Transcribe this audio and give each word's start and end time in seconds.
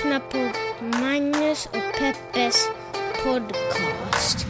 lyssnar 0.00 0.20
på 0.20 0.38
Magnus 0.98 1.66
och 1.66 1.98
Peppes 1.98 2.68
podcast. 3.24 4.46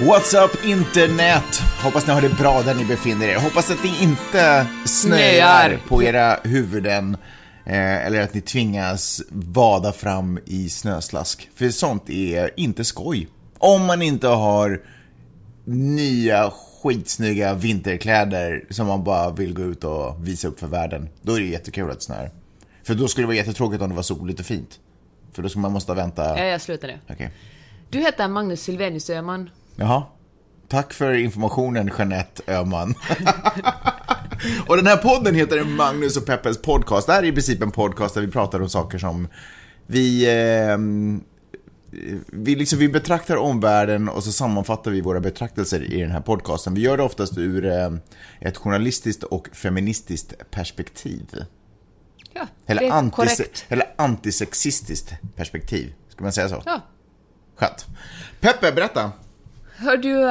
What's 0.00 0.44
up 0.44 0.64
internet? 0.64 1.62
Hoppas 1.82 2.06
ni 2.06 2.12
har 2.12 2.20
det 2.20 2.28
bra 2.28 2.62
där 2.62 2.74
ni 2.74 2.84
befinner 2.84 3.28
er. 3.28 3.36
Hoppas 3.36 3.70
att 3.70 3.82
det 3.82 3.88
inte 3.88 4.66
snöar 4.84 5.68
Snöar. 5.68 5.78
på 5.88 6.02
era 6.02 6.36
huvuden. 6.44 7.16
Eh, 7.66 8.06
eller 8.06 8.20
att 8.20 8.34
ni 8.34 8.40
tvingas 8.40 9.22
vada 9.30 9.92
fram 9.92 10.38
i 10.46 10.68
snöslask. 10.68 11.50
För 11.54 11.68
sånt 11.68 12.10
är 12.10 12.50
inte 12.56 12.84
skoj. 12.84 13.28
Om 13.58 13.86
man 13.86 14.02
inte 14.02 14.28
har 14.28 14.80
nya 15.64 16.50
skitsnygga 16.50 17.54
vinterkläder 17.54 18.64
som 18.70 18.86
man 18.86 19.04
bara 19.04 19.30
vill 19.30 19.54
gå 19.54 19.62
ut 19.62 19.84
och 19.84 20.28
visa 20.28 20.48
upp 20.48 20.60
för 20.60 20.66
världen. 20.66 21.08
Då 21.22 21.34
är 21.34 21.40
det 21.40 21.46
jättekul 21.46 21.90
att 21.90 22.02
snöar. 22.02 22.30
För 22.82 22.94
då 22.94 23.08
skulle 23.08 23.22
det 23.22 23.26
vara 23.26 23.36
jättetråkigt 23.36 23.82
om 23.82 23.88
det 23.88 23.94
var 23.94 24.02
soligt 24.02 24.40
och 24.40 24.46
fint. 24.46 24.80
För 25.32 25.42
då 25.42 25.48
skulle 25.48 25.62
man 25.62 25.72
måste 25.72 25.94
vänta... 25.94 26.38
Ja, 26.38 26.44
jag 26.44 26.60
slutar 26.60 26.88
nu. 26.88 26.98
Okej. 27.10 27.30
Du 27.90 27.98
heter 27.98 28.28
Magnus 28.28 28.62
Silvenius 28.62 29.10
Öhman. 29.10 29.50
Jaha. 29.76 30.02
Tack 30.68 30.92
för 30.92 31.12
informationen, 31.12 31.90
Jeanette 31.98 32.42
Öhman. 32.46 32.94
och 34.68 34.76
den 34.76 34.86
här 34.86 34.96
podden 34.96 35.34
heter 35.34 35.64
Magnus 35.64 36.16
och 36.16 36.26
Peppes 36.26 36.62
podcast. 36.62 37.06
Det 37.06 37.12
här 37.12 37.22
är 37.22 37.26
i 37.26 37.32
princip 37.32 37.62
en 37.62 37.70
podcast 37.70 38.14
där 38.14 38.22
vi 38.22 38.28
pratar 38.28 38.60
om 38.62 38.68
saker 38.68 38.98
som 38.98 39.28
vi... 39.86 40.26
Eh, 40.26 40.78
vi, 42.26 42.54
liksom, 42.56 42.78
vi 42.78 42.88
betraktar 42.88 43.36
omvärlden 43.36 44.08
och 44.08 44.24
så 44.24 44.32
sammanfattar 44.32 44.90
vi 44.90 45.00
våra 45.00 45.20
betraktelser 45.20 45.92
i 45.92 46.00
den 46.00 46.10
här 46.10 46.20
podcasten. 46.20 46.74
Vi 46.74 46.80
gör 46.80 46.96
det 46.96 47.02
oftast 47.02 47.38
ur 47.38 47.66
eh, 47.66 47.90
ett 48.40 48.56
journalistiskt 48.56 49.22
och 49.22 49.48
feministiskt 49.52 50.50
perspektiv. 50.50 51.26
Ja, 52.32 52.46
Eller, 52.66 52.82
antise- 52.90 53.10
korrekt. 53.10 53.64
eller 53.68 53.86
antisexistiskt 53.96 55.14
perspektiv. 55.36 55.92
Ska 56.08 56.24
man 56.24 56.32
säga 56.32 56.48
så? 56.48 56.62
Ja. 56.66 56.80
Skönt. 57.56 57.86
Peppe, 58.40 58.72
berätta. 58.72 59.12
Har 59.78 59.96
du, 59.96 60.22
eh, 60.22 60.28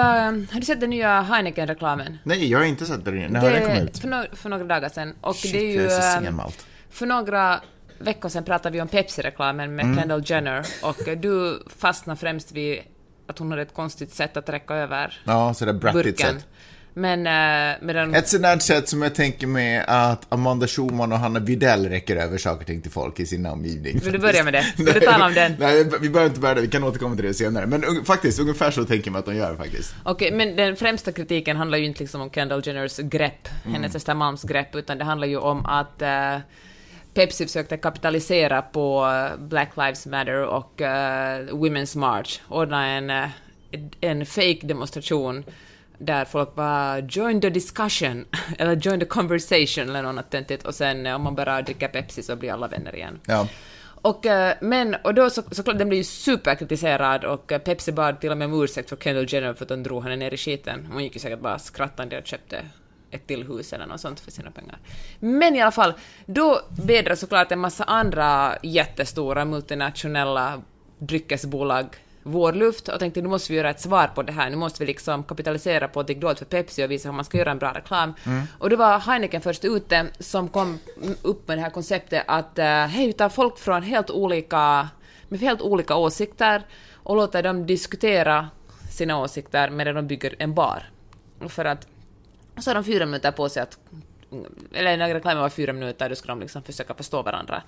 har 0.53 0.59
du 0.59 0.65
sett 0.65 0.79
den 0.79 0.89
nya 0.89 1.21
Heineken-reklamen? 1.21 2.17
Nej, 2.23 2.51
jag 2.51 2.59
har 2.59 2.65
inte 2.65 2.85
sett 2.85 3.05
den. 3.05 3.15
När 3.15 3.39
har 3.41 3.49
den 3.51 3.65
kommit 3.67 3.83
ut? 3.83 3.99
För, 3.99 4.07
no 4.07 4.23
för 4.35 4.49
några 4.49 4.63
dagar 4.63 4.89
sedan. 4.89 5.13
Och 5.21 5.35
Shit, 5.35 5.51
det 5.51 5.57
är 5.59 5.67
ju... 5.67 5.73
jag 5.75 5.85
är 5.85 5.89
så 5.89 5.95
eh, 6.17 6.23
sen 6.23 6.35
med 6.35 6.45
allt. 6.45 6.65
För 6.89 7.05
några 7.05 7.59
veckor 7.99 8.29
sedan 8.29 8.43
pratade 8.43 8.73
vi 8.73 8.81
om 8.81 8.87
Pepsi-reklamen 8.87 9.75
med 9.75 9.85
Mm. 9.85 9.97
Kendall 9.97 10.21
Jenner 10.25 10.65
och 10.83 11.17
du 11.17 11.63
fastnade 11.77 12.19
främst 12.19 12.51
vid 12.51 12.79
att 13.27 13.39
hon 13.39 13.49
hade 13.51 13.61
ett 13.61 13.73
konstigt 13.73 14.11
sätt 14.13 14.37
att 14.37 14.49
räcka 14.49 14.75
över 14.75 15.21
Ja, 15.23 15.53
sådär 15.53 15.73
brattigt 15.73 16.03
burken. 16.03 16.35
sätt. 16.35 16.47
Men 16.95 17.19
eh, 17.27 17.75
medan... 17.81 18.15
Ett 18.15 18.27
sånt 18.27 18.43
där 18.43 18.59
sätt 18.59 18.89
som 18.89 19.01
jag 19.01 19.15
tänker 19.15 19.47
mig 19.47 19.83
att 19.87 20.33
Amanda 20.33 20.67
Schumann 20.67 21.11
och 21.11 21.19
Hanna 21.19 21.39
Widell 21.39 21.89
räcker 21.89 22.15
över 22.15 22.37
saker 22.37 22.59
och 22.61 22.65
ting 22.67 22.81
till 22.81 22.91
folk 22.91 23.19
i 23.19 23.25
sin 23.25 23.45
omgivning. 23.45 23.99
Vill 24.03 24.13
du 24.13 24.19
börja 24.19 24.43
med 24.43 24.53
det? 24.53 24.65
Vill 24.77 24.85
du 24.93 24.99
tala 24.99 25.25
om 25.25 25.33
den? 25.33 25.55
Nej, 25.59 25.83
vi 26.01 26.09
behöver 26.09 26.29
inte 26.29 26.39
börja 26.39 26.55
där, 26.55 26.61
vi 26.61 26.67
kan 26.67 26.83
återkomma 26.83 27.15
till 27.15 27.25
det 27.25 27.33
senare. 27.33 27.65
Men 27.65 27.83
un- 27.83 28.03
faktiskt, 28.05 28.39
ungefär 28.39 28.71
så 28.71 28.85
tänker 28.85 29.07
jag 29.07 29.11
mig 29.11 29.19
att 29.19 29.25
de 29.25 29.35
gör 29.35 29.55
faktiskt. 29.55 29.95
Okej, 30.03 30.31
men 30.31 30.55
den 30.55 30.75
främsta 30.75 31.11
kritiken 31.11 31.57
handlar 31.57 31.77
ju 31.77 31.85
inte 31.85 31.99
liksom 32.03 32.21
om 32.21 32.29
Kendall 32.29 32.61
Jenners 32.65 32.97
grepp, 32.97 33.47
Mm. 33.63 33.73
hennes 33.75 33.95
Östermalms 33.95 34.43
grepp, 34.43 34.75
utan 34.75 34.97
det 34.97 35.03
handlar 35.03 35.27
ju 35.27 35.37
om 35.37 35.65
att 35.65 36.01
eh, 36.01 36.37
Pepsi 37.13 37.45
försökte 37.45 37.77
kapitalisera 37.77 38.61
på 38.61 39.05
eh, 39.05 39.39
Black 39.43 39.69
Lives 39.77 40.05
Matter 40.05 40.45
och 40.45 40.81
eh, 40.81 41.39
Women's 41.47 41.97
March, 41.97 42.39
ordna 42.49 42.85
en, 42.87 43.11
en 44.01 44.25
fake 44.25 44.59
demonstration 44.63 45.43
där 46.05 46.25
folk 46.25 46.55
bara 46.55 46.99
“join 46.99 47.41
the 47.41 47.49
discussion” 47.49 48.25
eller 48.57 48.75
“join 48.75 48.99
the 48.99 49.05
conversation” 49.05 49.89
eller 49.89 50.13
något 50.13 50.29
töntigt 50.29 50.65
och 50.65 50.75
sen 50.75 51.05
eh, 51.05 51.15
om 51.15 51.21
man 51.23 51.35
bara 51.35 51.61
dricker 51.61 51.87
Pepsi 51.87 52.23
så 52.23 52.35
blir 52.35 52.51
alla 52.51 52.67
vänner 52.67 52.95
igen. 52.95 53.19
Ja. 53.25 53.47
Och, 54.03 54.25
eh, 54.25 54.53
men, 54.61 54.95
och 55.03 55.13
då 55.13 55.29
så, 55.29 55.41
såklart, 55.51 55.77
den 55.77 55.89
blev 55.89 55.97
ju 55.97 56.03
superkritiserad 56.03 57.25
och 57.25 57.51
eh, 57.51 57.59
Pepsi 57.59 57.91
bad 57.91 58.21
till 58.21 58.31
och 58.31 58.37
med 58.37 58.45
om 58.45 58.63
ursäkt 58.63 58.89
för 58.89 58.95
Kendall 58.95 59.25
Jenner 59.29 59.53
för 59.53 59.65
att 59.65 59.69
de 59.69 59.83
drog 59.83 60.03
henne 60.03 60.15
ner 60.15 60.33
i 60.33 60.37
skiten. 60.37 60.87
Hon 60.91 61.03
gick 61.03 61.13
ju 61.13 61.19
säkert 61.19 61.39
bara 61.39 61.59
skrattande 61.59 62.19
och 62.19 62.27
köpte 62.27 62.65
ett 63.11 63.27
till 63.27 63.47
hus 63.47 63.73
eller 63.73 63.85
något 63.85 64.01
sånt 64.01 64.19
för 64.19 64.31
sina 64.31 64.51
pengar. 64.51 64.77
Men 65.19 65.55
i 65.55 65.61
alla 65.61 65.71
fall, 65.71 65.93
då 66.25 66.61
vädrar 66.69 67.15
såklart 67.15 67.51
en 67.51 67.59
massa 67.59 67.83
andra 67.83 68.57
jättestora 68.63 69.45
multinationella 69.45 70.61
dryckesbolag 70.99 71.85
vår 72.23 72.53
luft 72.53 72.87
och 72.87 72.99
tänkte 72.99 73.21
nu 73.21 73.29
måste 73.29 73.51
vi 73.51 73.57
göra 73.57 73.69
ett 73.69 73.79
svar 73.79 74.07
på 74.07 74.23
det 74.23 74.31
här, 74.31 74.49
nu 74.49 74.55
måste 74.55 74.79
vi 74.79 74.85
liksom 74.85 75.23
kapitalisera 75.23 75.87
på 75.87 75.99
att 75.99 76.07
det 76.07 76.13
gick 76.13 76.21
dåligt 76.21 76.39
för 76.39 76.45
Pepsi 76.45 76.85
och 76.85 76.91
visa 76.91 77.09
hur 77.09 77.15
man 77.15 77.25
ska 77.25 77.37
göra 77.37 77.51
en 77.51 77.57
bra 77.57 77.73
reklam. 77.73 78.13
Och 78.57 78.69
då 78.69 78.75
var 78.75 78.99
Heineken 78.99 79.41
först 79.41 79.65
ute 79.65 80.07
som 80.19 80.49
kom 80.49 80.79
upp 81.21 81.47
med 81.47 81.57
det 81.57 81.61
här 81.61 81.69
konceptet 81.69 82.23
att 82.27 82.59
uh, 82.59 82.65
hej, 82.65 83.07
vi 83.07 83.13
tar 83.13 83.29
folk 83.29 83.57
från 83.57 83.83
helt 83.83 84.09
olika, 84.09 84.89
med 85.29 85.39
helt 85.39 85.61
olika 85.61 85.95
åsikter 85.95 86.63
och 86.93 87.15
låter 87.15 87.43
dem 87.43 87.65
diskutera 87.65 88.49
sina 88.91 89.19
åsikter 89.19 89.69
medan 89.69 89.95
de 89.95 90.07
bygger 90.07 90.35
en 90.39 90.53
bar. 90.53 90.83
För 91.47 91.65
att 91.65 91.87
så 92.57 92.69
har 92.69 92.75
de 92.75 92.83
fyra 92.83 93.05
minuter 93.05 93.31
på 93.31 93.49
sig 93.49 93.63
att 93.63 93.79
eller 94.73 94.97
när 94.97 95.13
reklamen 95.13 95.41
var 95.41 95.49
fyra 95.49 95.73
minuter, 95.73 96.09
då 96.09 96.15
skulle 96.15 96.31
de 96.31 96.39
liksom 96.39 96.63
försöka 96.63 96.93
förstå 96.93 97.21
varandra. 97.21 97.63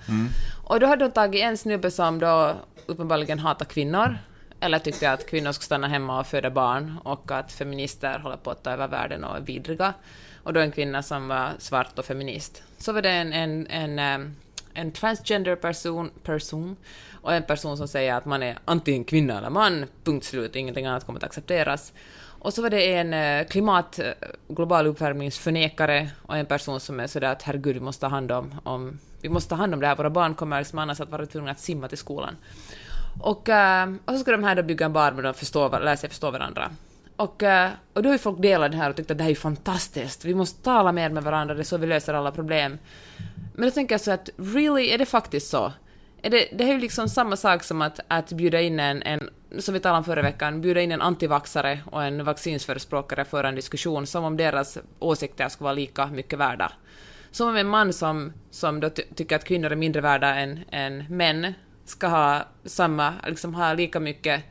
Och 0.63 0.79
då 0.79 0.87
hade 0.87 1.05
de 1.05 1.11
tagit 1.11 1.43
en 1.43 1.57
snubbe 1.57 1.91
som 1.91 2.19
då 2.19 2.55
uppenbarligen 2.85 3.39
hatar 3.39 3.65
kvinnor, 3.65 4.17
eller 4.59 4.79
tyckte 4.79 5.11
att 5.11 5.25
kvinnor 5.25 5.51
ska 5.51 5.63
stanna 5.63 5.87
hemma 5.87 6.19
och 6.19 6.27
föda 6.27 6.49
barn, 6.49 6.97
och 7.03 7.31
att 7.31 7.51
feminister 7.51 8.19
håller 8.19 8.37
på 8.37 8.51
att 8.51 8.63
ta 8.63 8.71
över 8.71 8.87
världen 8.87 9.23
och 9.23 9.37
är 9.37 9.41
vidriga. 9.41 9.93
Och 10.43 10.53
då 10.53 10.59
en 10.59 10.71
kvinna 10.71 11.03
som 11.03 11.27
var 11.27 11.49
svart 11.59 11.99
och 11.99 12.05
feminist. 12.05 12.63
Så 12.77 12.93
var 12.93 13.01
det 13.01 13.09
en, 13.09 13.33
en, 13.33 13.67
en, 13.67 14.35
en 14.73 14.91
transgender 14.91 15.55
person, 15.55 16.11
person 16.23 16.75
och 17.21 17.33
en 17.33 17.43
person 17.43 17.77
som 17.77 17.87
säger 17.87 18.13
att 18.13 18.25
man 18.25 18.43
är 18.43 18.57
antingen 18.65 19.03
kvinna 19.03 19.37
eller 19.37 19.49
man, 19.49 19.85
punkt 20.03 20.25
slut, 20.25 20.55
ingenting 20.55 20.85
annat 20.85 21.05
kommer 21.05 21.19
att 21.19 21.23
accepteras. 21.23 21.93
Och 22.45 22.53
så 22.53 22.61
var 22.61 22.69
det 22.69 22.93
en 22.93 23.13
eh, 23.13 23.47
klimat, 23.47 23.99
eh, 23.99 24.11
global 24.47 24.87
uppvärmningsförnekare 24.87 26.09
och 26.21 26.37
en 26.37 26.45
person 26.45 26.79
som 26.79 26.99
är 26.99 27.07
sådär 27.07 27.31
att 27.31 27.41
herregud, 27.41 27.75
vi 27.75 27.81
måste 27.81 28.01
ta 28.01 28.07
hand 28.07 28.31
om, 28.31 28.55
om, 28.63 28.99
vi 29.21 29.29
måste 29.29 29.49
ta 29.49 29.55
hand 29.55 29.73
om 29.73 29.79
det 29.79 29.87
här, 29.87 29.95
våra 29.95 30.09
barn 30.09 30.35
kommer 30.35 30.59
liksom 30.59 30.79
annars 30.79 30.99
att 30.99 31.09
vara 31.09 31.25
tvungna 31.25 31.51
att 31.51 31.59
simma 31.59 31.87
till 31.87 31.97
skolan. 31.97 32.35
Och, 33.19 33.49
eh, 33.49 33.93
och 34.05 34.13
så 34.13 34.19
ska 34.19 34.31
de 34.31 34.43
här 34.43 34.55
då 34.55 34.63
bygga 34.63 34.85
en 34.85 34.93
bar 34.93 35.11
med 35.11 35.23
de 35.23 35.33
förstå, 35.33 35.69
lära 35.69 35.97
sig 35.97 36.09
förstå 36.09 36.31
varandra. 36.31 36.71
Och, 37.15 37.43
eh, 37.43 37.69
och 37.93 38.03
då 38.03 38.09
har 38.09 38.13
ju 38.13 38.19
folk 38.19 38.41
delat 38.41 38.71
det 38.71 38.77
här 38.77 38.89
och 38.89 38.95
tyckt 38.95 39.11
att 39.11 39.17
det 39.17 39.23
här 39.23 39.31
är 39.31 39.35
fantastiskt, 39.35 40.25
vi 40.25 40.35
måste 40.35 40.63
tala 40.63 40.91
mer 40.91 41.09
med 41.09 41.23
varandra, 41.23 41.55
det 41.55 41.61
är 41.61 41.63
så 41.63 41.77
vi 41.77 41.87
löser 41.87 42.13
alla 42.13 42.31
problem. 42.31 42.77
Men 43.53 43.69
då 43.69 43.71
tänker 43.71 43.93
jag 43.93 44.01
så 44.01 44.11
att, 44.11 44.29
really, 44.37 44.89
är 44.89 44.97
det 44.97 45.05
faktiskt 45.05 45.49
så? 45.49 45.73
Är 46.21 46.29
det, 46.29 46.47
det 46.53 46.63
är 46.63 46.67
ju 46.67 46.79
liksom 46.79 47.09
samma 47.09 47.35
sak 47.35 47.63
som 47.63 47.81
att, 47.81 47.99
att 48.07 48.31
bjuda 48.31 48.61
in 48.61 48.79
en, 48.79 49.01
en, 49.03 49.29
som 49.59 49.73
vi 49.73 49.79
talade 49.79 49.97
om 49.97 50.03
förra 50.03 50.21
veckan, 50.21 50.61
bjuda 50.61 50.81
in 50.81 50.91
en 50.91 51.01
antivaxare 51.01 51.79
och 51.91 52.03
en 52.03 52.23
vaccinsförespråkare 52.23 53.25
för 53.25 53.43
en 53.43 53.55
diskussion 53.55 54.07
som 54.07 54.23
om 54.23 54.37
deras 54.37 54.77
åsikter 54.99 55.49
skulle 55.49 55.65
vara 55.65 55.73
lika 55.73 56.07
mycket 56.07 56.39
värda. 56.39 56.71
Som 57.31 57.49
om 57.49 57.55
en 57.55 57.67
man 57.67 57.93
som, 57.93 58.33
som 58.51 58.79
då 58.79 58.89
ty 58.89 59.03
tycker 59.15 59.35
att 59.35 59.43
kvinnor 59.43 59.71
är 59.71 59.75
mindre 59.75 60.01
värda 60.01 60.35
än, 60.35 60.59
än 60.71 61.03
män 61.09 61.53
ska 61.85 62.07
ha 62.07 62.47
samma, 62.65 63.13
liksom 63.27 63.55
ha 63.55 63.73
lika 63.73 63.99
mycket 63.99 64.43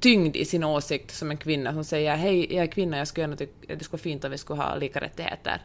tyngd 0.00 0.36
i 0.36 0.44
sin 0.44 0.64
åsikt 0.64 1.14
som 1.14 1.30
en 1.30 1.36
kvinna 1.36 1.72
som 1.72 1.84
säger 1.84 2.16
hej, 2.16 2.54
jag 2.54 2.62
är 2.62 2.66
kvinna, 2.70 2.98
jag 2.98 3.08
skulle 3.08 3.22
gärna 3.22 3.36
tycka 3.36 3.74
det 3.76 3.84
skulle 3.84 3.98
vara 3.98 4.02
fint 4.02 4.24
om 4.24 4.30
vi 4.30 4.38
skulle 4.38 4.62
ha 4.62 4.74
lika 4.76 5.00
rättigheter. 5.00 5.62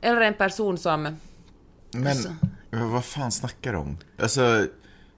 Eller 0.00 0.20
en 0.20 0.34
person 0.34 0.78
som 0.78 1.16
Men 1.90 2.06
Alltså. 2.06 2.36
vad 2.70 3.04
fan 3.04 3.32
snackar 3.32 3.72
du 3.72 3.78
om? 3.78 3.98
Alltså, 4.18 4.66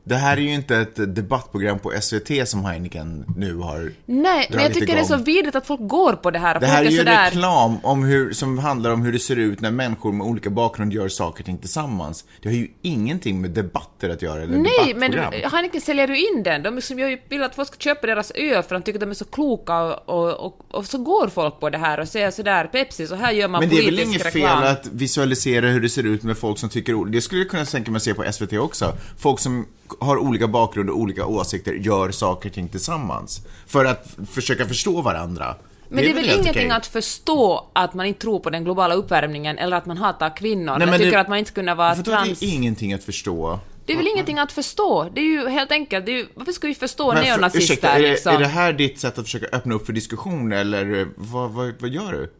det 0.08 0.16
här 0.16 0.36
är 0.36 0.40
ju 0.40 0.54
inte 0.54 0.76
ett 0.76 1.14
debattprogram 1.14 1.78
på 1.78 1.92
SVT 2.00 2.48
som 2.48 2.64
Heineken 2.64 3.24
nu 3.36 3.56
har 3.56 3.92
Nej, 4.06 4.46
men 4.50 4.62
jag 4.62 4.74
tycker 4.74 4.94
det 4.94 5.00
är 5.00 5.04
så 5.04 5.14
igång. 5.14 5.24
vidrigt 5.24 5.56
att 5.56 5.66
folk 5.66 5.80
går 5.80 6.12
på 6.12 6.30
det 6.30 6.38
här. 6.38 6.54
och 6.54 6.60
Det 6.60 6.66
här 6.66 6.82
är 6.82 6.86
är 6.86 6.90
ju 6.90 6.98
sådär... 6.98 7.24
reklam 7.30 7.76
om 7.82 8.04
hur, 8.04 8.32
som 8.32 8.58
handlar 8.58 8.90
om 8.90 9.02
hur 9.02 9.12
det 9.12 9.18
ser 9.18 9.36
ut 9.36 9.60
när 9.60 9.70
människor 9.70 10.12
med 10.12 10.26
olika 10.26 10.50
bakgrund 10.50 10.92
gör 10.92 11.08
saker 11.08 11.42
och 11.42 11.46
ting 11.46 11.58
tillsammans. 11.58 12.24
Det 12.42 12.48
har 12.48 12.56
ju 12.56 12.68
ingenting 12.82 13.40
med 13.40 13.50
debatter 13.50 14.08
att 14.10 14.22
göra, 14.22 14.42
eller 14.42 14.58
Nej, 14.58 14.94
men. 14.96 15.12
Heineken 15.52 15.80
säljer 15.80 16.08
ju 16.08 16.18
in 16.28 16.42
den. 16.42 16.62
De 16.62 16.74
liksom 16.74 16.98
ju, 16.98 17.18
vill 17.28 17.42
att 17.42 17.54
folk 17.54 17.68
ska 17.68 17.76
köpa 17.78 18.06
deras 18.06 18.30
öl 18.34 18.62
för 18.62 18.74
de 18.74 18.82
tycker 18.82 18.96
att 18.98 19.00
de 19.00 19.10
är 19.10 19.14
så 19.14 19.24
kloka 19.24 19.78
och, 19.82 20.08
och, 20.08 20.46
och, 20.46 20.58
och 20.70 20.86
så 20.86 20.98
går 20.98 21.28
folk 21.28 21.60
på 21.60 21.70
det 21.70 21.78
här 21.78 22.00
och 22.00 22.08
säger 22.08 22.30
sådär 22.30 22.64
Pepsi, 22.64 23.06
så 23.06 23.14
här 23.14 23.32
gör 23.32 23.48
man 23.48 23.60
Men 23.60 23.68
det 23.70 23.74
är 23.76 23.84
väl 23.84 23.84
politisk 23.84 24.06
inget 24.08 24.26
reklam. 24.26 24.62
fel 24.62 24.68
att 24.72 24.86
visualisera 24.92 25.66
hur 25.68 25.80
det 25.80 25.88
ser 25.88 26.02
ut 26.06 26.22
med 26.22 26.38
folk 26.38 26.58
som 26.58 26.68
tycker 26.68 26.94
olika. 26.94 27.14
Det 27.16 27.20
skulle 27.22 27.40
jag 27.40 27.50
kunna 27.50 27.64
tänka 27.64 27.90
mig 27.90 27.96
att 27.96 28.02
se 28.02 28.14
på 28.14 28.32
SVT 28.32 28.52
också. 28.52 28.92
Folk 29.18 29.40
som 29.40 29.66
har 30.00 30.16
olika 30.18 30.48
bakgrund 30.48 30.90
och 30.90 30.96
olika 30.98 31.26
åsikter 31.26 31.72
gör 31.72 32.10
saker 32.10 32.48
och 32.48 32.54
ting 32.54 32.68
tillsammans. 32.68 33.46
För 33.66 33.84
att 33.84 34.16
försöka 34.30 34.66
förstå 34.66 35.02
varandra. 35.02 35.54
Men 35.88 36.04
det 36.04 36.10
är 36.10 36.14
väl 36.14 36.24
helt 36.24 36.40
ingenting 36.40 36.66
okej. 36.66 36.76
att 36.76 36.86
förstå 36.86 37.70
att 37.72 37.94
man 37.94 38.06
inte 38.06 38.20
tror 38.20 38.38
på 38.40 38.50
den 38.50 38.64
globala 38.64 38.94
uppvärmningen 38.94 39.58
eller 39.58 39.76
att 39.76 39.86
man 39.86 39.96
hatar 39.96 40.36
kvinnor 40.36 40.64
Nej, 40.64 40.74
eller 40.76 40.86
men 40.86 40.98
tycker 41.00 41.12
det- 41.12 41.20
att 41.20 41.28
man 41.28 41.38
inte 41.38 41.52
kunna 41.52 41.74
vara 41.74 41.94
För 41.94 42.00
är 42.00 42.04
trans... 42.04 42.38
det 42.40 42.46
ingenting 42.46 42.92
att 42.92 43.04
förstå. 43.04 43.60
Det 43.86 43.92
är 43.92 43.96
väl 43.96 44.06
ingenting 44.08 44.38
att 44.38 44.52
förstå? 44.52 45.08
Det 45.14 45.20
är 45.20 45.24
ju 45.24 45.48
helt 45.48 45.72
enkelt, 45.72 46.06
det 46.06 46.12
är 46.12 46.16
ju, 46.16 46.26
varför 46.34 46.52
ska 46.52 46.66
vi 46.66 46.74
förstå 46.74 47.12
Men 47.12 47.16
för- 47.16 47.30
neonazister 47.30 47.64
ursäkta, 47.74 47.88
är, 47.88 48.02
det, 48.02 48.10
liksom? 48.10 48.34
är 48.34 48.38
det 48.38 48.46
här 48.46 48.72
ditt 48.72 49.00
sätt 49.00 49.18
att 49.18 49.24
försöka 49.24 49.46
öppna 49.56 49.74
upp 49.74 49.86
för 49.86 49.92
diskussion 49.92 50.52
eller 50.52 51.00
eh, 51.00 51.06
vad, 51.16 51.50
vad, 51.50 51.74
vad 51.78 51.90
gör 51.90 52.12
du? 52.12 52.32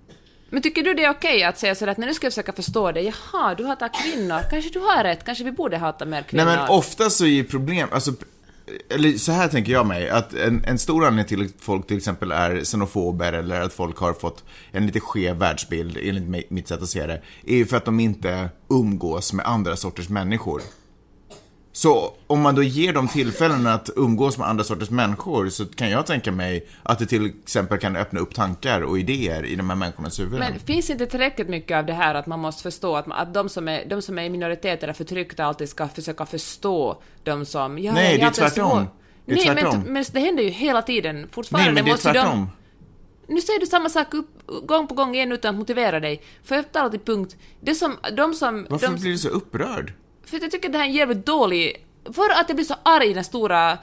Men 0.51 0.63
tycker 0.63 0.83
du 0.83 0.95
det 0.95 1.05
är 1.05 1.11
okej 1.11 1.43
att 1.43 1.59
säga 1.59 1.75
sådär 1.75 1.93
att 1.93 1.99
när 1.99 2.07
nu 2.07 2.15
ska 2.15 2.31
försöka 2.31 2.53
förstå 2.53 2.93
det, 2.93 3.01
jaha, 3.01 3.55
du 3.55 3.65
hatar 3.65 3.91
kvinnor, 4.03 4.41
kanske 4.51 4.71
du 4.71 4.79
har 4.79 5.05
rätt, 5.05 5.25
kanske 5.25 5.45
vi 5.45 5.53
borde 5.53 5.77
hata 5.77 6.05
mer 6.05 6.23
kvinnor? 6.23 6.45
Nej 6.45 6.57
men 6.57 6.69
ofta 6.69 7.11
så 7.11 7.25
är 7.25 7.29
ju 7.29 7.45
problem, 7.45 7.89
alltså, 7.93 8.13
eller 8.91 9.13
så 9.13 9.33
här 9.33 9.49
tänker 9.49 9.73
jag 9.73 9.87
mig, 9.87 10.11
att 10.11 10.35
en, 10.35 10.65
en 10.65 10.79
stor 10.79 11.05
anledning 11.07 11.29
till 11.29 11.47
att 11.47 11.65
folk 11.65 11.87
till 11.87 11.97
exempel 11.97 12.33
är 12.33 12.65
xenofober 12.65 13.33
eller 13.33 13.61
att 13.61 13.73
folk 13.73 13.99
har 13.99 14.13
fått 14.13 14.45
en 14.71 14.87
lite 14.87 15.01
skev 15.01 15.37
världsbild, 15.37 15.99
enligt 16.03 16.51
mitt 16.51 16.69
sätt 16.69 16.83
att 16.83 16.89
se 16.89 17.07
det, 17.07 17.23
är 17.47 17.57
ju 17.57 17.67
för 17.67 17.77
att 17.77 17.85
de 17.85 18.01
inte 18.01 18.49
umgås 18.71 19.33
med 19.33 19.47
andra 19.47 19.77
sorters 19.77 20.09
människor. 20.09 20.63
Så 21.73 22.15
om 22.27 22.41
man 22.41 22.55
då 22.55 22.63
ger 22.63 22.93
dem 22.93 23.09
tillfällen 23.09 23.67
att 23.67 23.91
umgås 23.97 24.39
med 24.39 24.49
andra 24.49 24.65
sorters 24.65 24.91
människor 24.91 25.49
så 25.49 25.67
kan 25.67 25.91
jag 25.91 26.07
tänka 26.07 26.33
mig 26.33 26.67
att 26.83 26.99
det 26.99 27.07
till 27.07 27.27
exempel 27.27 27.79
kan 27.79 27.97
öppna 27.97 28.21
upp 28.21 28.35
tankar 28.35 28.81
och 28.81 28.99
idéer 28.99 29.45
i 29.45 29.57
de 29.57 29.71
här 29.71 29.77
människornas 29.77 30.21
huvuden. 30.21 30.39
Men 30.39 30.61
finns 30.61 30.91
inte 30.91 31.07
tillräckligt 31.07 31.49
mycket 31.49 31.77
av 31.77 31.87
det 31.87 31.93
här 31.93 32.15
att 32.15 32.27
man 32.27 32.41
måste 32.41 32.63
förstå 32.63 32.97
att, 32.97 33.07
man, 33.07 33.19
att 33.19 33.35
de, 33.35 33.49
som 33.49 33.69
är, 33.69 33.85
de 33.85 34.03
som 34.03 34.19
är 34.19 34.23
i 34.23 34.31
minoritet 34.31 34.83
eller 34.83 34.93
förtryckta 34.93 35.45
alltid 35.45 35.69
ska 35.69 35.89
försöka 35.89 36.27
förstå 36.27 37.03
de 37.25 37.47
som... 37.47 37.79
Ja, 37.79 37.93
Nej, 37.93 38.19
det 38.19 38.25
är 38.25 38.31
tvärtom. 38.31 38.87
Det 39.25 39.33
är 39.33 39.37
Nej, 39.37 39.45
tvärtom. 39.45 39.81
Men, 39.81 39.93
men 39.93 40.05
det 40.13 40.21
händer 40.21 40.43
ju 40.43 40.51
hela 40.51 40.83
tiden. 40.83 41.29
Fortfarande 41.33 41.73
Nej, 41.73 41.75
men 41.75 41.85
det 41.85 41.91
är 41.91 42.15
de... 42.15 42.21
tvärtom. 42.21 42.51
Nu 43.27 43.41
säger 43.41 43.61
du 43.61 43.67
samma 43.67 43.89
sak 43.89 44.15
upp, 44.15 44.29
gång 44.67 44.87
på 44.87 44.95
gång 44.95 45.15
igen 45.15 45.33
utan 45.33 45.55
att 45.55 45.59
motivera 45.59 46.01
dig. 46.01 46.23
Får 46.45 46.57
jag 46.57 46.73
tala 46.73 46.91
till 46.91 47.01
punkt? 47.01 47.37
Det 47.61 47.75
som, 47.75 47.97
de 48.17 48.35
som... 48.35 48.67
Varför 48.71 48.87
de, 48.87 49.01
blir 49.01 49.11
du 49.11 49.19
så 49.19 49.29
upprörd? 49.29 49.93
För 50.31 50.39
jag 50.43 50.51
tycker 50.51 50.69
det 50.69 50.79
här 50.79 50.85
är 50.85 50.89
en 50.89 50.95
jävligt 50.95 51.27
dålig... 51.27 51.85
För 52.15 52.31
att 52.41 52.45
jag 52.49 52.57
blir 52.57 52.65
så 52.67 52.75
arg 52.83 53.15
när 53.15 53.23
stora, 53.23 53.79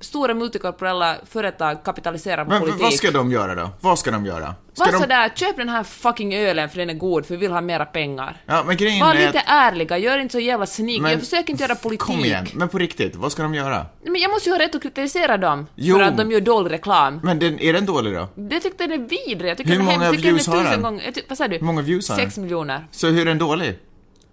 stora 0.00 0.34
multikorporella 0.34 1.16
företag 1.26 1.84
kapitaliserar 1.84 2.44
på 2.44 2.50
Men 2.50 2.60
politik. 2.60 2.82
vad 2.82 2.92
ska 2.92 3.10
de 3.10 3.32
göra 3.32 3.54
då? 3.54 3.70
Vad 3.80 3.98
ska 3.98 4.10
de 4.10 4.26
göra? 4.26 4.54
Ska 4.74 4.84
Var 4.84 4.92
de... 4.92 4.98
sådär, 4.98 5.28
köp 5.34 5.56
den 5.56 5.68
här 5.68 5.82
fucking 5.82 6.34
ölen 6.34 6.68
för 6.70 6.78
den 6.78 6.90
är 6.90 6.94
god 6.94 7.26
för 7.26 7.34
vi 7.34 7.40
vill 7.40 7.52
ha 7.52 7.60
mera 7.60 7.84
pengar. 7.84 8.36
Ja, 8.46 8.64
men 8.66 8.76
grejen 8.76 9.00
Var 9.06 9.14
lite 9.14 9.38
att... 9.40 9.44
ärliga, 9.48 9.98
gör 9.98 10.18
inte 10.18 10.32
så 10.32 10.38
jävla 10.40 10.66
sneak. 10.66 11.00
Men- 11.02 11.10
Jag 11.10 11.20
försöker 11.20 11.50
inte 11.50 11.64
göra 11.64 11.74
politik. 11.74 12.00
Kom 12.00 12.18
igen, 12.24 12.46
men 12.54 12.68
på 12.68 12.78
riktigt, 12.78 13.16
vad 13.16 13.32
ska 13.32 13.42
de 13.42 13.54
göra? 13.54 13.86
Men 14.04 14.20
jag 14.20 14.30
måste 14.30 14.48
ju 14.48 14.54
ha 14.54 14.60
rätt 14.62 14.74
att 14.74 14.82
kritisera 14.82 15.36
dem 15.36 15.66
Jo. 15.74 15.96
för 15.96 16.02
att 16.02 16.16
de 16.16 16.30
gör 16.30 16.40
dålig 16.40 16.72
reklam. 16.72 17.20
Men 17.22 17.38
den, 17.38 17.60
är 17.60 17.72
den 17.72 17.86
dålig 17.86 18.14
då? 18.14 18.28
Jag 18.50 18.62
tyckte 18.62 18.86
den 18.86 18.92
är 19.02 19.08
vidrig. 19.08 19.50
Jag 19.50 19.56
tycker 19.56 19.70
Hur 19.70 19.78
den 19.78 19.88
är 19.88 19.92
många 19.92 20.04
hemsk. 20.04 20.14
Jag 20.14 20.22
tycker 20.22 20.32
views 20.32 20.44
den 20.46 20.54
är 20.54 20.58
har 20.58 20.64
tusen 20.64 20.82
den? 20.82 20.92
gånger... 20.92 21.14
Vad 21.28 21.38
sa 21.38 21.48
du? 21.48 21.56
Hur 21.56 21.64
många 21.64 21.82
views 21.82 22.08
har 22.08 22.16
Sex 22.16 22.34
den? 22.34 22.44
miljoner. 22.44 22.86
Så 22.90 23.06
hur 23.06 23.20
är 23.20 23.24
den 23.24 23.38
dålig? 23.38 23.78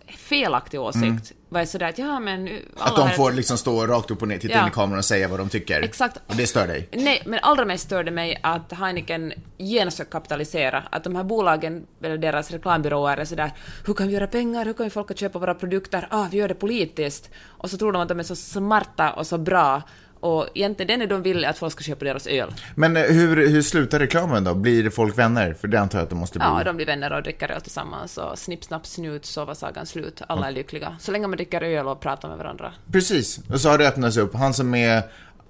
felaktig 0.07 0.81
åsikt, 0.81 1.31
vad 1.44 1.44
är 1.61 1.65
sådär 1.65 1.89
att 1.89 1.97
ja 1.97 2.19
men... 2.19 2.49
Att 2.77 2.95
de 2.95 3.09
får 3.09 3.31
liksom 3.31 3.57
stå 3.57 3.87
rakt 3.87 4.11
upp 4.11 4.21
och 4.21 4.27
ner, 4.27 4.37
titta 4.37 4.53
Ja. 4.53 4.61
in 4.61 4.67
i 4.67 4.71
kameran 4.71 4.97
och 4.99 5.05
säga 5.05 5.27
vad 5.27 5.39
de 5.39 5.49
tycker? 5.49 5.81
Exakt. 5.81 6.17
Och 6.27 6.35
det 6.35 6.47
stör 6.47 6.67
dig? 6.67 6.89
Nej, 6.91 7.21
men 7.25 7.39
allra 7.43 7.65
mest 7.65 7.83
störde 7.83 8.11
mig 8.11 8.39
att 8.43 8.71
Heineken 8.71 9.33
genast 9.57 9.97
ska 9.97 10.05
kapitalisera. 10.05 10.83
Att 10.89 11.03
de 11.03 11.15
här 11.15 11.23
bolagen, 11.23 11.85
eller 12.03 12.17
deras 12.17 12.51
reklambyråer 12.51 13.17
är 13.17 13.25
sådär 13.25 13.51
hur 13.85 13.93
kan 13.93 14.07
vi 14.07 14.13
göra 14.13 14.27
pengar, 14.27 14.65
hur 14.65 14.73
kan 14.73 14.83
vi 14.83 14.89
folk 14.89 15.11
att 15.11 15.19
köpa 15.19 15.39
våra 15.39 15.53
produkter, 15.53 16.07
ah, 16.11 16.25
vi 16.31 16.37
gör 16.37 16.47
det 16.47 16.53
politiskt. 16.55 17.29
Och 17.45 17.69
så 17.69 17.77
tror 17.77 17.91
de 17.91 18.01
att 18.01 18.09
de 18.09 18.19
är 18.19 18.23
så 18.23 18.35
smarta 18.35 19.11
och 19.11 19.27
så 19.27 19.37
bra. 19.37 19.81
Och 20.19 20.47
egentligen 20.53 20.87
det 20.87 20.93
enda 20.93 21.15
de 21.15 21.21
vill 21.23 21.43
är 21.43 21.49
att 21.49 21.57
folk 21.57 21.71
ska 21.73 21.83
köpa 21.83 22.05
deras 22.05 22.27
öl. 22.27 22.53
Men 22.75 22.97
eh, 22.97 23.03
hur, 23.03 23.47
hur 23.47 23.61
slutar 23.61 23.99
reklamen 23.99 24.43
då? 24.43 24.53
Blir 24.53 24.89
folk 24.89 25.17
vänner? 25.17 25.53
För 25.53 25.67
det 25.67 25.79
antar 25.79 25.99
jag 25.99 26.03
att 26.03 26.09
de 26.09 26.19
måste 26.19 26.39
bli. 26.39 26.47
Ja, 26.47 26.63
de 26.63 26.75
blir 26.75 26.85
vänner 26.85 27.13
och 27.13 27.23
dricker 27.23 27.51
öl 27.51 27.61
tillsammans 27.61 28.17
och 28.17 28.39
snipp, 28.39 28.63
snapp, 28.63 28.85
snut 28.85 29.25
så 29.25 29.45
var 29.45 29.53
sagan 29.53 29.85
slut. 29.85 30.21
Alla 30.27 30.47
är 30.47 30.51
lyckliga. 30.51 30.95
Så 30.99 31.11
länge 31.11 31.27
man 31.27 31.37
dricker 31.37 31.61
öl 31.61 31.87
och 31.87 31.99
pratar 31.99 32.29
med 32.29 32.37
varandra. 32.37 32.73
Precis, 32.91 33.39
och 33.49 33.61
så 33.61 33.69
har 33.69 33.77
det 33.77 33.87
öppnats 33.87 34.17
upp. 34.17 34.33
Han 34.35 34.53
som 34.53 34.75
är 34.75 34.97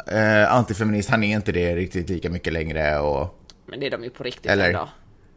eh, 0.08 0.54
antifeminist, 0.54 1.10
han 1.10 1.24
är 1.24 1.36
inte 1.36 1.52
det 1.52 1.76
riktigt 1.76 2.10
lika 2.10 2.30
mycket 2.30 2.54
längre 2.54 3.00
och... 3.00 3.42
Men 3.66 3.80
det 3.80 3.86
är 3.86 3.92
de 3.92 4.04
ju 4.04 4.10
på 4.10 4.24
riktigt 4.24 4.52
Eller- 4.52 4.68
ändå. 4.68 4.90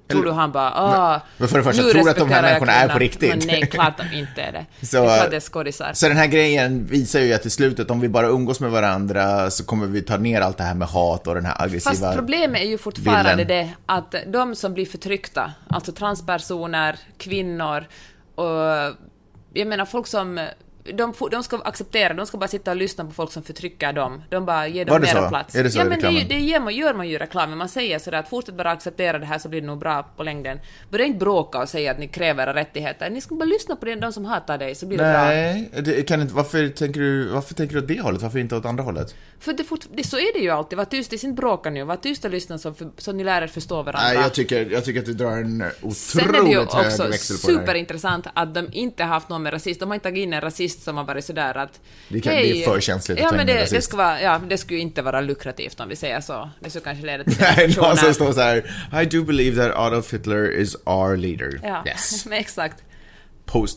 Tror 0.08 0.24
du 0.24 0.30
han 0.30 0.52
bara 0.52 0.72
ah, 0.74 1.20
men 1.36 1.48
för 1.48 1.58
det 1.58 1.64
första, 1.64 1.82
tror 1.82 2.04
du 2.04 2.10
att 2.10 2.16
de 2.16 2.30
här 2.30 2.42
människorna 2.42 2.72
är 2.72 2.88
på 2.88 2.98
riktigt? 2.98 3.28
Men 3.28 3.46
nej, 3.46 3.66
klart 3.66 3.98
de 3.98 4.16
inte 4.16 4.42
är 4.42 4.52
det. 4.52 4.66
Så, 4.86 4.96
det 4.96 5.10
är 5.10 5.16
klart 5.18 5.30
det 5.30 5.36
är 5.36 5.40
skådisar. 5.40 5.92
Så 5.94 6.08
den 6.08 6.16
här 6.16 6.26
grejen 6.26 6.86
visar 6.86 7.20
ju 7.20 7.32
att 7.32 7.46
i 7.46 7.50
slutet, 7.50 7.90
om 7.90 8.00
vi 8.00 8.08
bara 8.08 8.26
umgås 8.26 8.60
med 8.60 8.70
varandra 8.70 9.50
så 9.50 9.64
kommer 9.64 9.86
vi 9.86 10.02
ta 10.02 10.16
ner 10.16 10.40
allt 10.40 10.56
det 10.56 10.64
här 10.64 10.74
med 10.74 10.88
hat 10.88 11.26
och 11.26 11.34
den 11.34 11.44
här 11.44 11.62
aggressiva... 11.62 11.94
Fast 11.94 12.18
problemet 12.18 12.60
är 12.60 12.66
ju 12.66 12.78
fortfarande 12.78 13.36
bilden. 13.36 13.66
det 13.66 13.72
att 13.86 14.14
de 14.26 14.54
som 14.54 14.74
blir 14.74 14.86
förtryckta, 14.86 15.52
alltså 15.68 15.92
transpersoner, 15.92 16.98
kvinnor 17.18 17.86
och 18.34 18.94
jag 19.52 19.68
menar 19.68 19.84
folk 19.84 20.06
som 20.06 20.48
de, 20.94 21.14
de 21.30 21.42
ska 21.42 21.58
acceptera, 21.58 22.14
de 22.14 22.26
ska 22.26 22.38
bara 22.38 22.48
sitta 22.48 22.70
och 22.70 22.76
lyssna 22.76 23.04
på 23.04 23.10
folk 23.10 23.32
som 23.32 23.42
förtrycker 23.42 23.92
dem. 23.92 24.22
De 24.30 24.44
bara 24.46 24.68
ger 24.68 24.84
dem 24.84 25.00
det 25.00 25.06
mera 25.06 25.22
så? 25.22 25.28
plats. 25.28 25.54
Är 25.54 25.64
det 25.64 25.70
så 25.70 25.78
ja, 25.78 25.84
men 25.84 26.00
det, 26.00 26.06
är 26.06 26.10
ju- 26.10 26.18
reklamen? 26.18 26.28
det 26.40 26.46
ger 26.46 26.60
man, 26.60 26.74
gör 26.74 26.94
man 26.94 27.08
ju 27.08 27.18
reklamen. 27.18 27.58
Man 27.58 27.68
säger 27.68 27.98
sådär 27.98 28.18
att 28.18 28.28
fortsätt 28.28 28.54
bara 28.54 28.70
acceptera 28.70 29.18
det 29.18 29.26
här 29.26 29.38
så 29.38 29.48
blir 29.48 29.60
det 29.60 29.66
nog 29.66 29.78
bra 29.78 30.02
på 30.16 30.22
längden. 30.22 30.60
Börja 30.90 31.04
inte 31.04 31.18
bråka 31.18 31.58
och 31.58 31.68
säga 31.68 31.90
att 31.90 31.98
ni 31.98 32.08
kräver 32.08 32.54
rättigheter. 32.54 33.10
Ni 33.10 33.20
ska 33.20 33.34
bara 33.34 33.44
lyssna 33.44 33.76
på 33.76 33.86
det, 33.86 33.94
de 33.94 34.12
som 34.12 34.24
hatar 34.24 34.58
dig 34.58 34.74
så 34.74 34.86
blir 34.86 34.98
det 34.98 35.04
bra. 35.04 35.24
Nej, 35.24 35.70
det 35.82 36.08
kan 36.08 36.20
inte, 36.22 36.34
varför, 36.34 36.68
tänker 36.68 37.00
du, 37.00 37.28
varför 37.28 37.54
tänker 37.54 37.74
du 37.74 37.80
åt 37.82 37.88
det 37.88 38.00
hållet? 38.00 38.22
Varför 38.22 38.38
inte 38.38 38.56
åt 38.56 38.64
andra 38.64 38.84
hållet? 38.84 39.14
För 39.40 39.52
det, 39.52 39.64
fort, 39.64 39.84
det, 39.94 40.04
så 40.06 40.16
är 40.16 40.32
det 40.32 40.38
ju 40.38 40.50
alltid. 40.50 40.76
Var 40.78 40.84
tyst, 40.84 41.10
det 41.10 41.16
är 41.16 41.24
inte 41.24 41.40
bråka 41.40 41.70
nu. 41.70 41.84
Var 41.84 41.96
tyst 41.96 42.24
och 42.24 42.30
lyssna 42.30 42.58
så, 42.58 42.74
för, 42.74 42.90
så 42.96 43.12
ni 43.12 43.24
lär 43.24 43.42
er 43.42 43.46
förstå 43.46 43.82
varandra. 43.82 44.00
Nej, 44.08 44.16
jag 44.16 44.34
tycker, 44.34 44.70
jag 44.70 44.84
tycker 44.84 45.00
att 45.00 45.06
du 45.06 45.14
drar 45.14 45.30
en 45.30 45.64
Sen 45.94 46.28
är 46.28 46.32
det 46.32 46.38
ju 46.38 46.58
otroligt 46.60 46.72
hög 46.72 46.86
också 46.86 47.06
växel 47.06 47.36
på 47.38 47.46
det 47.46 47.52
här. 47.52 47.60
superintressant 47.60 48.26
att 48.34 48.54
de 48.54 48.68
inte 48.72 49.02
har 49.02 49.08
haft 49.08 49.28
någon 49.28 49.42
med 49.42 49.52
rasist. 49.52 49.80
De 49.80 49.88
har 49.88 49.94
inte 49.94 50.04
tagit 50.08 50.22
in 50.22 50.32
en 50.32 50.40
rasist 50.40 50.77
som 50.78 50.96
har 50.96 51.04
varit 51.04 51.24
sådär 51.24 51.56
att... 51.56 51.80
Det 52.08 52.20
kan- 52.20 52.32
det 52.32 52.62
är 52.62 52.64
för 52.64 52.80
känsligt 52.80 53.18
att 53.18 53.22
ja, 53.22 53.28
in 53.28 53.36
men 53.36 53.48
en 53.48 53.56
det, 53.56 53.70
det, 53.70 53.82
ska 53.82 53.96
vara, 53.96 54.20
ja, 54.22 54.40
det 54.48 54.58
skulle 54.58 54.78
inte 54.80 55.02
vara 55.02 55.20
lukrativt 55.20 55.80
om 55.80 55.88
vi 55.88 55.96
säger 55.96 56.20
så. 56.20 56.50
Det 56.60 56.70
skulle 56.70 56.84
kanske 56.84 57.06
leda 57.06 57.24
till 57.24 57.36
Nej, 57.56 57.74
någon 57.76 57.96
som 57.96 58.14
står 58.14 58.32
så 58.32 58.40
här. 58.40 58.56
I 59.02 59.04
do 59.04 59.22
believe 59.24 59.62
that 59.68 59.76
Adolf 59.78 60.12
Hitler 60.12 60.50
is 60.60 60.76
our 60.84 61.16
leader. 61.16 61.60
Ja, 61.62 61.82
Yes. 61.86 62.26
men 62.26 62.38
exakt. 62.38 62.82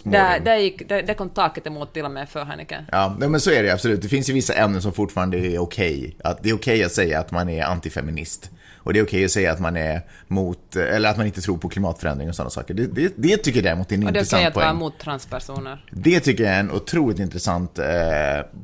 Där, 0.04 0.40
där, 0.40 0.58
gick, 0.58 0.90
där, 0.90 1.02
där 1.04 1.14
kom 1.14 1.30
taket 1.30 1.68
emot 1.68 1.94
till 1.94 2.06
och 2.06 2.12
med 2.12 2.30
för 2.30 2.46
Heineken. 2.46 2.84
Ja, 2.92 3.16
men 3.20 3.40
så 3.40 3.52
är 3.52 3.64
det 3.64 3.70
absolut. 3.74 4.02
Det 4.02 4.08
finns 4.08 4.30
ju 4.30 4.34
vissa 4.34 4.54
ämnen 4.54 4.82
som 4.82 4.94
fortfarande 4.94 5.38
är 5.38 5.60
okej. 5.60 6.16
Att 6.24 6.44
det 6.44 6.50
är 6.50 6.54
okej 6.56 6.84
att 6.84 6.92
säga 6.92 7.20
att 7.20 7.32
man 7.32 7.50
är 7.50 7.64
antifeminist. 7.64 8.50
Och 8.84 8.94
det 8.94 9.00
är 9.00 9.04
okej 9.04 9.26
att 9.26 9.32
säga 9.32 9.52
att 9.52 9.60
man 9.60 9.78
är 9.78 10.02
mot, 10.28 10.76
eller 10.76 11.10
att 11.10 11.18
man 11.18 11.26
inte 11.26 11.42
tror 11.42 11.58
på 11.58 11.70
klimatförändring 11.70 12.30
och 12.30 12.36
sådana 12.36 12.50
saker. 12.50 12.74
Det, 12.74 12.88
det, 12.88 13.14
det 13.16 13.38
tycker 13.38 13.60
jag 13.60 13.64
däremot 13.64 13.92
är 13.92 13.96
en 13.96 14.08
Och 14.08 14.14
det 14.14 14.20
är 14.20 14.22
okej 14.22 14.22
intressant 14.22 14.48
att 14.48 14.56
vara 14.56 14.66
poäng. 14.66 14.78
mot 14.78 15.00
transpersoner. 15.00 15.86
Det 15.92 16.20
tycker 16.20 16.44
jag 16.44 16.54
är 16.54 16.60
en 16.60 16.72
otroligt 16.72 17.20
intressant 17.20 17.80
eh, 17.80 17.86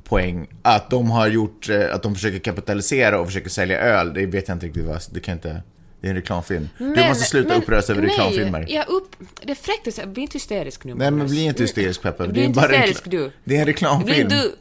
poäng. 0.03 0.47
Att 0.61 0.89
de 0.89 1.09
har 1.09 1.27
gjort, 1.27 1.69
eh, 1.69 1.95
att 1.95 2.03
de 2.03 2.15
försöker 2.15 2.39
kapitalisera 2.39 3.19
och 3.19 3.27
försöker 3.27 3.49
sälja 3.49 3.79
öl, 3.79 4.13
det 4.13 4.25
vet 4.25 4.47
jag 4.47 4.55
inte 4.55 4.65
riktigt 4.65 4.85
vad, 4.85 5.01
det 5.11 5.19
kan 5.19 5.33
inte, 5.33 5.61
det 6.01 6.07
är 6.07 6.09
en 6.09 6.15
reklamfilm. 6.15 6.69
du 6.77 7.07
måste 7.07 7.23
sluta 7.23 7.55
uppröras 7.55 7.89
över 7.89 8.01
nej, 8.01 8.11
reklamfilmer. 8.11 8.65
Jag 8.69 8.89
upp, 8.89 9.15
det 9.43 9.51
är 9.51 9.55
fräckt 9.55 9.87
att 9.87 9.93
säga, 9.93 10.07
bli 10.07 10.21
inte 10.21 10.33
hysterisk 10.33 10.83
nu. 10.83 10.95
Nej 10.95 11.11
men 11.11 11.27
bli 11.27 11.45
inte 11.45 11.63
hysterisk 11.63 12.01
Peppe. 12.01 12.27
Bli 12.27 12.43
inte 12.43 12.61
hysterisk 12.61 13.03
du. 13.05 13.31
Det 13.43 13.55
är 13.55 13.59
en 13.59 13.65
reklamfilm. 13.65 14.29
du... 14.29 14.55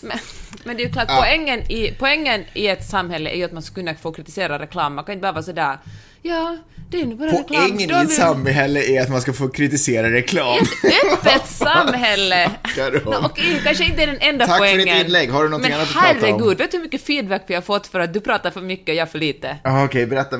Men, 0.00 0.18
men 0.64 0.76
det 0.76 0.82
är 0.82 0.86
ju 0.86 0.92
klart, 0.92 1.08
poängen, 1.08 1.60
i, 1.72 1.94
poängen 1.98 2.44
i 2.52 2.66
ett 2.68 2.84
samhälle 2.88 3.30
är 3.30 3.36
ju 3.36 3.44
att 3.44 3.52
man 3.52 3.62
ska 3.62 3.74
kunna 3.74 3.94
få 3.94 4.12
kritisera 4.12 4.58
reklam. 4.58 4.94
Man 4.94 5.04
kan 5.04 5.12
inte 5.12 5.22
bara 5.22 5.32
vara 5.32 5.42
sådär, 5.42 5.78
ja, 6.22 6.56
det 6.90 7.00
är 7.00 7.06
nu 7.06 7.14
bara 7.14 7.28
reklam. 7.28 7.44
Poängen 7.48 7.88
Då 7.88 7.94
i 7.96 8.00
ett 8.00 8.12
samhälle 8.12 8.82
är 8.82 9.02
att 9.02 9.08
man 9.10 9.20
ska 9.20 9.32
få 9.32 9.48
kritisera 9.48 10.10
reklam. 10.10 10.58
ett 10.58 11.12
öppet 11.12 11.46
samhälle. 11.46 12.50
No, 13.04 13.14
Okej, 13.24 13.60
kanske 13.64 13.84
inte 13.84 14.02
är 14.02 14.06
den 14.06 14.18
enda 14.20 14.46
Tack 14.46 14.56
för 14.56 14.64
poängen. 14.64 14.96
ditt 14.98 15.06
inlägg. 15.06 15.30
Har 15.30 15.42
du 15.42 15.48
någonting 15.48 15.70
Men 15.70 15.80
annat 15.80 15.88
att 15.96 16.02
prata 16.02 16.26
om? 16.26 16.40
herregud, 16.40 16.58
vet 16.58 16.70
du 16.70 16.76
hur 16.76 16.84
mycket 16.84 17.02
feedback 17.06 17.42
vi 17.46 17.54
har 17.54 17.62
fått 17.62 17.86
för 17.86 18.00
att 18.00 18.12
du 18.12 18.20
pratar 18.20 18.50
för 18.50 18.60
mycket 18.60 18.88
och 18.88 18.94
jag 18.94 19.10
för 19.10 19.18
lite? 19.18 19.56
Okej, 19.84 20.06
berätta. 20.06 20.36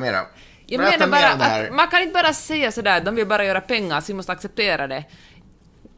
Jag 0.66 0.80
berätta 0.80 0.98
menar 1.06 1.06
mer 1.06 1.22
bara 1.22 1.32
om 1.32 1.38
det 1.38 1.44
här. 1.44 1.64
att 1.64 1.74
man 1.74 1.88
kan 1.88 2.02
inte 2.02 2.12
bara 2.14 2.32
säga 2.32 2.72
sådär, 2.72 3.00
de 3.00 3.14
vill 3.14 3.26
bara 3.26 3.44
göra 3.44 3.60
pengar, 3.60 4.00
så 4.00 4.06
vi 4.06 4.14
måste 4.14 4.32
acceptera 4.32 4.86
det. 4.86 5.04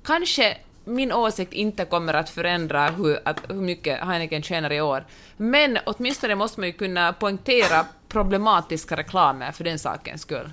Kanske 0.07 0.57
min 0.85 1.13
åsikt 1.13 1.53
inte 1.53 1.85
kommer 1.85 2.15
att 2.15 2.31
förändra 2.31 2.91
hur, 2.91 3.21
att, 3.25 3.41
hur 3.49 3.61
mycket 3.61 4.01
Heineken 4.01 4.43
tjänar 4.43 4.73
i 4.73 4.81
år, 4.81 5.07
men 5.37 5.79
åtminstone 5.87 6.35
måste 6.35 6.61
man 6.61 6.67
ju 6.67 6.73
kunna 6.73 7.13
poängtera 7.13 7.87
problematiska 8.09 8.97
reklamer 8.97 9.53
för 9.53 9.65
den 9.65 9.79
sakens 9.79 10.23
skull. 10.23 10.51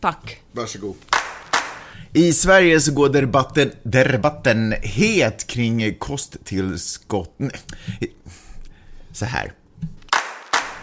Tack. 0.00 0.40
Varsågod. 0.52 0.96
I 2.12 2.32
Sverige 2.32 2.80
så 2.80 2.92
går 2.92 3.08
debatten, 3.08 3.70
debatten 3.82 4.74
het 4.82 5.46
kring 5.46 5.94
kosttillskott... 5.94 7.34
Nej. 7.36 7.52
Så 9.12 9.24
här. 9.24 9.52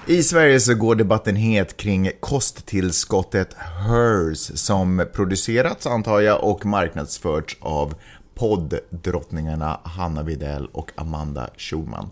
I 0.08 0.24
Sverige 0.24 0.60
så 0.60 0.74
går 0.76 0.96
debatten 0.96 1.36
het 1.36 1.78
kring 1.78 2.12
kosttillskottet 2.20 3.54
HERS 3.54 4.52
som 4.60 5.06
producerats, 5.14 5.88
antar 5.88 6.20
jag, 6.20 6.44
och 6.44 6.66
marknadsförts 6.66 7.58
av 7.60 7.94
podddrottningarna 8.36 9.80
Hanna 9.84 10.24
Widell 10.24 10.66
och 10.72 10.92
Amanda 10.96 11.50
Schulman. 11.58 12.10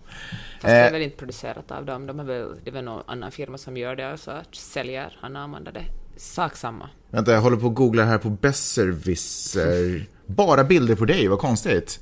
Fast 0.61 0.61
det 0.61 0.71
är 0.71 0.85
Eh. 0.85 0.91
väl 0.91 1.01
inte 1.01 1.17
producerat 1.17 1.71
av 1.71 1.85
dem, 1.85 2.05
de 2.07 2.19
är 2.19 2.23
väl, 2.23 2.47
det 2.63 2.69
är 2.69 2.73
väl 2.73 2.85
någon 2.85 3.03
annan 3.05 3.31
firma 3.31 3.57
som 3.57 3.77
gör 3.77 3.95
det, 3.95 4.11
alltså 4.11 4.31
säljer 4.51 5.17
Hanna 5.21 5.39
och 5.39 5.45
Amanda 5.45 5.71
det. 5.71 5.85
Sak 6.17 6.55
samma. 6.55 6.89
Vänta, 7.09 7.31
jag 7.31 7.41
håller 7.41 7.57
på 7.57 7.67
att 7.67 7.75
googla 7.75 8.05
här 8.05 8.17
på 8.17 8.29
Besserwisser. 8.29 10.05
Bara 10.25 10.63
bilder 10.63 10.95
på 10.95 11.05
dig, 11.05 11.27
vad 11.27 11.39
konstigt. 11.39 11.99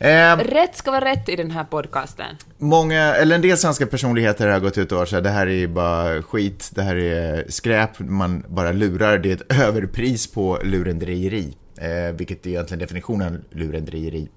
Eh, 0.00 0.36
Rätt 0.36 0.76
ska 0.76 0.90
vara 0.90 1.04
rätt 1.04 1.28
i 1.28 1.36
den 1.36 1.50
här 1.50 1.64
podcasten. 1.64 2.36
många, 2.58 3.14
eller 3.14 3.34
en 3.34 3.42
del 3.42 3.58
svenska 3.58 3.86
personligheter 3.86 4.48
har 4.48 4.60
gått 4.60 4.78
ut 4.78 4.92
och 4.92 4.98
varit 4.98 5.08
så 5.08 5.16
här, 5.16 5.22
det 5.22 5.30
här 5.30 5.46
är 5.46 5.66
bara 5.66 6.22
skit, 6.22 6.70
det 6.74 6.82
här 6.82 6.96
är 6.96 7.44
skräp, 7.48 7.90
man 7.98 8.44
bara 8.48 8.72
lurar, 8.72 9.18
det 9.18 9.30
är 9.30 9.34
ett 9.34 9.52
överpris 9.62 10.26
på 10.26 10.58
lurendrejeri. 10.64 11.56
Eh, 11.80 12.14
vilket 12.14 12.46
är 12.46 12.50
egentligen 12.50 12.78
definitionen 12.78 13.44
lurendrejeri. 13.50 14.28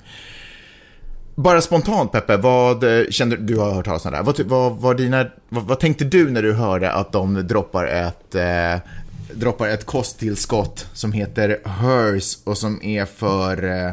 Bara 1.36 1.62
spontant 1.62 2.12
Peppe, 2.12 2.38
vad 2.38 2.84
eh, 2.84 3.06
kände 3.10 3.38
du, 3.38 3.58
har 3.58 3.72
hört 3.74 3.86
talas 3.86 4.06
om 4.06 4.12
det 4.12 4.18
här, 4.18 4.24
vad, 4.24 4.39
vad, 4.39 4.77
vad, 4.77 4.98
dina, 4.98 5.25
vad, 5.50 5.63
vad 5.63 5.80
tänkte 5.80 6.06
du 6.06 6.30
när 6.32 6.41
du 6.41 6.53
hörde 6.53 6.91
att 6.91 7.12
de 7.12 7.48
droppar 7.48 7.86
ett, 7.86 8.36
eh, 8.36 8.80
droppar 9.34 9.68
ett 9.68 9.86
kosttillskott 9.86 10.88
som 10.94 11.12
heter 11.12 11.60
HERS 11.65 12.38
och 12.44 12.58
som 12.58 12.84
är 12.84 13.06
för, 13.06 13.86
eh, 13.86 13.91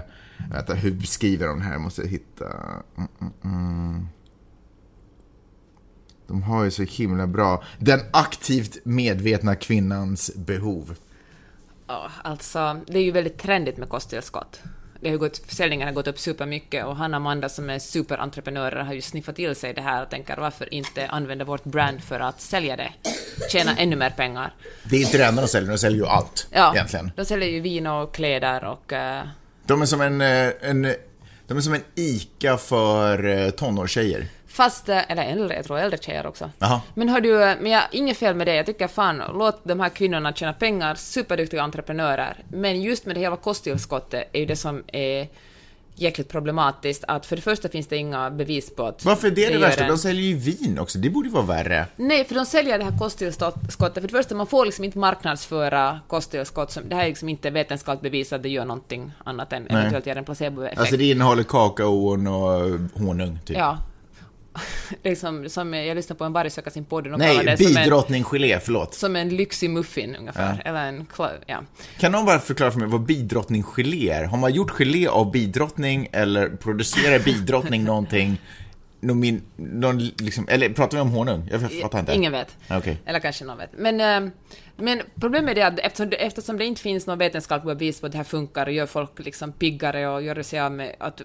vänta 0.51 0.75
hur 0.75 1.01
skriver 1.03 1.47
de 1.47 1.61
här, 1.61 1.73
jag 1.73 1.81
måste 1.81 2.09
hitta, 2.09 2.45
mm, 2.97 3.09
mm, 3.21 3.33
mm. 3.45 4.09
De 6.27 6.43
har 6.43 6.65
ju 6.65 6.71
så 6.71 6.83
himla 6.83 7.27
bra, 7.27 7.63
den 7.79 8.01
aktivt 8.11 8.79
medvetna 8.85 9.55
kvinnans 9.55 10.31
behov. 10.37 10.95
Ja, 11.87 12.11
alltså, 12.23 12.81
det 12.87 12.99
är 12.99 13.03
ju 13.03 13.11
väldigt 13.11 13.39
trendigt 13.39 13.77
med 13.77 13.89
kosttillskott. 13.89 14.61
Det 15.01 15.11
har 15.11 15.17
gått, 15.17 15.39
försäljningen 15.39 15.89
har 15.89 15.95
gått 15.95 16.07
upp 16.07 16.19
supermycket 16.19 16.87
och 16.87 16.97
Hanna 16.97 17.17
och 17.17 17.21
Amanda 17.21 17.49
som 17.49 17.71
är 17.71 17.79
superentreprenörer 17.79 18.85
har 18.85 18.95
ju 18.95 19.01
sniffat 19.01 19.37
till 19.37 19.57
sig 19.57 19.75
det 19.75 19.81
här 19.81 20.03
och 20.03 20.11
tänker 20.11 20.37
varför 20.37 20.75
inte 20.75 21.07
använda 21.07 21.45
vårt 21.45 21.65
brand 21.65 22.03
för 22.03 22.21
att 22.21 22.41
sälja 22.41 22.77
det, 22.77 22.93
tjäna 23.53 23.77
ännu 23.77 23.97
mer 23.97 24.11
pengar. 24.11 24.55
Det 24.85 24.97
är 24.97 25.01
inte 25.01 25.19
det 25.19 25.25
enda 25.25 25.43
de 25.43 25.49
säljer, 25.49 25.71
de 25.71 25.79
säljer 25.79 25.99
ju 26.03 26.07
allt 26.07 26.49
Ja, 26.51 26.75
egentligen. 26.75 27.11
de 27.17 27.25
säljer 27.25 27.49
ju 27.49 27.61
vin 27.61 27.87
och 27.87 28.15
kläder 28.15 28.65
och... 28.65 28.93
De 29.69 29.83
är 29.83 29.87
som 29.87 30.01
en, 30.01 30.21
eh, 30.21 30.51
en, 30.61 30.83
de 31.47 31.57
är 31.57 31.61
som 31.61 31.75
en 31.75 31.85
ICA 31.95 32.57
för 32.57 33.27
eh, 33.27 33.51
tonårstjejer. 33.51 34.27
Fast, 34.47 34.89
eh, 34.89 35.11
eller 35.11 35.25
äldre, 35.25 35.57
jag 35.57 35.65
tror 35.65 35.79
äldre 35.79 35.99
tjejer 35.99 36.27
också. 36.27 36.51
Jaha. 36.59 36.81
Men 36.95 37.09
har 37.09 37.21
du, 37.21 37.39
men 37.39 37.67
jag, 37.67 37.83
inget 37.93 38.17
fel 38.17 38.35
med 38.35 38.47
det, 38.47 38.55
jag 38.55 38.67
tycker 38.67 38.89
fan, 38.89 39.23
låt 39.35 39.61
de 39.65 39.81
här 39.81 39.89
kvinnorna 39.89 40.33
tjäna 40.33 40.53
pengar, 40.53 40.95
superduktiga 40.95 41.63
entreprenörer. 41.63 42.37
Men 42.51 42.83
just 42.83 43.07
med 43.07 43.17
det 43.17 43.21
hela 43.21 43.37
kosttillskottet 43.37 44.29
är 44.33 44.41
ju 44.41 44.47
det 44.47 44.57
som 44.57 44.85
är 44.87 45.29
jäkligt 46.01 46.29
problematiskt, 46.29 47.05
att 47.09 47.27
för 47.27 47.37
det 47.37 47.43
första 47.43 47.69
finns 47.69 47.87
det 47.87 47.97
inga 47.97 48.31
bevis 48.31 48.75
på 48.77 48.87
att 48.87 49.05
Varför 49.05 49.27
är 49.27 49.31
det 49.31 49.47
det, 49.47 49.53
gör 49.53 49.61
värsta? 49.61 49.83
en- 49.83 49.89
De 49.91 49.99
säljer 49.99 50.23
ju 50.23 50.35
vin 50.37 50.79
också, 50.79 50.99
det 50.99 51.11
borde 51.11 51.29
ju 51.29 51.35
vara 51.35 51.45
värre. 51.45 51.87
Nej, 51.97 52.25
för 52.25 52.35
de 52.35 52.47
säljer 52.47 52.79
det 52.79 52.85
här 52.85 52.99
kosttillskottet. 52.99 53.95
För 53.95 54.01
det 54.01 54.09
första, 54.09 54.35
man 54.35 54.47
får 54.47 54.65
liksom 54.67 54.85
inte 54.85 54.99
marknadsföra 54.99 56.01
kosttillskott. 56.07 56.71
Som, 56.73 56.89
det 56.89 56.95
här 56.97 57.03
är 57.03 57.09
liksom 57.09 57.29
inte 57.29 57.51
vetenskapligt 57.51 58.03
bevisat 58.03 58.37
att 58.37 58.43
det 58.43 58.49
gör 58.49 58.65
någonting 58.65 59.13
annat 59.25 59.53
än 59.53 59.67
eventuellt 59.67 60.07
ger 60.07 60.17
en 60.17 60.25
placeboeffekt. 60.25 60.81
Alltså 60.81 60.97
det 60.97 61.05
innehåller 61.11 61.43
kakao 61.43 62.07
och 62.09 62.19
honung, 63.01 63.39
typ. 63.45 63.57
Ja. 63.57 63.79
Det 65.03 65.09
är 65.11 65.49
som, 65.49 65.75
jag 65.75 65.95
lyssnade 65.95 66.19
på 66.19 66.25
en 66.25 66.33
Barry 66.33 66.51
söka 66.51 66.71
sin 66.71 66.85
podd 66.85 67.07
och 67.07 67.13
de 67.13 67.19
Nej, 67.19 67.57
bidrottninggelé, 67.59 68.61
förlåt. 68.61 68.95
som 68.95 69.17
en 69.17 69.29
lyxig 69.29 69.71
muffin 69.71 70.17
ungefär. 70.17 70.63
Eller 70.65 70.85
en, 70.85 71.07
ja. 71.47 71.63
Kan 71.99 72.13
någon 72.13 72.27
bara 72.27 72.39
förklara 72.39 72.71
för 72.71 72.79
mig 72.79 72.89
vad 72.89 73.01
bidrottninggelé 73.01 74.11
är? 74.11 74.25
Har 74.25 74.39
man 74.39 74.53
gjort 74.53 74.71
gelé 74.71 75.07
av 75.07 75.31
bidrottning 75.31 76.09
eller 76.13 76.49
producerar 76.49 77.19
bidrottning 77.19 77.85
någonting? 77.85 78.41
Någon, 79.01 79.41
någon 79.57 79.99
liksom, 79.99 80.49
eller 80.49 80.69
pratar 80.69 80.97
vi 80.97 81.03
om 81.03 81.11
honung? 81.11 81.49
Jag 81.51 81.73
fattar 81.83 82.01
inte. 82.01 82.15
Ingen 82.15 82.33
vet. 82.33 82.57
Okej. 82.71 82.99
Eller 83.07 83.21
kanske 83.21 83.45
någon 83.45 83.59
vet. 83.59 83.71
Men, 83.79 84.01
eh, 84.01 84.33
men 84.77 85.03
problemet 85.21 85.59
är 85.59 85.67
att 85.67 85.79
eftersom 85.79 86.13
eftersom 86.19 86.59
det 86.59 86.65
inte 86.65 86.81
finns 86.81 87.07
något 87.07 87.19
vetenskapligt 87.19 87.79
bevis 87.79 88.01
på 88.01 88.07
att 88.07 88.13
det 88.13 88.19
här 88.19 88.25
funkar 88.25 88.67
och 88.67 88.73
gör 88.73 88.87
folk 88.87 89.11
liksom 89.19 89.53
piggare 89.53 90.09
och 90.09 90.23
gör 90.23 90.43
sig 90.43 90.61
av 90.61 90.73
med 90.73 90.97
att 90.99 91.23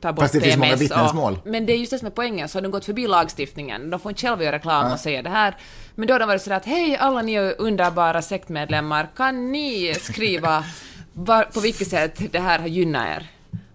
ta 0.00 0.12
bort 0.12 0.22
Fast 0.22 0.34
det 0.34 0.40
finns 0.40 0.56
många 0.56 0.66
PMS 0.68 0.80
vittnesmål. 0.80 1.32
Och, 1.32 1.46
men 1.46 1.66
det 1.66 1.72
är 1.72 1.76
just 1.76 1.90
det 1.90 1.98
som 1.98 2.06
är 2.06 2.10
poängen, 2.10 2.48
så 2.48 2.58
har 2.58 2.62
de 2.62 2.70
gått 2.70 2.84
förbi 2.84 3.06
lagstiftningen. 3.06 3.90
De 3.90 4.00
får 4.00 4.10
inte 4.10 4.22
själva 4.22 4.44
göra 4.44 4.56
reklam 4.56 4.92
och 4.92 5.00
säga 5.00 5.22
det 5.22 5.30
här. 5.30 5.56
Men 5.94 6.08
då 6.08 6.14
har 6.14 6.18
de 6.18 6.26
varit 6.26 6.42
sådär 6.42 6.56
att 6.56 6.64
hej 6.64 6.96
alla 6.96 7.22
ni 7.22 7.38
underbara 7.38 8.22
sektmedlemmar, 8.22 9.08
kan 9.16 9.52
ni 9.52 9.94
skriva 10.00 10.64
var, 11.12 11.42
på 11.42 11.60
vilket 11.60 11.88
sätt 11.88 12.32
det 12.32 12.38
här 12.38 12.58
har 12.58 12.66
gynnat 12.66 13.06
er? 13.06 13.30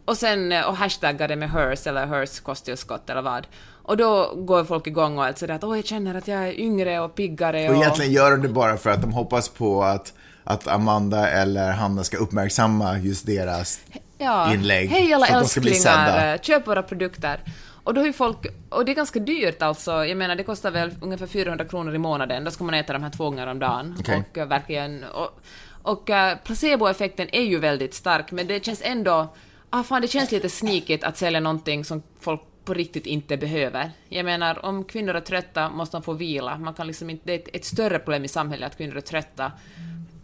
Och 0.05 0.17
sen 0.17 0.51
eh, 0.51 0.67
och 0.67 0.77
hashtagga 0.77 1.27
det 1.27 1.35
med 1.35 1.51
hers 1.51 1.87
eller 1.87 2.07
hers 2.07 2.39
kosttillskott 2.39 3.09
eller 3.09 3.21
vad. 3.21 3.47
Och 3.83 3.97
då 3.97 4.35
går 4.35 4.63
folk 4.63 4.87
igång 4.87 5.17
och 5.17 5.25
allt 5.25 5.37
sådär 5.37 5.53
att 5.53 5.63
åh 5.63 5.77
jag 5.77 5.85
känner 5.85 6.15
att 6.15 6.27
jag 6.27 6.47
är 6.47 6.59
yngre 6.59 6.99
och 6.99 7.15
piggare 7.15 7.69
och... 7.69 7.75
Och 7.75 7.81
egentligen 7.81 8.11
gör 8.11 8.31
de 8.31 8.41
det 8.41 8.49
bara 8.49 8.77
för 8.77 8.89
att 8.89 9.01
de 9.01 9.13
hoppas 9.13 9.49
på 9.49 9.83
att, 9.83 10.13
att 10.43 10.67
Amanda 10.67 11.29
eller 11.29 11.71
Hanna 11.71 12.03
ska 12.03 12.17
uppmärksamma 12.17 12.97
just 12.97 13.25
deras 13.25 13.79
ja, 14.21 14.53
inlägg. 14.53 14.89
Hej 14.89 15.13
alla 15.13 15.27
älsklingar, 15.27 16.37
köp 16.37 16.67
våra 16.67 16.83
produkter. 16.83 17.39
Och 17.83 17.93
då 17.93 18.01
är 18.01 18.05
ju 18.05 18.13
folk, 18.13 18.37
och 18.69 18.85
det 18.85 18.91
är 18.91 18.95
ganska 18.95 19.19
dyrt 19.19 19.61
alltså, 19.61 20.05
jag 20.05 20.17
menar 20.17 20.35
det 20.35 20.43
kostar 20.43 20.71
väl 20.71 20.91
ungefär 21.01 21.27
400 21.27 21.65
kronor 21.65 21.95
i 21.95 21.97
månaden, 21.97 22.43
då 22.43 22.51
ska 22.51 22.63
man 22.63 22.73
äta 22.73 22.93
de 22.93 23.03
här 23.03 23.09
två 23.09 23.23
gånger 23.23 23.47
om 23.47 23.59
dagen. 23.59 23.95
Okej. 23.99 24.23
Och 24.31 24.37
eh, 24.37 24.47
verkligen, 24.47 25.03
och, 25.03 25.41
och 25.81 26.09
eh, 26.09 26.37
placeboeffekten 26.37 27.27
är 27.31 27.43
ju 27.43 27.59
väldigt 27.59 27.93
stark, 27.93 28.31
men 28.31 28.47
det 28.47 28.65
känns 28.65 28.81
ändå, 28.83 29.33
ah 29.69 29.83
fan 29.83 30.01
det 30.01 30.07
känns 30.07 30.31
lite 30.31 30.49
sneakigt 30.49 31.03
att 31.03 31.17
sälja 31.17 31.39
någonting 31.39 31.85
som 31.85 32.03
folk 32.19 32.41
på 32.65 32.73
riktigt 32.73 33.05
inte 33.05 33.37
behöver. 33.37 33.91
Jag 34.09 34.25
menar, 34.25 34.65
om 34.65 34.83
kvinnor 34.83 35.15
är 35.15 35.21
trötta 35.21 35.69
måste 35.69 35.97
de 35.97 36.03
få 36.03 36.13
vila. 36.13 36.57
Man 36.57 36.73
kan 36.73 36.87
liksom 36.87 37.09
inte, 37.09 37.23
det 37.25 37.33
är 37.33 37.39
ett, 37.39 37.55
ett 37.55 37.65
större 37.65 37.99
problem 37.99 38.25
i 38.25 38.27
samhället 38.27 38.71
att 38.71 38.77
kvinnor 38.77 38.97
är 38.97 39.01
trötta. 39.01 39.51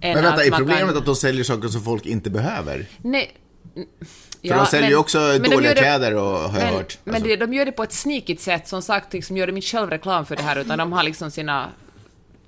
Men 0.02 0.24
vänta, 0.24 0.46
är 0.46 0.52
problemet 0.52 0.90
kan... 0.90 0.98
att 0.98 1.06
de 1.06 1.16
säljer 1.16 1.44
saker 1.44 1.68
som 1.68 1.82
folk 1.82 2.06
inte 2.06 2.30
behöver? 2.30 2.86
Nej. 2.98 3.38
För 4.42 4.56
de 4.58 4.66
säljer 4.66 4.90
ju 4.90 4.96
också 4.96 5.20
de 5.40 5.50
dåliga 5.50 5.74
det- 5.74 5.80
kläder 5.80 6.16
och 6.16 6.24
har 6.24 6.60
jag 6.60 6.66
men, 6.66 6.74
hört. 6.74 6.98
Men 7.04 7.16
Alltså. 7.16 7.28
det, 7.30 7.36
de 7.36 7.54
gör 7.54 7.66
det 7.66 7.72
på 7.72 7.84
ett 7.84 7.94
sneakigt 7.94 8.42
sätt, 8.42 8.68
som 8.68 8.82
sagt, 8.82 9.14
liksom 9.14 9.38
gör 9.38 9.48
de 9.48 9.56
inte 9.56 9.68
själv 9.68 9.90
reklam 9.90 10.26
för 10.26 10.36
det 10.36 10.44
här, 10.44 10.56
utan 10.60 10.78
de 10.78 10.92
har 10.94 11.04
liksom 11.04 11.32
sina 11.32 11.70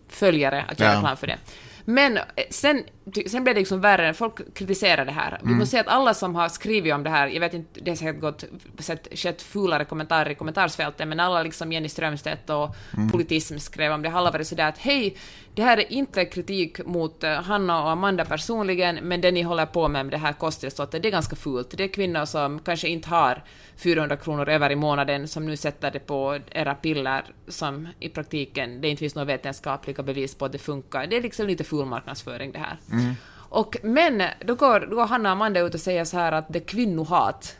följare 0.09 0.65
att 0.69 0.79
göra 0.79 0.91
Ja. 0.91 0.98
reklam 0.98 1.17
för 1.17 1.27
det. 1.27 1.38
Men 1.86 2.17
eh, 2.17 2.24
sen, 2.50 2.83
sen 3.27 3.43
blev 3.43 3.55
det 3.55 3.61
liksom 3.61 3.81
värre, 3.81 4.13
folk 4.13 4.53
kritiserade 4.53 5.03
det 5.03 5.11
här. 5.11 5.39
Vi 5.43 5.53
måste 5.53 5.71
säga 5.71 5.81
att 5.81 5.87
alla 5.87 6.13
som 6.13 6.35
har 6.35 6.49
skrivit 6.49 6.93
om 6.93 7.03
det 7.03 7.09
här, 7.09 7.27
jag 7.27 7.39
vet 7.39 7.53
inte, 7.53 7.79
det 7.79 7.91
har 7.91 7.95
säkert 7.95 8.21
gått, 8.21 8.43
sett, 8.79 9.07
skett 9.11 9.41
fulare 9.41 9.85
kommentarer 9.85 10.29
i 10.29 10.35
kommentarsfältet, 10.35 11.07
men 11.07 11.19
alla 11.19 11.43
liksom 11.43 11.71
Jenny 11.71 11.89
Strömstedt 11.89 12.49
och 12.49 12.75
Politism 13.11 13.57
skrev 13.57 13.91
om 13.91 14.01
det, 14.01 14.09
alla 14.09 14.31
varit 14.31 14.47
sådär 14.47 14.67
att 14.67 14.77
hej, 14.77 15.17
det 15.55 15.61
här 15.61 15.77
är 15.77 15.91
inte 15.91 16.25
kritik 16.25 16.85
mot 16.85 17.23
eh, 17.23 17.31
Hanna 17.31 17.83
och 17.83 17.89
Amanda 17.89 18.25
personligen, 18.25 18.95
men 18.95 19.21
det 19.21 19.31
ni 19.31 19.41
håller 19.41 19.65
på 19.65 19.87
med 19.87 20.05
med 20.05 20.13
det 20.13 20.17
här 20.17 20.33
kosttillskottet, 20.33 21.01
det 21.01 21.09
är 21.09 21.11
ganska 21.11 21.35
fult. 21.35 21.77
Det 21.77 21.83
är 21.83 21.87
kvinnor 21.87 22.25
som 22.25 22.59
kanske 22.59 22.87
inte 22.87 23.09
har 23.09 23.43
400 23.77 24.17
kronor 24.17 24.49
över 24.49 24.71
i 24.71 24.75
månaden 24.75 25.27
som 25.27 25.45
nu 25.45 25.57
sätter 25.57 25.91
det 25.91 25.99
på 25.99 26.39
era 26.51 26.75
piller 26.75 27.25
som 27.47 27.87
i 27.99 28.09
praktiken 28.09 28.81
det 28.81 28.87
inte 28.87 28.99
finns 28.99 29.15
några 29.15 29.25
vetenskapliga 29.25 30.03
bevis 30.03 30.35
på 30.35 30.45
att 30.45 30.51
det 30.51 30.57
funkar. 30.57 31.07
Det 31.07 31.17
är 31.17 31.21
liksom 31.21 31.47
lite 31.47 31.63
ful 31.63 31.85
marknadsföring 31.85 32.51
det 32.51 32.59
här. 32.59 32.77
Mm. 33.00 33.15
Och, 33.50 33.77
men 33.84 34.24
då 34.46 34.56
går, 34.56 34.79
då 34.89 34.96
går 34.96 35.06
Hanna 35.06 35.29
och 35.29 35.34
Amanda 35.34 35.60
ut 35.60 35.74
och 35.74 35.79
säger 35.79 36.06
så 36.06 36.18
här 36.18 36.32
att 36.32 36.46
det 36.50 36.60
är 36.60 36.63
kvinnohat. 36.63 37.56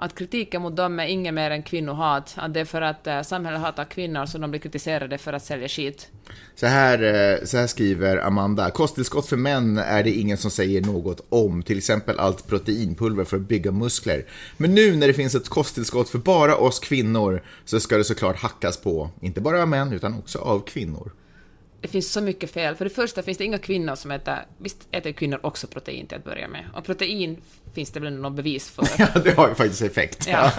Att 0.00 0.14
kritiken 0.14 0.62
mot 0.62 0.76
dem 0.76 1.00
är 1.00 1.06
inget 1.06 1.34
mer 1.34 1.50
än 1.50 1.62
kvinnohat. 1.62 2.34
Att 2.36 2.54
det 2.54 2.60
är 2.60 2.64
för 2.64 2.82
att 2.82 3.06
eh, 3.06 3.22
samhället 3.22 3.60
hatar 3.60 3.84
kvinnor 3.84 4.26
så 4.26 4.38
de 4.38 4.50
blir 4.50 4.60
kritiserade 4.60 5.18
för 5.18 5.32
att 5.32 5.44
sälja 5.44 5.68
skit. 5.68 6.08
Så 6.54 6.66
här, 6.66 7.02
eh, 7.02 7.44
så 7.44 7.58
här 7.58 7.66
skriver 7.66 8.16
Amanda. 8.16 8.70
Kosttillskott 8.70 9.28
för 9.28 9.36
män 9.36 9.78
är 9.78 10.02
det 10.02 10.10
ingen 10.10 10.36
som 10.36 10.50
säger 10.50 10.80
något 10.80 11.26
om. 11.28 11.62
Till 11.62 11.78
exempel 11.78 12.18
allt 12.18 12.46
proteinpulver 12.46 13.24
för 13.24 13.36
att 13.36 13.48
bygga 13.48 13.70
muskler. 13.70 14.24
Men 14.56 14.74
nu 14.74 14.96
när 14.96 15.06
det 15.06 15.14
finns 15.14 15.34
ett 15.34 15.48
kosttillskott 15.48 16.08
för 16.08 16.18
bara 16.18 16.56
oss 16.56 16.78
kvinnor 16.78 17.42
så 17.64 17.80
ska 17.80 17.96
det 17.96 18.04
såklart 18.04 18.36
hackas 18.36 18.76
på. 18.76 19.10
Inte 19.20 19.40
bara 19.40 19.62
av 19.62 19.68
män 19.68 19.92
utan 19.92 20.14
också 20.14 20.38
av 20.38 20.60
kvinnor. 20.60 21.12
Det 21.80 21.88
finns 21.88 22.12
så 22.12 22.20
mycket 22.20 22.50
fel. 22.50 22.74
För 22.74 22.84
det 22.84 22.90
första 22.90 23.22
finns 23.22 23.38
det 23.38 23.44
inga 23.44 23.58
kvinnor 23.58 23.94
som 23.94 24.10
äter... 24.10 24.36
Visst 24.58 24.88
äter 24.90 25.12
kvinnor 25.12 25.40
också 25.42 25.66
protein 25.66 26.06
till 26.06 26.16
att 26.16 26.24
börja 26.24 26.48
med. 26.48 26.64
Och 26.74 26.84
protein 26.84 27.36
finns 27.74 27.90
det 27.90 28.00
väl 28.00 28.16
något 28.16 28.32
bevis 28.32 28.70
för. 28.70 28.88
Ja, 28.98 29.20
det 29.24 29.36
har 29.36 29.48
ju 29.48 29.54
faktiskt 29.54 29.82
effekt. 29.82 30.28
Ja. 30.28 30.52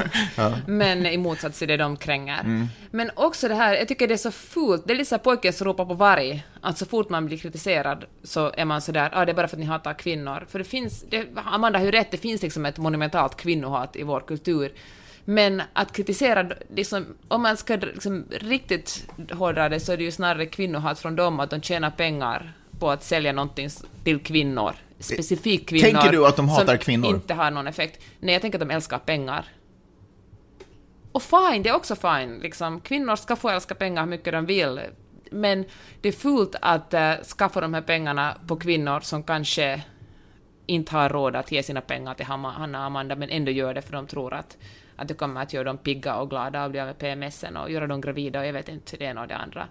Men 0.68 1.06
i 1.06 1.18
motsats 1.18 1.60
till 1.60 1.68
det 1.68 1.78
de 1.78 1.98
kränger. 1.98 2.68
Men 2.92 3.12
också 3.16 3.48
det 3.48 3.56
här, 3.56 3.76
jag 3.76 3.88
tycker 3.88 4.08
det 4.08 4.14
är 4.14 4.18
så 4.18 4.32
fult, 4.32 4.88
det 4.88 4.94
är 4.94 4.98
lite 4.98 5.10
så 5.10 5.16
här 5.16 5.24
pojken 5.24 5.54
som 5.54 5.68
ropar 5.68 5.86
på 5.86 5.94
varg, 5.94 6.44
att 6.62 6.78
så 6.78 6.86
fort 6.86 7.10
man 7.10 7.26
blir 7.26 7.38
kritiserad 7.38 8.06
så 8.24 8.52
är 8.58 8.66
man 8.66 8.82
sådär, 8.82 9.10
ja 9.12 9.22
ah, 9.22 9.26
det 9.26 9.32
är 9.32 9.34
bara 9.34 9.48
för 9.48 9.56
att 9.56 9.60
ni 9.60 9.66
hatar 9.66 9.94
kvinnor. 9.94 10.46
För 10.50 10.60
det 10.60 10.66
finns, 10.66 11.06
det, 11.10 11.26
Amanda 11.36 11.80
har 11.80 11.86
ju 11.86 11.92
rätt, 11.92 12.12
det 12.12 12.18
finns 12.18 12.42
liksom 12.42 12.66
ett 12.66 12.78
monumentalt 12.78 13.38
kvinnohat 13.38 13.96
i 13.96 14.04
vår 14.04 14.20
kultur. 14.20 14.74
Men 15.30 15.62
att 15.74 15.92
kritisera, 15.94 16.50
liksom, 16.76 17.06
om 17.28 17.42
man 17.42 17.58
ska 17.58 17.76
liksom 17.76 18.26
riktigt 18.32 19.10
hårdra 19.32 19.70
det 19.70 19.80
så 19.80 19.92
är 19.92 19.98
det 19.98 20.04
ju 20.04 20.12
snarare 20.12 20.46
kvinnohat 20.46 21.00
från 21.00 21.16
dem, 21.16 21.40
att 21.40 21.50
de 21.50 21.62
tjänar 21.62 21.90
pengar 21.90 22.54
på 22.80 22.92
att 22.92 23.04
sälja 23.04 23.34
någonting 23.34 23.70
till 24.04 24.20
kvinnor. 24.20 24.74
Specifikt 25.00 25.70
kvinnor. 25.70 25.92
Tänker 25.92 26.12
du 26.12 26.28
att 26.28 26.36
de 26.36 26.50
hatar 26.50 26.66
som 26.66 26.78
kvinnor? 26.78 27.10
inte 27.10 27.34
har 27.34 27.52
någon 27.52 27.68
effekt. 27.68 28.04
Nej, 28.20 28.34
jag 28.34 28.42
tänker 28.42 28.60
att 28.62 28.68
de 28.68 28.74
älskar 28.74 28.98
pengar. 28.98 29.46
Och 31.12 31.24
fine, 31.24 31.64
det 31.64 31.70
är 31.70 31.76
också 31.76 31.96
fine. 31.96 32.40
Liksom, 32.42 32.80
kvinnor 32.80 33.16
ska 33.16 33.36
få 33.36 33.50
älska 33.50 33.76
pengar 33.76 34.02
hur 34.02 34.10
mycket 34.10 34.34
de 34.34 34.46
vill. 34.46 34.82
Men 35.32 35.66
det 36.02 36.08
är 36.08 36.14
fult 36.14 36.56
att 36.62 36.94
uh, 36.94 37.24
skaffa 37.24 37.62
de 37.62 37.74
här 37.74 37.82
pengarna 37.82 38.38
på 38.48 38.56
kvinnor 38.56 39.00
som 39.00 39.24
kanske 39.24 39.84
inte 40.66 40.96
har 40.96 41.10
råd 41.10 41.36
att 41.36 41.52
ge 41.52 41.64
sina 41.64 41.82
pengar 41.82 42.14
till 42.14 42.26
Hanna 42.26 42.80
och 42.80 42.86
Amanda, 42.86 43.16
men 43.16 43.30
ändå 43.30 43.52
gör 43.52 43.74
det 43.74 43.82
för 43.82 43.92
de 43.92 44.08
tror 44.08 44.34
att, 44.34 44.58
att 45.00 45.08
det 45.08 45.13
kommer 45.13 45.41
att 45.41 45.53
göra 45.53 45.63
dem 45.63 45.77
pigga 45.77 46.15
och 46.15 46.29
glada 46.29 46.65
och 46.65 46.72
bli 46.72 46.79
av 46.79 46.88
med 46.88 46.98
PMSen 46.98 47.58
och 47.58 47.72
göra 47.72 47.88
dem 47.88 48.01
gravida 48.01 48.39
och 48.39 48.46
jag 48.46 48.53
vet 48.53 48.70
inte 48.70 48.98
det 48.98 49.06
ena 49.06 49.22
och 49.22 49.27
det 49.27 49.36
andra. 49.36 49.68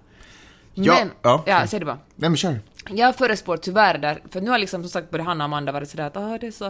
Ja, 0.74 0.94
men, 0.98 1.10
ja, 1.22 1.44
ja, 1.46 1.66
säg 1.66 1.80
det 1.80 1.86
bara. 1.86 1.98
Nej 2.14 2.30
men 2.30 2.36
kör. 2.36 2.60
Jag 2.90 3.16
förespår 3.16 3.56
tyvärr 3.56 3.98
där, 3.98 4.22
för 4.30 4.40
nu 4.40 4.50
har 4.50 4.58
liksom 4.58 4.82
som 4.82 4.90
sagt 4.90 5.10
både 5.10 5.22
Hanna 5.22 5.44
och 5.44 5.48
Amanda 5.48 5.72
varit 5.72 5.90
sådär 5.90 6.06
att 6.06 6.16
ah, 6.16 6.38
det, 6.38 6.46
är 6.46 6.50
så, 6.50 6.66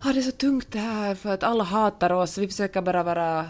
ah, 0.00 0.12
det 0.12 0.18
är 0.18 0.22
så 0.22 0.30
tungt 0.30 0.72
det 0.72 0.78
här 0.78 1.14
för 1.14 1.34
att 1.34 1.42
alla 1.42 1.64
hatar 1.64 2.12
oss, 2.12 2.38
vi 2.38 2.48
försöker 2.48 2.82
bara 2.82 3.02
vara 3.02 3.46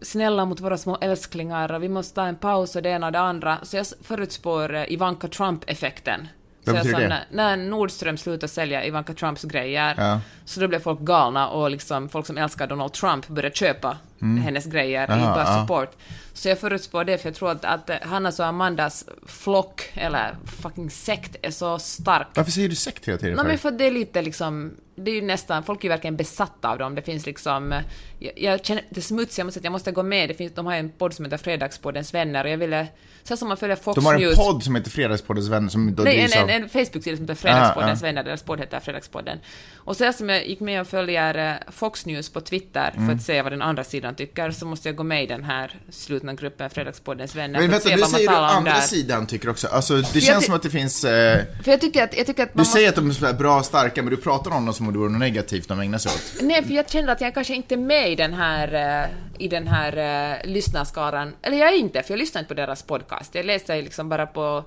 snälla 0.00 0.44
mot 0.44 0.60
våra 0.60 0.78
små 0.78 0.96
älsklingar 1.00 1.72
och 1.72 1.82
vi 1.82 1.88
måste 1.88 2.14
ta 2.14 2.26
en 2.26 2.36
paus 2.36 2.76
och 2.76 2.82
det 2.82 2.88
ena 2.88 3.06
och 3.06 3.12
det 3.12 3.20
andra. 3.20 3.58
Så 3.62 3.76
jag 3.76 3.86
förutspår 4.02 4.74
eh, 4.74 4.92
Ivanka 4.92 5.28
Trump-effekten. 5.28 6.28
Vad 6.72 6.82
betyder 6.82 7.08
sa, 7.08 7.14
det? 7.14 7.24
När, 7.30 7.56
när 7.56 7.56
Nordström 7.70 8.16
slutade 8.16 8.48
sälja 8.48 8.84
Ivanka 8.84 9.12
Trumps 9.14 9.42
grejer, 9.42 9.94
Ja. 9.98 10.20
så 10.44 10.60
då 10.60 10.68
blev 10.68 10.80
folk 10.80 11.00
galna 11.00 11.48
och 11.48 11.70
liksom 11.70 12.08
folk 12.08 12.26
som 12.26 12.38
älskar 12.38 12.66
Donald 12.66 12.92
Trump 12.92 13.28
började 13.28 13.54
köpa 13.54 13.96
hennes 14.20 14.66
grejer 14.66 15.02
i 15.02 15.12
Mm. 15.12 15.24
Aha, 15.24 15.34
bara 15.34 15.44
ja. 15.44 15.60
support. 15.60 15.96
Så 16.38 16.48
jag 16.48 16.58
förutspår 16.58 17.04
det, 17.04 17.18
för 17.18 17.28
jag 17.28 17.36
tror 17.36 17.50
att, 17.50 17.64
att 17.64 17.90
eh, 17.90 17.96
Hannas 18.02 18.40
och 18.40 18.46
Amandas 18.46 19.04
flock, 19.26 19.90
eller 19.94 20.36
fucking 20.62 20.90
sekt, 20.90 21.36
är 21.42 21.50
så 21.50 21.78
stark. 21.78 22.26
Varför 22.34 22.52
säger 22.52 22.68
du 22.68 22.74
sekt 22.74 23.08
hela 23.08 23.18
tiden? 23.18 23.36
Nej 23.36 23.44
men 23.46 23.58
för 23.58 23.70
det 23.70 23.86
är 23.86 23.90
lite 23.90 24.22
liksom, 24.22 24.74
det 24.94 25.10
är 25.10 25.14
ju 25.14 25.22
nästan, 25.22 25.62
folk 25.62 25.80
är 25.80 25.84
ju 25.84 25.88
verkligen 25.88 26.16
besatta 26.16 26.68
av 26.70 26.78
dem. 26.78 26.94
Det 26.94 27.02
finns 27.02 27.26
liksom, 27.26 27.72
eh, 27.72 27.80
jag, 28.18 28.32
jag 28.36 28.64
känner 28.64 28.82
det 28.90 29.00
smutsiga, 29.02 29.40
jag 29.40 29.46
måste, 29.46 29.54
säga 29.54 29.60
att 29.60 29.64
jag 29.64 29.72
måste 29.72 29.92
gå 29.92 30.02
med. 30.02 30.28
Det 30.28 30.34
finns, 30.34 30.52
de 30.54 30.66
har 30.66 30.74
en 30.74 30.90
podd 30.90 31.14
som 31.14 31.24
heter 31.24 31.36
Fredagspoddens 31.36 32.14
vänner 32.14 32.44
och 32.44 32.50
jag 32.50 32.58
ville, 32.58 32.86
så 33.22 33.36
som 33.36 33.48
man 33.48 33.56
följer 33.56 33.76
Fox 33.76 33.94
De 33.94 34.06
har 34.06 34.14
en 34.14 34.20
News. 34.20 34.36
podd 34.36 34.62
som 34.62 34.74
heter 34.74 34.90
Fredagspoddens 34.90 35.48
vänner 35.48 35.68
som 35.68 35.94
då 35.94 36.02
Nej, 36.02 36.20
en, 36.34 36.42
av... 36.42 36.50
en, 36.50 36.62
en 36.62 36.68
Facebook-sida 36.68 37.16
som 37.16 37.24
heter 37.24 37.34
Fredagspoddens 37.34 38.02
Ah, 38.02 38.06
vänner, 38.06 38.24
deras 38.24 38.42
podd 38.42 38.60
heter 38.60 38.80
Fredagspodden. 38.80 39.38
Och 39.76 39.96
så 39.96 40.12
som 40.12 40.28
jag 40.28 40.46
gick 40.48 40.60
med 40.60 40.80
och 40.80 40.86
följer 40.86 41.50
eh, 41.50 41.72
Fox 41.72 42.06
News 42.06 42.28
på 42.32 42.40
Twitter 42.40 42.92
Mm. 42.96 43.06
för 43.08 43.14
att 43.14 43.22
se 43.22 43.42
vad 43.42 43.52
den 43.52 43.62
andra 43.62 43.84
sidan 43.84 44.14
tycker, 44.14 44.50
så 44.50 44.66
måste 44.66 44.88
jag 44.88 44.96
gå 44.96 45.02
med 45.02 45.24
i 45.24 45.26
den 45.26 45.44
här 45.44 45.80
slutna 45.90 46.27
gruppen 46.36 46.70
Fredagspoddens 46.70 47.34
vänner 47.34 47.60
Men 47.60 47.70
vänta, 47.70 47.88
du 47.96 48.02
säger 48.02 48.28
om 48.28 48.34
andra 48.34 48.72
där. 48.72 48.80
sidan 48.80 49.26
tycker 49.26 49.48
också. 49.50 49.66
Alltså, 49.66 49.96
det 49.96 50.20
känns 50.20 50.44
som 50.44 50.54
att 50.54 50.62
det 50.62 50.70
finns... 50.70 51.04
Eh, 51.04 51.44
För 51.64 51.70
jag 51.70 51.80
tycker 51.80 52.04
att, 52.04 52.16
jag 52.16 52.26
tycker 52.26 52.42
att 52.42 52.54
man 52.54 52.64
du 52.64 52.70
säger 52.70 52.88
att 52.88 52.94
de 52.94 53.10
är 53.10 53.14
så 53.14 53.26
här 53.26 53.32
bra 53.32 53.58
och 53.58 53.64
starka, 53.64 54.02
men 54.02 54.10
du 54.10 54.16
pratar 54.16 54.50
om 54.50 54.64
dem 54.64 54.74
som 54.74 54.86
om 54.86 54.92
det 54.92 54.98
vore 54.98 55.10
något 55.10 55.20
negativt 55.20 55.68
de 55.68 55.80
ägnar 55.80 55.98
sig 55.98 56.12
åt. 56.12 56.42
Nej, 56.42 56.64
för 56.64 56.74
jag 56.74 56.90
kände 56.90 57.12
att 57.12 57.20
jag 57.20 57.34
kanske 57.34 57.54
inte 57.54 57.74
är 57.74 57.78
med 57.78 58.12
i 58.12 58.14
den 58.16 58.34
här, 58.34 58.74
eh, 59.04 59.44
i 59.44 59.48
den 59.48 59.66
här 59.66 60.38
uh, 60.42 60.50
lyssnarskaran. 60.52 61.32
Eller 61.42 61.56
jag 61.56 61.68
är 61.68 61.76
inte, 61.76 62.02
för 62.02 62.12
jag 62.12 62.18
lyssnar 62.18 62.40
inte 62.40 62.48
på 62.48 62.60
deras 62.60 62.82
podcast. 62.82 63.34
Jag 63.34 63.46
läser 63.46 63.82
liksom 63.82 64.08
bara 64.08 64.26
på... 64.26 64.64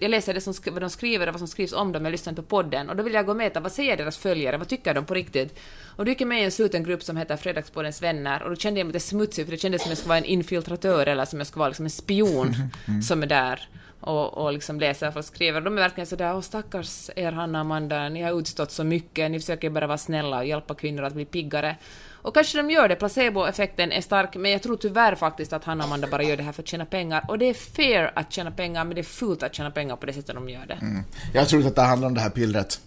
Jag 0.00 0.10
läser 0.10 0.34
det 0.34 0.40
som, 0.40 0.54
vad 0.72 0.82
de 0.82 0.90
skriver 0.90 1.26
och 1.26 1.32
vad 1.32 1.40
som 1.40 1.48
skrivs 1.48 1.72
om 1.72 1.92
dem, 1.92 2.04
jag 2.04 2.12
lyssnar 2.12 2.32
på 2.32 2.42
podden. 2.42 2.90
Och 2.90 2.96
då 2.96 3.02
vill 3.02 3.14
jag 3.14 3.26
gå 3.26 3.30
och 3.30 3.36
mäta, 3.36 3.60
vad 3.60 3.72
säger 3.72 3.96
deras 3.96 4.18
följare, 4.18 4.56
vad 4.56 4.68
tycker 4.68 4.94
de 4.94 5.04
på 5.04 5.14
riktigt? 5.14 5.58
Och 5.96 6.04
då 6.04 6.10
gick 6.10 6.20
jag 6.20 6.28
med 6.28 6.40
i 6.40 6.44
en 6.44 6.50
sluten 6.50 6.84
grupp 6.84 7.02
som 7.02 7.16
heter 7.16 7.36
Fredagspoddens 7.36 8.02
vänner, 8.02 8.42
och 8.42 8.50
då 8.50 8.56
kände 8.56 8.80
jag 8.80 8.86
mig 8.86 8.92
lite 8.92 9.06
smutsig, 9.06 9.44
för 9.44 9.52
det 9.52 9.58
kändes 9.58 9.82
som 9.82 9.90
jag 9.90 9.98
skulle 9.98 10.08
vara 10.08 10.18
en 10.18 10.24
infiltratör, 10.24 11.06
eller 11.06 11.24
som 11.24 11.38
jag 11.40 11.46
skulle 11.46 11.60
vara 11.60 11.68
liksom 11.68 11.86
en 11.86 11.90
spion 11.90 12.54
som 13.08 13.22
är 13.22 13.26
där 13.26 13.68
och, 14.06 14.38
och 14.38 14.52
liksom 14.52 14.80
läser 14.80 15.06
vad 15.06 15.14
folk 15.14 15.26
skriver. 15.26 15.60
De 15.60 15.78
är 15.78 15.82
verkligen 15.82 16.06
sådär, 16.06 16.34
åh 16.34 16.40
stackars 16.40 17.10
er 17.16 17.32
Hanna 17.32 17.58
och 17.58 17.60
Amanda, 17.60 18.08
ni 18.08 18.22
har 18.22 18.38
utstått 18.40 18.70
så 18.70 18.84
mycket, 18.84 19.30
ni 19.30 19.40
försöker 19.40 19.70
bara 19.70 19.86
vara 19.86 19.98
snälla 19.98 20.38
och 20.38 20.46
hjälpa 20.46 20.74
kvinnor 20.74 21.02
att 21.02 21.14
bli 21.14 21.24
piggare. 21.24 21.76
Och 22.24 22.34
kanske 22.34 22.58
de 22.58 22.70
gör 22.70 22.88
det, 22.88 22.96
placeboeffekten 22.96 23.92
är 23.92 24.00
stark, 24.00 24.36
men 24.36 24.50
jag 24.50 24.62
tror 24.62 24.76
tyvärr 24.76 25.14
faktiskt 25.14 25.52
att 25.52 25.64
Hanna 25.64 25.84
och 25.84 25.88
Amanda 25.88 26.08
bara 26.10 26.22
gör 26.22 26.36
det 26.36 26.42
här 26.42 26.52
för 26.52 26.62
att 26.62 26.68
tjäna 26.68 26.86
pengar. 26.86 27.24
Och 27.28 27.38
det 27.38 27.44
är 27.44 27.54
fair 27.54 28.12
att 28.14 28.32
tjäna 28.32 28.50
pengar, 28.50 28.84
men 28.84 28.94
det 28.94 29.00
är 29.00 29.02
fult 29.02 29.42
att 29.42 29.54
tjäna 29.54 29.70
pengar 29.70 29.96
på 29.96 30.06
det 30.06 30.12
sättet 30.12 30.34
de 30.34 30.48
gör 30.48 30.66
det. 30.66 30.78
Mm. 30.82 31.02
Jag 31.34 31.48
tror 31.48 31.60
inte 31.60 31.68
att 31.68 31.76
det 31.76 31.82
handlar 31.82 32.08
om 32.08 32.14
det 32.14 32.20
här 32.20 32.30
pillret. 32.30 32.80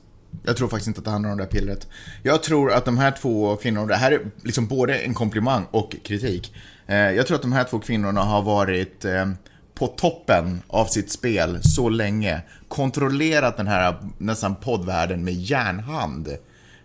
Jag 0.44 0.58
tror 0.58 0.68
faktiskt 0.68 0.88
inte 0.88 1.00
att 1.00 1.06
det 1.06 1.12
handlar 1.12 1.32
om 1.32 1.38
det 1.38 1.44
här 1.44 1.52
pillret. 1.52 1.88
Jag 2.24 2.44
tror 2.44 2.72
att 2.72 2.86
de 2.86 2.98
här 2.98 3.12
två 3.12 3.56
kvinnorna, 3.56 3.88
det 3.88 3.96
här 3.96 4.12
är 4.12 4.20
liksom 4.44 4.68
både 4.68 4.98
en 4.98 5.14
komplimang 5.14 5.66
och 5.72 5.96
kritik. 6.04 6.56
Eh, 6.88 6.98
jag 6.98 7.28
tror 7.28 7.36
att 7.36 7.42
de 7.42 7.54
här 7.54 7.64
två 7.64 7.80
kvinnorna 7.80 8.22
har 8.22 8.42
varit 8.42 9.06
eh, 9.06 9.26
på 9.74 9.88
toppen 9.88 10.62
av 10.68 10.86
sitt 10.86 11.12
spel 11.12 11.60
så 11.64 11.90
länge. 11.90 12.42
Kontrollerat 12.68 13.58
den 13.58 13.68
här 13.68 13.98
nästan 14.18 14.56
poddvärlden 14.56 15.24
med 15.24 15.34
järnhand. 15.34 16.38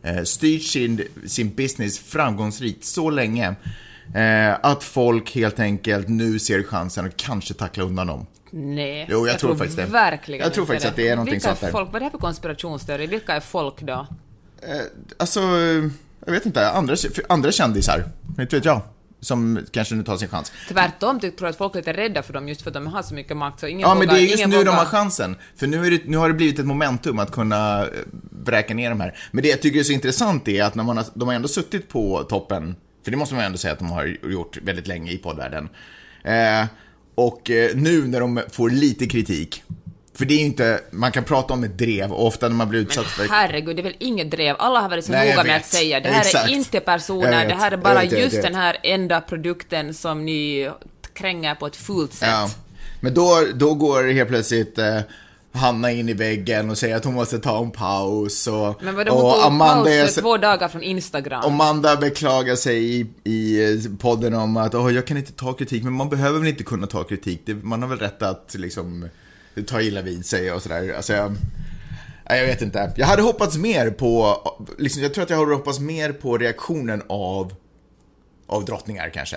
Eh, 0.03 0.23
styrt 0.23 0.62
sin, 0.62 1.03
sin 1.27 1.55
business 1.55 1.99
framgångsrikt 1.99 2.85
så 2.85 3.11
länge. 3.11 3.55
Eh, 4.15 4.55
att 4.62 4.85
folk 4.85 5.35
helt 5.35 5.61
enkelt 5.61 6.09
nu 6.09 6.38
ser 6.38 6.62
chansen 6.62 7.07
att 7.07 7.17
kanske 7.17 7.55
tackla 7.55 7.85
undan 7.85 8.07
dem. 8.07 8.27
Nej. 8.51 9.07
Jo, 9.11 9.27
jag 9.27 9.38
tror 9.38 9.55
faktiskt 9.55 9.77
det. 9.77 9.85
Verkligen 9.85 10.45
Jag 10.45 10.55
tror 10.55 10.67
faktiskt 10.67 10.87
att 10.87 10.97
det 10.97 11.09
är 11.09 11.17
någonting 11.17 11.35
Vilka 11.35 11.49
sånt 11.49 11.61
där. 11.61 11.71
Folk, 11.71 11.87
vad 11.87 11.95
är 11.95 12.01
det 12.01 12.05
här 12.05 12.11
för 12.11 12.19
konspirationsteori? 12.19 13.07
Vilka 13.07 13.33
är 13.33 13.41
folk 13.41 13.81
då? 13.81 14.07
Alltså, 15.17 15.41
jag 16.27 16.33
vet 16.33 16.47
inte, 16.47 16.71
andra, 16.71 16.97
andra 17.29 17.53
kändisar, 17.53 18.05
inte 18.38 18.57
vet 18.57 18.65
jag, 18.65 18.81
som 19.23 19.67
kanske 19.71 19.95
nu 19.95 20.03
tar 20.03 20.17
sin 20.17 20.29
chans. 20.29 20.53
Tvärtom, 20.69 21.19
jag 21.23 21.37
tror 21.37 21.49
att 21.49 21.57
folk 21.57 21.75
är 21.75 21.79
lite 21.79 21.93
rädda 21.93 22.23
för 22.23 22.33
dem 22.33 22.49
just 22.49 22.63
för 22.63 22.71
att 22.71 22.75
de 22.75 22.87
har 22.87 23.03
så 23.03 23.15
mycket 23.15 23.37
makt 23.37 23.61
så 23.61 23.67
ingen 23.67 23.81
Ja, 23.81 23.89
men 23.95 23.99
vågar, 23.99 24.15
det 24.15 24.21
är 24.21 24.27
just 24.27 24.47
nu 24.47 24.57
vågar. 24.57 24.65
de 24.65 24.77
har 24.79 24.85
chansen. 24.85 25.37
För 25.57 25.67
nu, 25.67 25.87
är 25.87 25.91
det, 25.91 26.01
nu 26.05 26.17
har 26.17 26.29
det 26.29 26.35
blivit 26.35 26.59
ett 26.59 26.67
momentum 26.67 27.19
att 27.19 27.31
kunna 27.33 27.83
eh, 27.83 27.89
vräka 28.45 28.75
ner 28.75 28.91
de 28.91 29.01
här. 29.01 29.19
Men 29.31 29.43
det 29.43 29.49
jag 29.49 29.63
tycker 29.63 29.79
är 29.81 29.85
så 29.85 29.93
intressant 29.93 30.49
är 30.49 30.63
att 30.65 30.75
när 30.75 30.85
man 30.85 30.97
har, 30.97 31.07
de 31.15 31.29
har 31.29 31.35
ändå 31.35 31.49
suttit 31.49 31.89
på 31.89 32.23
toppen, 32.23 32.77
för 33.05 33.11
det 33.11 33.17
måste 33.17 33.35
man 33.35 33.45
ändå 33.45 33.59
säga 33.59 33.73
att 33.73 33.79
de 33.79 33.91
har 33.91 34.17
gjort 34.31 34.59
väldigt 34.63 34.87
länge 34.87 35.13
i 35.13 35.19
poddvärlden. 35.19 35.69
Eh, 36.25 36.67
och 37.15 37.51
eh, 37.51 37.71
nu 37.77 38.07
när 38.07 38.21
de 38.21 38.41
får 38.51 38.71
lite 38.71 39.07
kritik, 39.07 39.63
för 40.14 40.25
det 40.25 40.35
är 40.35 40.38
ju 40.38 40.44
inte, 40.44 40.81
man 40.90 41.12
kan 41.12 41.25
prata 41.25 41.55
om 41.55 41.64
ett 41.64 41.79
drev 41.79 42.12
och 42.12 42.27
ofta 42.27 42.48
när 42.48 42.57
man 42.57 42.68
blir 42.68 42.81
utsatt 42.81 43.07
för... 43.07 43.29
Herregud, 43.29 43.77
det 43.77 43.81
är 43.81 43.85
väl 43.85 43.96
inget 43.98 44.31
drev. 44.31 44.57
Alla 44.59 44.81
har 44.81 44.88
varit 44.88 45.05
så 45.05 45.12
Nej, 45.12 45.31
noga 45.31 45.44
med 45.44 45.57
att 45.57 45.66
säga 45.66 46.01
det 46.01 46.09
här 46.09 46.20
Exakt. 46.20 46.48
är 46.48 46.53
inte 46.53 46.81
personer, 46.81 47.48
det 47.48 47.55
här 47.55 47.70
är 47.72 47.77
bara 47.77 48.01
vet, 48.01 48.12
just 48.12 48.42
den 48.42 48.55
här 48.55 48.77
enda 48.83 49.20
produkten 49.20 49.94
som 49.94 50.25
ni 50.25 50.70
kränger 51.14 51.55
på 51.55 51.66
ett 51.66 51.77
fult 51.77 52.12
sätt. 52.14 52.29
Ja. 52.29 52.51
Men 53.01 53.14
då, 53.14 53.46
då 53.55 53.75
går 53.75 54.12
helt 54.12 54.29
plötsligt 54.29 54.79
eh, 54.79 54.98
Hanna 55.55 55.90
in 55.92 56.09
i 56.09 56.12
väggen 56.12 56.70
och 56.70 56.79
säger 56.79 56.96
att 56.96 57.05
hon 57.05 57.14
måste 57.14 57.38
ta 57.38 57.62
en 57.62 57.70
paus 57.70 58.46
och, 58.46 58.83
Men 58.83 58.94
vadå, 58.96 59.12
hon 59.12 59.25
och 59.27 59.35
tog 59.35 59.42
Amanda, 59.44 59.85
paus 59.85 60.09
så- 60.09 60.14
för 60.14 60.20
två 60.20 60.37
dagar 60.37 60.68
från 60.68 60.83
Instagram. 60.83 61.42
Amanda 61.44 61.96
beklagar 61.96 62.57
sig 62.57 63.01
i, 63.01 63.07
i 63.31 63.79
podden 64.01 64.35
om 64.35 64.57
att 64.57 64.75
"Åh, 64.75 64.94
jag 64.94 65.07
kan 65.07 65.16
inte 65.16 65.33
ta 65.33 65.53
kritik, 65.53 65.83
men 65.85 65.92
man 65.92 66.09
behöver 66.09 66.38
väl 66.38 66.48
inte 66.48 66.64
kunna 66.64 66.87
ta 66.87 67.05
kritik. 67.05 67.42
Det, 67.44 67.55
man 67.55 67.83
har 67.83 67.88
väl 67.88 67.98
rätt 67.98 68.22
att 68.22 68.55
liksom 68.59 69.09
ta 69.67 69.81
illa 69.81 70.03
vid 70.03 70.27
sig 70.27 70.53
och 70.53 70.62
sådär. 70.62 70.95
Alltså, 70.95 71.12
jag, 71.12 71.37
jag 72.25 72.47
vet 72.47 72.62
inte. 72.62 72.93
Jag 72.97 73.07
hade 73.07 73.23
hoppats 73.23 73.57
mer 73.57 73.91
på, 73.91 74.37
liksom, 74.79 75.03
jag 75.03 75.15
tror 75.15 75.25
att 75.25 75.31
jag 75.31 75.37
hade 75.37 75.55
hoppats 75.55 75.81
mer 75.81 76.12
på 76.12 76.38
reaktionen 76.38 77.03
av, 77.09 77.55
av 78.47 78.65
drottningar 78.65 79.11
kanske. 79.15 79.37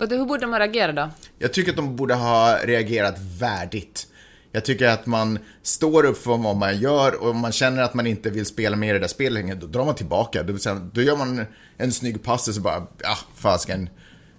Hur 0.00 0.24
borde 0.24 0.46
man 0.46 0.60
reagera 0.60 0.92
då? 0.92 1.10
Jag 1.38 1.52
tycker 1.52 1.70
att 1.70 1.76
de 1.76 1.96
borde 1.96 2.14
ha 2.14 2.58
reagerat 2.64 3.18
värdigt. 3.38 4.06
Jag 4.52 4.64
tycker 4.64 4.88
att 4.88 5.06
man 5.06 5.38
står 5.62 6.04
upp 6.04 6.22
för 6.22 6.36
vad 6.36 6.56
man 6.56 6.80
gör 6.80 7.22
och 7.22 7.30
om 7.30 7.38
man 7.38 7.52
känner 7.52 7.82
att 7.82 7.94
man 7.94 8.06
inte 8.06 8.30
vill 8.30 8.46
spela 8.46 8.76
med 8.76 8.88
i 8.88 8.92
det 8.92 8.98
där 8.98 9.08
spelet 9.08 9.32
längre, 9.32 9.54
då 9.54 9.66
drar 9.66 9.84
man 9.84 9.94
tillbaka. 9.94 10.42
Då, 10.42 10.56
då 10.92 11.02
gör 11.02 11.16
man 11.16 11.44
en 11.76 11.92
snygg 11.92 12.22
pass 12.22 12.48
och 12.48 12.54
så 12.54 12.60
bara, 12.60 12.86
ja, 13.02 13.18
fasken. 13.34 13.88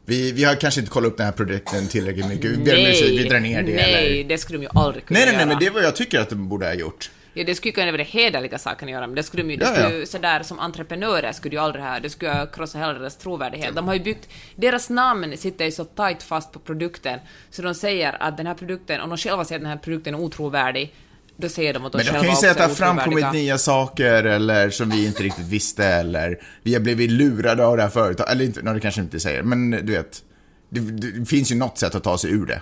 Vi, 0.10 0.32
vi 0.32 0.43
har 0.43 0.56
kanske 0.56 0.80
inte 0.80 0.91
kollat 0.91 1.12
upp 1.12 1.17
den 1.17 1.26
här 1.26 1.34
produkten 1.34 1.88
tillräckligt 1.88 2.28
mycket. 2.28 2.52
Vi 2.52 2.58
ber 2.58 2.76
om 2.80 2.86
ursäkt, 2.86 3.10
vi 3.10 3.24
drar 3.24 3.39
ner 3.39 3.63
det. 3.63 3.76
nej, 3.76 4.17
eller... 4.17 4.30
det 4.30 4.38
skulle 4.38 4.60
de 4.60 4.63
ju 4.63 4.69
aldrig 4.76 5.06
kunna 5.06 5.19
nej, 5.19 5.26
nej, 5.26 5.36
nej, 5.36 5.41
göra. 5.41 5.50
men 5.50 5.60
det 5.60 5.65
är 5.65 5.72
vad 5.72 5.84
jag 5.84 5.95
tycker 5.95 6.19
att 6.19 6.30
de 6.30 6.50
borde 6.50 6.65
ha 6.65 6.74
gjort. 6.74 7.12
Ja, 7.34 7.43
det 7.43 7.56
skulle 7.56 7.72
kunna 7.72 7.91
vara 7.91 8.04
hederliga 8.04 8.58
saken 8.58 8.88
att 8.88 8.91
göra, 8.91 9.08
men 9.08 9.15
det 9.15 9.24
skulle 9.24 9.43
de 9.43 9.52
ju, 9.52 9.58
det 9.58 9.65
Ja, 9.65 9.74
skulle 9.74 10.00
ja. 10.00 10.06
sådär 10.06 10.43
som 10.43 10.60
entreprenörer 10.60 11.32
skulle 11.32 11.56
ju 11.56 11.62
aldrig 11.62 11.84
ha, 11.84 12.00
det 12.00 12.10
skulle 12.10 12.48
krossa 12.54 12.78
hela 12.78 12.93
deras 12.93 13.17
trovärdighet. 13.17 13.76
De 13.76 13.88
har 13.88 13.93
ju 13.93 14.00
byggt, 14.00 14.30
deras 14.56 14.89
namn 14.89 15.38
sitter 15.38 15.65
ju 15.65 15.72
så 15.72 15.86
tight 15.86 16.24
fast 16.24 16.52
på 16.52 16.60
produkten, 16.60 17.19
så 17.50 17.62
de 17.62 17.76
säger 17.76 18.24
att 18.24 18.38
den 18.38 18.48
här 18.48 18.54
produkten, 18.54 19.02
om 19.02 19.10
de 19.10 19.17
själva 19.17 19.45
säger 19.45 19.60
att 19.60 19.63
den 19.63 19.72
här 19.72 19.78
produkten 19.78 20.13
är 20.15 20.19
otrovärdig, 20.19 20.93
då 21.41 21.49
säger 21.49 21.73
de 21.73 21.86
att 21.86 21.91
de 21.91 21.97
Men 21.97 22.06
de 22.06 22.12
kan 22.12 22.30
ju 22.30 22.36
säga 22.36 22.52
att 22.52 22.58
det 22.58 22.63
har 22.63 22.69
framkommit 22.69 23.34
nya 23.34 23.58
saker 23.58 24.23
eller 24.23 24.69
som 24.69 24.89
vi 24.89 25.06
inte 25.06 25.23
riktigt 25.23 25.47
visste 25.47 25.86
eller 25.86 26.39
vi 26.63 26.73
har 26.73 26.82
blivit 26.82 27.12
lurade 27.12 27.65
av 27.65 27.78
det 27.78 27.84
här 27.84 27.89
företaget. 27.89 28.32
Eller 28.32 28.45
inte, 28.45 28.62
nej, 28.62 28.73
det 28.73 28.80
kanske 28.80 29.02
inte 29.02 29.19
säger, 29.19 29.43
men 29.43 29.71
du 29.71 29.93
vet. 29.93 30.23
Det, 30.69 30.80
det 30.80 31.25
finns 31.25 31.52
ju 31.52 31.56
något 31.56 31.78
sätt 31.78 31.95
att 31.95 32.04
ta 32.04 32.17
sig 32.17 32.32
ur 32.32 32.45
det. 32.45 32.62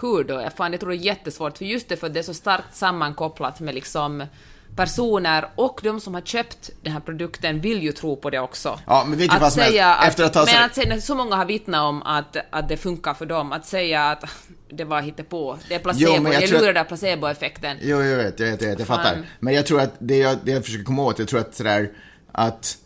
Hur 0.00 0.24
då? 0.24 0.34
Jag, 0.34 0.52
fan, 0.52 0.72
jag 0.72 0.80
tror 0.80 0.90
det 0.90 0.96
är 0.96 0.98
jättesvårt, 0.98 1.58
för 1.58 1.64
just 1.64 1.88
det 1.88 1.96
för 1.96 2.08
det 2.08 2.18
är 2.18 2.22
så 2.22 2.34
starkt 2.34 2.76
sammankopplat 2.76 3.60
med 3.60 3.74
liksom 3.74 4.24
personer 4.76 5.48
och 5.56 5.80
de 5.82 6.00
som 6.00 6.14
har 6.14 6.20
köpt 6.20 6.70
den 6.82 6.92
här 6.92 7.00
produkten 7.00 7.60
vill 7.60 7.82
ju 7.82 7.92
tro 7.92 8.16
på 8.16 8.30
det 8.30 8.38
också. 8.40 8.78
Ja, 8.86 9.04
men 9.08 9.18
vet 9.18 9.30
du 9.30 9.38
vad 9.38 9.52
som 9.52 9.62
helst? 9.62 9.80
att, 9.80 10.08
Efter 10.08 10.24
att 10.24 10.34
ha 10.34 10.44
men 10.46 10.64
att 10.64 10.74
säga, 10.74 10.88
när 10.88 11.00
så 11.00 11.14
många 11.14 11.36
har 11.36 11.44
vittnat 11.44 11.80
om 11.82 12.02
att, 12.02 12.36
att 12.50 12.68
det 12.68 12.76
funkar 12.76 13.14
för 13.14 13.26
dem, 13.26 13.52
att 13.52 13.66
säga 13.66 14.02
att 14.04 14.24
det 14.70 14.84
var 14.84 15.00
hittepå, 15.00 15.58
det 15.68 15.74
är 15.74 15.78
placebo, 15.78 16.12
Jo, 16.16 16.22
men 16.22 16.32
jag 16.32 16.42
jag, 16.42 16.54
att- 16.54 16.60
lurar 16.60 16.72
där 16.74 16.84
placeboeffekten. 16.84 17.76
Jo, 17.80 18.02
jag 18.02 18.16
vet, 18.16 18.40
jag 18.40 18.46
vet, 18.50 18.62
jag, 18.62 18.68
vet, 18.68 18.78
jag 18.78 18.88
fattar. 18.88 19.22
Men 19.40 19.54
jag 19.54 19.66
tror 19.66 19.80
att 19.80 19.92
det 19.98 20.16
jag, 20.16 20.38
det 20.42 20.52
jag 20.52 20.64
försöker 20.64 20.84
komma 20.84 21.02
åt, 21.02 21.18
jag 21.18 21.28
tror 21.28 21.40
att 21.40 21.54
sådär 21.54 21.90
att 22.32 22.78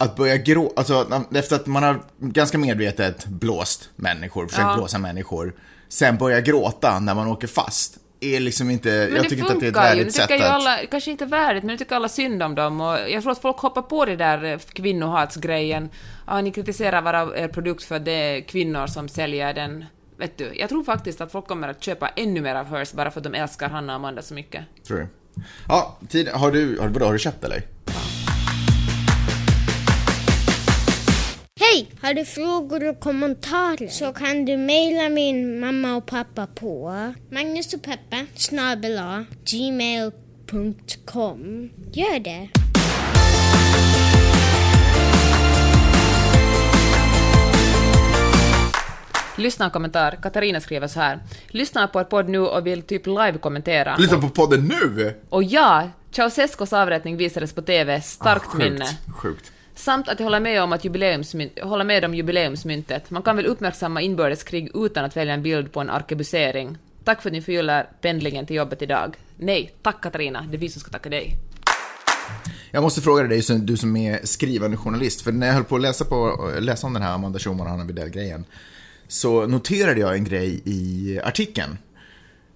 att 0.00 0.16
börja 0.16 0.36
grå, 0.36 0.72
alltså 0.76 1.06
efter 1.34 1.56
att 1.56 1.66
man 1.66 1.82
har 1.82 2.02
ganska 2.20 2.58
medvetet 2.58 3.26
blåst 3.26 3.90
människor, 3.96 4.46
försökt 4.46 4.62
Ja. 4.68 4.74
blåsa 4.76 4.98
människor, 4.98 5.54
sen 5.88 6.16
börja 6.16 6.40
gråta 6.40 6.98
när 7.00 7.14
man 7.14 7.28
åker 7.28 7.46
fast, 7.46 7.98
är 8.20 8.40
liksom 8.40 8.70
inte, 8.70 8.88
Men 8.88 9.16
jag 9.16 9.28
tycker 9.28 9.42
inte 9.42 9.52
att 9.52 9.60
det 9.60 9.66
är 9.66 9.70
ett 9.70 9.76
ju, 9.76 9.80
värdigt 9.80 10.06
nu 10.06 10.12
sätt 10.12 10.28
tycker 10.28 10.42
ju 10.42 10.44
att... 10.44 10.54
alla, 10.54 10.78
kanske 10.90 11.10
inte 11.10 11.26
värdigt, 11.26 11.62
men 11.64 11.72
nu 11.72 11.78
tycker 11.78 11.96
alla 11.96 12.08
synd 12.08 12.42
om 12.42 12.54
dem 12.54 12.80
och 12.80 12.98
jag 13.10 13.22
tror 13.22 13.32
att 13.32 13.42
folk 13.42 13.58
hoppar 13.58 13.82
på 13.82 14.04
det 14.04 14.16
där 14.16 14.44
eh, 14.44 14.58
kvinnohatsgrejen. 14.58 15.90
Ja, 16.26 16.40
ni 16.40 16.50
kritiserar 16.50 17.02
våra 17.02 17.38
er 17.38 17.48
produkt 17.48 17.84
för 17.84 17.98
det 17.98 18.12
är 18.12 18.40
kvinnor 18.40 18.86
som 18.86 19.08
säljer 19.08 19.54
den. 19.54 19.84
Vet 20.16 20.38
du, 20.38 20.52
jag 20.54 20.68
tror 20.68 20.84
faktiskt 20.84 21.20
att 21.20 21.32
folk 21.32 21.46
kommer 21.46 21.68
att 21.68 21.82
köpa 21.82 22.08
ännu 22.08 22.40
mer 22.40 22.54
av 22.54 22.66
Hers 22.66 22.92
bara 22.92 23.10
för 23.10 23.20
att 23.20 23.24
de 23.24 23.34
älskar 23.34 23.68
Hanna 23.68 23.92
och 23.92 23.96
Amanda 23.96 24.22
så 24.22 24.34
mycket. 24.34 24.64
Tror 24.86 24.98
du? 24.98 25.06
Ja, 25.68 25.98
tid, 26.08 26.28
har 26.28 26.50
du, 26.50 26.78
har, 26.80 26.88
vadå, 26.88 27.06
har 27.06 27.12
du 27.12 27.18
köpt 27.18 27.44
eller? 27.44 27.62
Hej! 31.72 31.90
Har 32.02 32.14
du 32.14 32.24
frågor 32.24 32.88
och 32.88 33.00
kommentarer 33.00 33.88
så 33.88 34.12
kan 34.12 34.44
du 34.44 34.56
mejla 34.56 35.08
min 35.08 35.60
mamma 35.60 35.96
och 35.96 36.06
pappa 36.06 36.46
på 36.46 36.92
Magnus 37.30 37.74
och 37.74 37.82
Peppe 37.82 38.26
snabel 38.34 38.98
A, 38.98 39.24
gmail.com. 39.44 40.10
Gör 41.92 42.18
det! 42.20 42.48
Lyssna 49.36 49.70
kommentar. 49.70 50.18
Katarina 50.22 50.60
skriver 50.60 50.86
så 50.86 51.00
här. 51.00 51.18
Lyssnar 51.48 51.86
på 51.86 52.00
er 52.00 52.04
podd 52.04 52.28
nu 52.28 52.38
och 52.38 52.66
vill 52.66 52.82
typ 52.82 53.06
live-kommentera. 53.06 53.96
Lyssna 53.96 54.18
på 54.18 54.28
podden 54.28 54.68
nu! 54.68 55.14
Och 55.28 55.42
ja, 55.42 55.88
Ceausescus 56.10 56.72
avrättning 56.72 57.16
visades 57.16 57.52
på 57.52 57.62
TV, 57.62 58.00
starkt 58.00 58.46
Ah, 58.46 58.50
sjukt, 58.50 58.64
minne. 58.64 58.86
Sjukt. 59.22 59.52
Samt 59.78 60.08
att 60.08 60.20
jag 60.20 60.24
håller 60.26 60.40
med 60.40 60.62
om 60.62 60.72
att 60.72 60.84
jubileumsmynt, 60.84 61.58
håller 61.62 61.84
med 61.84 62.04
om 62.04 62.14
jubileumsmyntet. 62.14 63.10
Man 63.10 63.22
kan 63.22 63.36
väl 63.36 63.46
uppmärksamma 63.46 64.02
inbördeskrig 64.02 64.70
utan 64.74 65.04
att 65.04 65.16
välja 65.16 65.34
en 65.34 65.42
bild 65.42 65.72
på 65.72 65.80
en 65.80 65.90
arkebusering. 65.90 66.78
Tack 67.04 67.22
för 67.22 67.28
att 67.28 67.32
ni 67.32 67.42
förgyller 67.42 67.88
pendlingen 68.00 68.46
till 68.46 68.56
jobbet 68.56 68.82
idag. 68.82 69.16
Nej, 69.36 69.72
tack 69.82 70.02
Katarina, 70.02 70.46
det 70.50 70.56
är 70.56 70.58
vi 70.58 70.68
som 70.68 70.80
ska 70.80 70.90
tacka 70.90 71.08
dig. 71.08 71.36
Jag 72.70 72.82
måste 72.82 73.00
fråga 73.00 73.22
dig, 73.22 73.42
du 73.60 73.76
som 73.76 73.96
är 73.96 74.20
skrivande 74.24 74.76
journalist, 74.76 75.20
för 75.20 75.32
när 75.32 75.46
jag 75.46 75.54
höll 75.54 75.64
på 75.64 75.76
att 75.76 75.82
läsa, 75.82 76.04
på, 76.04 76.50
läsa 76.60 76.86
om 76.86 76.92
den 76.92 77.02
här 77.02 77.12
Amanda 77.12 77.38
Schulman 77.38 77.66
och 77.66 77.70
Hanna 77.70 77.84
Widell-grejen, 77.84 78.44
så 79.08 79.46
noterade 79.46 80.00
jag 80.00 80.14
en 80.14 80.24
grej 80.24 80.62
i 80.64 81.20
artikeln. 81.24 81.78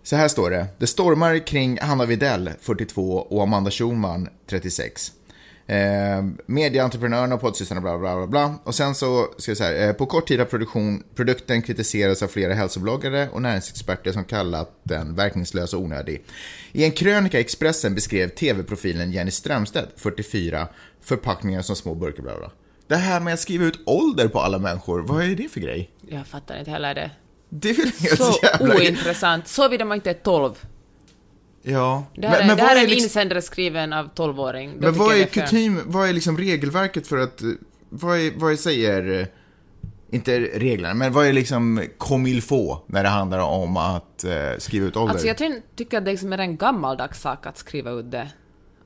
Så 0.03 0.17
här 0.17 0.29
står 0.29 0.51
det. 0.51 0.67
Det 0.79 0.87
stormar 0.87 1.47
kring 1.47 1.79
Hanna 1.81 2.07
Widell, 2.07 2.51
42, 2.61 3.17
och 3.19 3.43
Amanda 3.43 3.71
Schulman, 3.71 4.29
36. 4.47 5.13
Eh, 5.67 6.25
medieentreprenörerna 6.47 7.35
och 7.35 7.41
poddsystrarna, 7.41 7.81
bla, 7.81 7.99
bla, 7.99 8.17
bla, 8.17 8.27
bla. 8.27 8.55
Och 8.65 8.75
sen 8.75 8.95
så, 8.95 9.29
ska 9.39 9.51
jag 9.51 9.59
säga, 9.59 9.89
eh, 9.89 9.93
på 9.93 10.07
kort 10.07 10.29
tid 10.29 10.39
har 10.39 10.47
produktion, 10.47 11.03
produkten 11.15 11.63
kritiserats 11.63 12.23
av 12.23 12.29
flera 12.29 12.55
hälsobloggare 12.55 13.29
och 13.29 13.43
näringsexperter 13.43 14.13
som 14.13 14.25
kallat 14.25 14.81
den 14.83 15.15
verkningslös 15.15 15.75
och 15.75 15.81
onödig. 15.81 16.25
I 16.73 16.85
en 16.85 16.93
krönika 16.93 17.39
i 17.39 17.41
Expressen 17.41 17.95
beskrev 17.95 18.29
tv-profilen 18.29 19.13
Jenny 19.13 19.31
Strömstedt, 19.31 20.01
44, 20.01 20.69
förpackningar 21.03 21.63
som 21.63 21.77
små 21.77 21.95
burkar, 21.95 22.23
bla, 22.23 22.39
bla. 22.39 22.51
Det 22.87 22.97
här 22.97 23.21
med 23.21 23.35
att 23.35 23.41
skriva 23.41 23.65
ut 23.65 23.81
ålder 23.87 24.29
på 24.29 24.41
alla 24.41 24.59
människor, 24.59 25.01
vad 25.01 25.25
är 25.25 25.35
det 25.37 25.49
för 25.49 25.61
grej? 25.61 25.91
Jag 26.09 26.27
fattar 26.27 26.59
inte 26.59 26.71
heller 26.71 26.95
det. 26.95 27.11
Det 27.49 27.71
är 27.71 27.75
väl 27.75 27.93
helt 27.99 28.23
Så 28.23 28.39
jävla... 28.43 28.75
ointressant. 28.75 29.49
Såvida 29.49 29.85
man 29.85 29.95
inte 29.95 30.11
är 30.11 30.15
12. 30.15 30.53
Ja. 31.63 32.05
Det 32.15 32.27
här, 32.29 32.39
är- 32.41 32.43
det 32.43 32.49
vad 32.49 32.59
här 32.61 32.77
är 32.77 32.81
en 32.81 32.87
liksom- 32.91 33.05
insändare 33.05 33.43
skriven 33.43 33.93
av 33.93 34.15
12-åring. 34.15 34.73
Då 34.81 34.87
Men 34.87 34.95
vad 34.99 35.15
är 35.15 35.19
det 35.19 35.27
kutym, 35.27 35.81
vad 35.87 36.09
är 36.09 36.13
liksom 36.13 36.39
regelverket 36.39 37.07
för 37.07 37.19
att, 37.19 37.43
vad 37.89 38.19
är, 38.19 38.33
vad 38.37 38.53
är 38.53 38.57
säger, 38.57 39.21
eh, 39.21 39.27
inte 40.11 40.39
reglerna, 40.41 40.95
men 40.95 41.13
vad 41.13 41.27
är 41.27 41.33
liksom 41.33 41.83
comme 41.99 42.31
il 42.31 42.43
faut 42.43 42.85
när 42.87 43.03
det 43.03 43.09
handlar 43.09 43.39
om 43.39 43.77
att 43.77 44.25
eh, 44.25 44.31
skriva 44.59 44.87
ut 44.87 44.97
ålder? 44.97 45.13
Alltså 45.13 45.27
jag 45.27 45.39
ty- 45.39 45.61
tycker 45.77 45.99
att 45.99 46.05
det 46.05 46.11
liksom 46.11 46.33
är 46.33 46.39
en 46.39 46.57
gammaldags 46.57 47.21
sak 47.21 47.47
att 47.47 47.59
skriva 47.59 47.91
ut 47.91 48.11
det. 48.11 48.29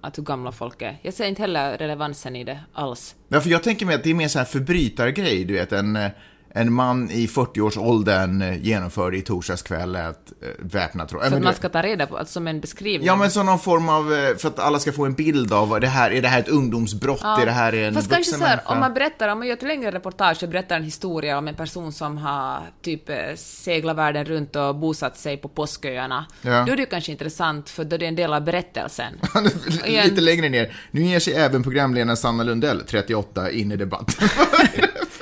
Att 0.00 0.18
hur 0.18 0.22
gamla 0.22 0.52
folk 0.52 0.82
är. 0.82 0.98
Jag 1.02 1.14
ser 1.14 1.24
inte 1.24 1.42
heller 1.42 1.78
relevansen 1.78 2.36
i 2.36 2.44
det 2.44 2.60
alls. 2.72 3.14
Ja, 3.28 3.40
för 3.40 3.50
jag 3.50 3.62
tänker 3.62 3.86
mig 3.86 3.94
att 3.94 4.04
det 4.04 4.10
är 4.10 4.14
mer 4.14 4.28
så 4.28 4.38
här 4.38 4.46
förbrytargrej, 4.46 5.44
du 5.44 5.54
vet, 5.54 5.72
en, 5.72 5.96
eh, 5.96 6.10
en 6.57 6.73
man 6.73 7.11
i 7.11 7.27
40-årsåldern 7.27 8.42
eh, 8.42 8.62
genomförde 8.62 9.16
i 9.16 9.23
torsdags 9.23 9.62
kväll 9.62 9.97
ett 9.97 10.33
eh, 10.42 10.49
väpnat 10.59 11.12
rån. 11.12 11.23
För 11.23 11.31
men 11.31 11.38
att 11.38 11.45
man 11.45 11.55
ska 11.55 11.69
ta 11.69 11.83
reda 11.83 12.07
på, 12.07 12.16
alltså 12.16 12.33
som 12.33 12.47
en 12.49 12.61
beskrivning. 12.61 13.07
Ja, 13.07 13.16
men 13.16 13.31
så 13.31 13.42
någon 13.42 13.59
form 13.59 13.88
av, 13.88 14.12
eh, 14.14 14.37
för 14.37 14.49
att 14.49 14.59
alla 14.59 14.79
ska 14.79 14.92
få 14.92 15.05
en 15.05 15.14
bild 15.14 15.53
av 15.53 15.69
vad 15.69 15.81
det 15.81 15.87
här, 15.87 16.11
är 16.11 16.23
det 16.23 16.29
här 16.29 16.40
ett 16.40 16.49
ungdomsbrott, 16.49 17.21
Ja. 17.23 17.40
är 17.42 17.47
det 17.47 17.53
här 17.53 17.73
en 17.73 17.95
Fast 17.95 18.11
kanske 18.11 18.33
så 18.33 18.45
här, 18.45 18.61
om 18.64 18.81
man 18.81 18.95
berättar, 18.95 19.29
om 19.29 19.38
man 19.38 19.49
gör 19.49 19.57
ett 19.57 19.62
längre 19.62 19.90
reportage 19.90 20.42
och 20.42 20.49
berättar 20.49 20.77
en 20.77 20.83
historia 20.83 21.38
om 21.38 21.49
en 21.49 21.55
person 21.55 21.92
som 21.92 22.19
har 22.19 22.61
typ 22.83 23.11
seglat 23.37 23.97
världen 23.97 24.25
runt 24.25 24.57
och 24.57 24.77
bosatt 24.77 25.16
sig 25.16 25.37
på 25.37 25.49
påsköarna, 25.49 26.27
Ja. 26.42 26.64
då 26.66 26.73
är 26.73 26.77
det 26.77 26.83
ju 26.83 26.87
kanske 26.87 27.12
intressant 27.12 27.71
för 27.71 27.85
då 27.85 27.95
är 27.95 27.99
det 27.99 28.07
en 28.07 28.16
del 28.16 28.33
av 28.33 28.45
berättelsen. 28.45 29.12
Lite 29.85 30.21
längre 30.21 30.49
ner. 30.49 30.77
Nu 30.90 31.03
ger 31.03 31.21
sig 31.21 31.35
även 31.35 31.62
programledaren 31.62 32.16
Sanna 32.16 32.42
Lundell, 32.42 32.83
38, 32.87 33.51
in 33.51 33.73
i 33.73 33.77
debatten. 33.77 34.29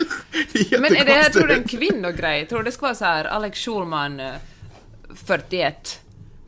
Men 0.71 0.85
är 0.97 1.05
det 1.05 1.13
här, 1.13 1.31
tror 1.31 1.47
du, 1.47 1.55
en 1.55 1.65
kvinnogrej? 1.69 2.47
Tror 2.47 2.59
du 2.59 2.65
det 2.65 2.73
ska 2.73 2.87
vara 2.87 2.95
så 2.95 3.05
här, 3.05 3.25
Alex 3.25 3.59
Schulman, 3.59 4.21
eh, 4.21 4.33
41, 5.15 6.01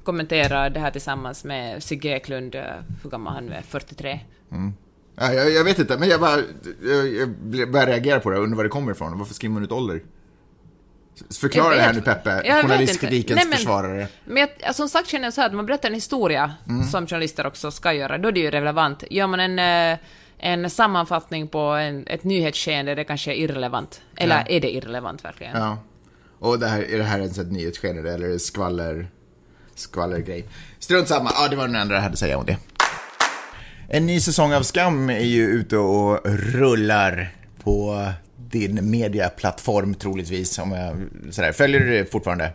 kommenterar 0.05 0.71
det 0.71 0.81
här 0.81 0.91
tillsammans 0.91 1.45
med 1.45 1.83
Sigge 1.83 2.09
Eklund, 2.09 2.55
eh, 2.55 2.63
hur 3.03 3.11
gammal 3.11 3.35
han 3.35 3.53
är, 3.53 3.63
43? 3.69 4.21
Ja, 5.19 5.33
jag, 5.33 5.51
jag 5.51 5.65
vet 5.65 5.79
inte, 5.79 5.99
men 5.99 6.09
jag 6.09 6.21
bara 6.21 6.41
jag, 6.83 7.15
jag 7.15 7.71
börjar 7.71 7.87
reagera 7.87 8.21
på 8.21 8.31
det 8.31 8.39
undrar 8.39 8.57
var 8.57 8.65
det 8.65 8.71
kommer 8.71 8.93
ifrån. 8.93 9.19
Varför 9.19 9.35
skriver 9.35 9.55
man 9.55 9.63
ut 9.65 9.73
ålder? 9.73 10.01
Förklara 11.41 11.75
det 11.75 11.81
här 11.81 11.93
nu 11.93 12.01
Peppe, 12.01 12.61
journalistkritikens 12.63 13.21
inte. 13.31 13.35
Nej, 13.35 13.45
men- 13.47 13.57
försvarare. 13.59 14.09
Men 14.25 14.37
jag, 14.37 14.49
ja, 14.59 14.73
som 14.73 14.89
sagt 14.89 15.09
känner 15.09 15.25
jag 15.25 15.35
så 15.35 15.41
här 15.41 15.49
att 15.49 15.55
man 15.55 15.67
berättar 15.67 15.89
en 15.89 15.95
historia, 15.95 16.53
Mm. 16.69 16.85
som 16.85 17.07
journalister 17.07 17.47
också 17.47 17.71
ska 17.71 17.93
göra, 17.93 18.19
då 18.19 18.29
är 18.29 18.33
det 18.33 18.41
ju 18.41 18.51
relevant. 18.51 19.05
Gör 19.11 19.27
man 19.27 19.41
en, 19.41 19.59
eh, 19.93 19.99
en 20.39 20.71
sammanfattning 20.71 21.49
på 21.49 21.59
en, 21.59 22.07
ett 22.07 22.25
nyhetsskeende, 22.25 22.95
det 22.95 23.05
kanske 23.05 23.33
är 23.33 23.35
irrelevant. 23.35 24.01
Eller 24.17 24.37
Ja. 24.37 24.43
är 24.57 24.61
det 24.61 24.71
irrelevant 24.75 25.25
verkligen? 25.25 25.57
Ja. 25.57 25.79
Och 26.39 26.59
det 26.59 26.67
här, 26.67 26.83
är 26.83 26.99
det 26.99 27.05
här 27.05 27.19
ens 27.19 27.39
ett 27.39 27.53
nyhetsskeende 27.53 28.13
eller 28.15 28.27
är 28.29 28.33
det 28.33 28.39
skvaller? 28.39 29.09
skvallergrej. 29.75 30.45
Strunt 30.79 31.09
samma, 31.09 31.31
ja 31.35 31.49
det 31.49 31.57
var 31.57 31.67
den 31.67 31.77
enda 31.77 31.95
jag 31.95 32.03
hade 32.03 32.13
att 32.13 32.19
säga 32.19 32.39
om 32.39 32.47
det. 32.47 32.57
En 33.89 34.07
ny 34.07 34.21
säsong 34.21 34.53
av 34.55 34.63
Skam 34.63 35.11
är 35.11 35.19
ju 35.21 35.43
ute 35.47 35.77
och 35.77 36.21
rullar 36.25 37.35
på 37.63 38.07
din 38.37 38.91
mediaplattform 38.91 39.95
troligtvis. 39.95 40.59
Om 40.59 40.73
jag, 40.73 40.97
sådär. 41.35 41.53
Följer 41.53 41.81
du 41.81 41.91
det 41.91 42.13
fortfarande? 42.13 42.53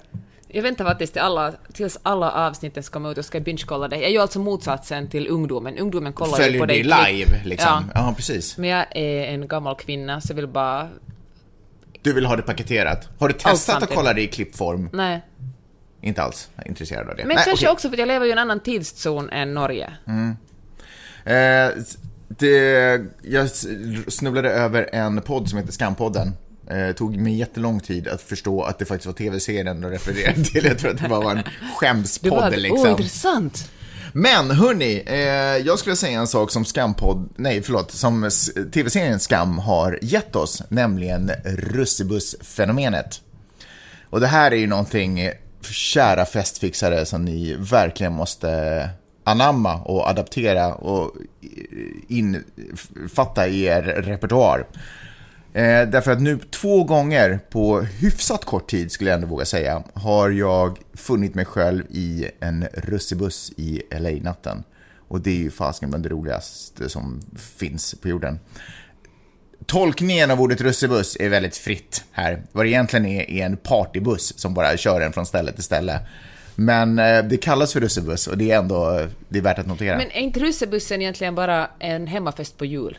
Jag 0.54 0.64
väntar 0.64 0.86
faktiskt 0.86 1.14
till 1.14 1.22
alla, 1.22 1.54
tills 1.74 2.00
alla 2.04 2.32
avsnitten 2.32 2.84
ska 2.84 2.94
komma 2.94 3.12
ut 3.12 3.18
och 3.18 3.26
ska 3.26 3.40
binge-kolla 3.40 3.88
det. 3.88 3.96
Jag 3.96 4.06
är 4.06 4.10
ju 4.10 4.18
alltså 4.18 4.40
motsatsen 4.40 5.10
till 5.10 5.28
ungdomen. 5.28 5.78
Ungdomen 5.78 6.14
kollar 6.14 6.38
ju 6.38 6.44
Följer 6.44 6.60
på 6.60 6.66
det 6.66 6.74
dig 6.74 6.84
live 6.84 7.42
liksom? 7.44 7.92
Ja. 7.94 8.08
Ja. 8.08 8.14
precis. 8.18 8.58
Men 8.58 8.70
jag 8.70 8.86
är 8.92 9.26
en 9.26 9.48
gammal 9.48 9.76
kvinna, 9.76 10.22
så 10.22 10.32
jag 10.32 10.36
vill 10.36 10.48
bara... 10.48 10.90
Du 12.02 12.14
vill 12.14 12.26
ha 12.26 12.36
det 12.36 12.42
paketerat. 12.42 13.10
Har 13.20 13.28
du 13.28 13.34
testat 13.34 13.84
att 13.84 13.94
kolla 13.94 14.14
det 14.14 14.22
i 14.22 14.28
klippform? 14.28 14.90
Nej. 14.94 15.22
Inte 16.02 16.24
alls 16.24 16.50
intresserad 16.66 17.10
av 17.10 17.16
det. 17.16 17.26
Men 17.26 17.36
Nej, 17.36 17.46
kanske 17.46 17.66
okej. 17.66 17.74
också 17.74 17.90
för 17.90 17.96
att 17.96 18.00
jag 18.00 18.08
lever 18.08 18.26
i 18.26 18.32
en 18.32 18.38
annan 18.38 18.60
tidszon 18.60 19.30
än 19.30 19.54
Norge. 19.54 19.94
Eh, 21.26 21.70
det, 22.28 23.02
jag 23.22 23.50
snubblade 24.08 24.50
över 24.50 24.90
en 24.94 25.22
podd 25.22 25.50
som 25.50 25.58
heter 25.58 25.72
Skampodden. 25.72 26.34
Eh, 26.70 26.96
tog 26.96 27.18
mig 27.18 27.38
jättelång 27.38 27.80
tid 27.80 28.08
att 28.08 28.22
förstå 28.22 28.64
att 28.64 28.80
det 28.80 28.86
faktiskt 28.86 29.06
var 29.06 29.14
tv-serien 29.14 29.82
de 29.82 29.92
refererade 29.92 30.44
till. 30.44 30.66
Jag 30.66 30.80
tror 30.80 30.92
att 30.92 31.02
det 31.02 31.10
bara 31.10 31.20
var 31.20 31.32
en 31.36 31.44
skämspodd 31.76 32.32
bara, 32.32 32.50
liksom. 32.50 32.80
åh, 32.80 32.92
intressant! 32.92 33.72
Men 34.14 34.52
hörni, 34.52 35.04
eh, 35.06 35.18
jag 35.68 35.80
skulle 35.80 35.96
säga 35.96 36.20
en 36.20 36.28
sak 36.28 36.52
som 36.52 36.66
Skampodd, 36.66 37.30
nej 37.36 37.62
förlåt, 37.62 37.92
som 37.92 38.30
tv-serien 38.74 39.20
Skam 39.20 39.58
har 39.58 40.00
gett 40.02 40.36
oss, 40.36 40.64
nämligen 40.70 41.32
russebussfenomenet. 41.46 43.22
Och 44.10 44.20
det 44.20 44.28
här 44.28 44.52
är 44.52 44.56
ju 44.56 44.68
någonting, 44.68 45.20
eh, 45.20 45.34
kära 45.70 46.26
festfixare, 46.26 47.06
som 47.06 47.26
ni 47.26 47.56
verkligen 47.60 48.14
måste 48.14 48.90
anamma 49.24 49.76
och 49.76 50.10
adaptera 50.10 50.74
och 50.74 51.12
infatta 52.08 53.48
i 53.48 53.64
er 53.64 53.82
repertoar. 53.82 54.66
Eh, 55.54 55.90
därför 55.90 56.12
att 56.12 56.22
nu 56.22 56.40
två 56.50 56.84
gånger 56.84 57.40
på 57.50 57.82
hyfsat 57.82 58.46
kort 58.46 58.70
tid, 58.70 58.92
skulle 58.92 59.10
jag 59.10 59.16
ändå 59.16 59.28
våga 59.28 59.46
säga, 59.46 59.84
har 59.94 60.30
jag 60.30 60.78
funnit 60.94 61.36
mig 61.36 61.46
själv 61.46 61.84
i 61.90 62.30
en 62.40 62.68
russebuss 62.74 63.52
i 63.58 63.82
LA-natten. 64.00 64.64
Och 65.08 65.22
det 65.22 65.30
är 65.30 65.36
ju 65.36 65.52
fasken 65.52 65.90
bland 65.90 66.04
det 66.04 66.10
roligaste 66.10 66.90
som 66.90 67.22
finns 67.58 67.96
på 68.02 68.10
jorden. 68.10 68.40
Tolkningen 69.66 70.32
av 70.32 70.42
ordet 70.42 70.62
russebuss 70.62 71.18
är 71.20 71.30
väldigt 71.30 71.58
fritt 71.58 72.04
här. 72.12 72.44
Vad 72.52 72.66
det 72.66 72.70
egentligen 72.70 73.06
är, 73.06 73.30
är 73.30 73.46
en 73.46 73.58
partybuss 73.58 74.40
som 74.40 74.54
bara 74.54 74.78
kör 74.78 75.02
en 75.02 75.14
från 75.14 75.26
ställe 75.26 75.52
till 75.52 75.64
ställe. 75.64 76.00
Men 76.56 77.00
eh, 77.00 77.24
det 77.24 77.38
kallas 77.38 77.74
för 77.74 77.80
russebuss 77.80 78.28
och 78.28 78.38
det 78.38 78.52
är 78.52 78.60
ändå 78.60 79.08
det 79.30 79.40
är 79.40 79.44
värt 79.44 79.60
att 79.60 79.68
notera. 79.68 79.98
Men 79.98 80.12
är 80.12 80.20
inte 80.20 80.40
russebussen 80.40 81.02
egentligen 81.02 81.36
bara 81.36 81.70
en 81.80 82.08
hemmafest 82.08 82.58
på 82.58 82.66
jul? 82.66 82.98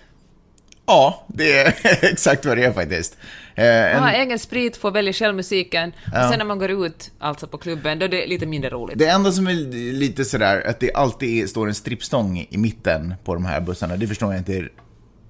Ja, 0.86 1.24
det 1.28 1.58
är 1.58 1.74
exakt 2.12 2.44
vad 2.46 2.56
det 2.56 2.64
är 2.64 2.72
faktiskt. 2.72 3.16
Eh, 3.54 3.64
en- 3.66 4.00
Man 4.00 4.08
har 4.08 4.14
egen 4.18 4.38
sprit, 4.38 4.76
får 4.76 4.90
välja 4.90 5.12
själv 5.12 5.34
musiken, 5.36 5.92
och 6.06 6.28
sen 6.30 6.38
när 6.38 6.44
man 6.44 6.58
går 6.58 6.86
ut, 6.86 7.10
alltså 7.18 7.46
på 7.46 7.58
klubben, 7.58 7.98
då 7.98 8.04
är 8.04 8.08
det 8.08 8.26
lite 8.26 8.46
mindre 8.46 8.70
roligt. 8.70 8.98
Det 8.98 9.06
enda 9.06 9.32
som 9.32 9.46
är 9.46 9.54
lite 9.92 10.24
sådär, 10.24 10.64
att 10.68 10.80
det 10.80 10.92
alltid 10.94 11.50
står 11.50 11.68
en 11.68 11.74
strippstång 11.74 12.46
i 12.50 12.56
mitten 12.58 13.14
på 13.24 13.34
de 13.34 13.44
här 13.44 13.60
bussarna, 13.60 13.96
det 13.96 14.06
förstår 14.06 14.32
jag 14.32 14.40
inte. 14.40 14.68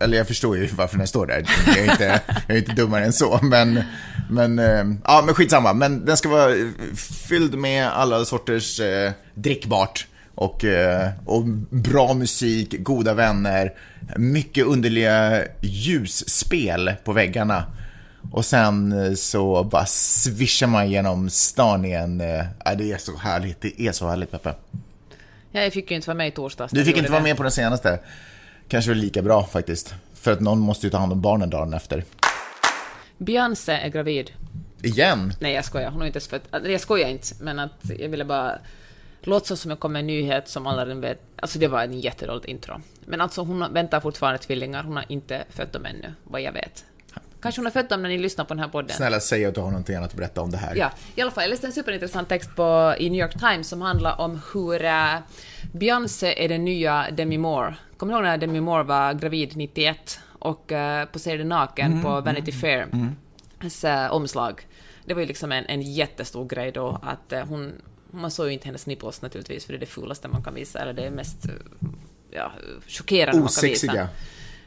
Eller 0.01 0.17
jag 0.19 0.27
förstår 0.27 0.57
ju 0.57 0.67
varför 0.67 0.99
den 0.99 1.07
står 1.07 1.27
där. 1.27 1.45
Jag 1.67 1.79
är 1.79 1.91
inte, 1.93 2.21
jag 2.47 2.57
är 2.57 2.59
inte 2.61 2.73
dummare 2.73 3.05
än 3.05 3.12
så, 3.12 3.38
men, 3.43 3.83
men, 4.31 4.59
eh, 4.59 4.85
ja, 5.05 5.23
men 5.27 5.35
skitsamma. 5.35 5.73
Men 5.73 6.05
den 6.05 6.17
ska 6.17 6.29
vara 6.29 6.51
eh, 6.57 6.67
fylld 7.29 7.55
med 7.59 7.88
alla 7.88 8.25
sorters 8.25 8.81
eh, 8.81 9.12
drickbart 9.35 10.07
och, 10.35 10.64
eh, 10.64 11.11
och 11.27 11.45
bra 11.71 12.14
musik, 12.14 12.75
goda 12.79 13.14
vänner, 13.14 13.73
mycket 14.16 14.66
underliga 14.66 15.45
ljusspel 15.61 16.92
på 17.05 17.12
väggarna. 17.12 17.64
Och 18.33 18.45
sen 18.45 18.92
eh, 18.92 19.14
så 19.14 19.64
bara 19.64 19.87
svischar 19.87 20.66
man 20.66 20.90
genom 20.90 21.31
stan 21.31 21.85
igen. 21.85 22.21
Eh, 22.21 22.45
ja, 22.64 22.75
det 22.75 22.92
är 22.92 22.99
så 22.99 23.16
härligt, 23.16 23.61
det 23.61 23.81
är 23.81 23.92
så 23.92 24.09
härligt 24.09 24.31
Peppe. 24.31 24.55
Ja, 25.53 25.61
jag 25.61 25.73
fick 25.73 25.90
ju 25.90 25.97
inte 25.97 26.09
vara 26.09 26.16
med 26.16 26.29
i 26.29 26.31
torsdags. 26.31 26.73
Du 26.73 26.85
fick 26.85 26.97
inte 26.97 27.12
vara 27.12 27.23
med 27.23 27.37
på 27.37 27.42
den 27.42 27.53
senaste. 27.53 27.99
Kanske 28.68 28.90
var 28.90 28.97
lika 28.97 29.23
bra 29.23 29.45
faktiskt. 29.45 29.95
För 30.14 30.33
att 30.33 30.40
någon 30.40 30.59
måste 30.59 30.87
ju 30.87 30.90
ta 30.90 30.99
hand 30.99 31.12
om 31.12 31.21
barnen 31.21 31.51
dagen 31.51 31.75
efter. 31.75 32.05
Beyoncé 33.18 33.73
är 33.73 33.88
gravid. 33.88 34.31
Igen? 34.83 35.33
Nej, 35.40 35.55
jag 35.55 35.64
skojar. 35.64 35.90
Hon 35.90 36.01
har 36.01 36.07
inte 36.07 36.16
ens 36.16 36.29
fött... 36.29 36.42
alltså, 36.51 36.71
Jag 36.71 36.81
skojar 36.81 37.09
inte, 37.09 37.27
men 37.40 37.59
att 37.59 37.81
jag 37.99 38.09
ville 38.09 38.25
bara 38.25 38.59
låtsas 39.26 39.61
som 39.61 39.70
jag 39.70 39.80
kom 39.80 39.92
med 39.92 40.00
en 40.00 40.06
nyhet 40.06 40.48
som 40.48 40.66
alla 40.66 40.87
redan 40.87 41.00
vet. 41.00 41.20
Alltså 41.37 41.58
det 41.58 41.68
var 41.68 41.82
en 41.82 42.00
jättedåligt 42.00 42.46
intro. 42.46 42.80
Men 43.06 43.20
alltså 43.20 43.42
hon 43.42 43.72
väntar 43.72 44.00
fortfarande 44.00 44.38
tvillingar. 44.38 44.82
Hon 44.82 44.96
har 44.96 45.04
inte 45.08 45.44
fött 45.50 45.72
dem 45.72 45.87
ännu, 45.87 46.14
vad 46.24 46.40
jag 46.40 46.52
vet. 46.52 46.85
Kanske 47.42 47.58
hon 47.58 47.66
har 47.66 47.72
fött 47.72 47.88
dem 47.88 48.02
när 48.02 48.08
ni 48.08 48.18
lyssnar 48.18 48.44
på 48.44 48.54
den 48.54 48.62
här 48.62 48.68
podden. 48.68 48.96
Snälla 48.96 49.20
säg 49.20 49.44
att 49.44 49.54
du 49.54 49.61
har 49.61 49.70
någonting 49.70 49.96
annat 49.96 50.11
att 50.11 50.16
berätta 50.16 50.40
om 50.40 50.50
det 50.50 50.56
här. 50.56 50.76
Ja, 50.76 50.90
i 51.14 51.20
alla 51.20 51.30
fall. 51.30 51.44
Jag 51.44 51.50
läste 51.50 51.66
en 51.66 51.72
superintressant 51.72 52.28
text 52.28 52.56
på, 52.56 52.94
i 52.98 53.11
New 53.11 53.20
York 53.20 53.38
Times 53.38 53.68
som 53.68 53.80
handlar 53.80 54.20
om 54.20 54.40
hur 54.52 54.85
uh, 54.85 55.18
Beyoncé 55.72 56.44
är 56.44 56.48
den 56.48 56.64
nya 56.64 57.06
Demi 57.11 57.38
Moore. 57.38 57.74
Kommer 57.96 58.12
du 58.12 58.18
ihåg 58.18 58.24
när 58.24 58.38
Demi 58.38 58.61
Moore 58.61 58.82
var 58.82 59.12
gravid 59.12 59.56
91 59.56 60.20
och 60.38 60.72
uh, 60.72 61.04
poserade 61.04 61.44
naken 61.44 62.02
på 62.02 62.20
Vanity 62.20 62.52
Fair? 62.52 62.87
uh, 63.85 64.12
omslag. 64.12 64.66
Det 65.04 65.14
var 65.14 65.20
ju 65.20 65.26
liksom 65.26 65.52
en, 65.52 65.66
en 65.66 65.82
jättestor 65.82 66.48
grej 66.48 66.72
då 66.72 67.00
att 67.02 67.32
uh, 67.32 67.38
hon... 67.38 67.72
Man 68.14 68.31
såg 68.31 68.46
ju 68.46 68.53
inte 68.53 68.66
hennes 68.66 68.87
nipples 68.87 69.22
naturligtvis, 69.22 69.64
för 69.66 69.72
det 69.72 69.77
är 69.77 69.81
det 69.81 69.87
fulaste 69.87 70.29
man 70.29 70.42
kan 70.42 70.55
visa, 70.55 70.79
eller 70.79 70.92
det 70.92 71.03
är 71.03 71.11
mest 71.11 71.46
uh, 71.46 71.53
ja, 72.31 72.53
chockerande 72.88 73.40
man 73.40 73.48
kan 73.48 73.68
visa. 73.68 73.87
Osexiga. 73.87 74.09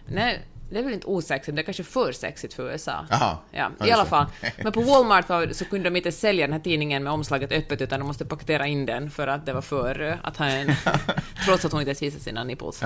Nej, 0.08 0.42
det 0.70 0.80
är 0.80 0.84
väl 0.84 0.94
inte 0.94 1.08
osexigt, 1.08 1.56
det 1.56 1.62
är 1.62 1.64
kanske 1.64 1.84
för 1.84 2.12
sexigt 2.12 2.54
för 2.54 2.72
USA. 2.72 3.06
Jaha. 3.10 3.38
Ja, 3.52 3.72
i 3.86 3.92
alla 3.92 4.06
fall. 4.06 4.26
Men 4.64 4.72
på 4.72 4.82
Walmart 4.82 5.30
var, 5.30 5.48
så 5.54 5.66
kunde 5.66 5.90
de 5.90 5.96
inte 5.96 6.12
sälja 6.12 6.48
den 6.48 6.54
här 6.54 6.60
tidningen 6.60 7.04
med 7.04 7.14
omslaget 7.14 7.52
öppet, 7.52 7.82
utan 7.82 8.00
de 8.00 8.06
måste 8.08 8.26
paketera 8.26 8.68
in 8.68 8.86
den 8.86 9.10
för 9.10 9.28
att 9.28 9.46
det 9.46 9.54
var 9.54 9.62
för 9.62 10.02
eh, 10.02 10.16
att 10.24 10.38
ha 10.38 10.46
en... 10.46 10.72
trots 11.46 11.66
att 11.66 11.72
hon 11.72 11.82
inte 11.82 11.90
ens 11.90 12.02
visade 12.02 12.24
sina 12.24 12.44
nipples. 12.44 12.84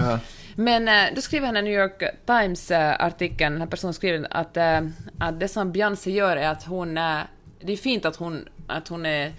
Men 0.55 0.87
eh, 0.87 1.15
då 1.15 1.21
skriver 1.21 1.45
han 1.45 1.57
i 1.57 1.61
New 1.61 1.73
York 1.73 2.03
Times-artikeln, 2.25 3.53
den 3.53 3.61
här 3.61 3.69
personen 3.69 3.93
skriver 3.93 4.27
att, 4.29 4.57
eh, 4.57 4.81
att 5.19 5.39
det 5.39 5.47
som 5.47 5.71
Beyoncé 5.71 6.11
gör 6.11 6.37
är 6.37 6.47
att 6.47 6.63
hon... 6.63 6.97
eh, 6.97 7.19
Det 7.61 7.73
är 7.73 7.77
fint 7.77 8.05
att 8.05 8.15
hon, 8.15 8.47
att 8.67 8.87
hon 8.87 9.05
är 9.05 9.33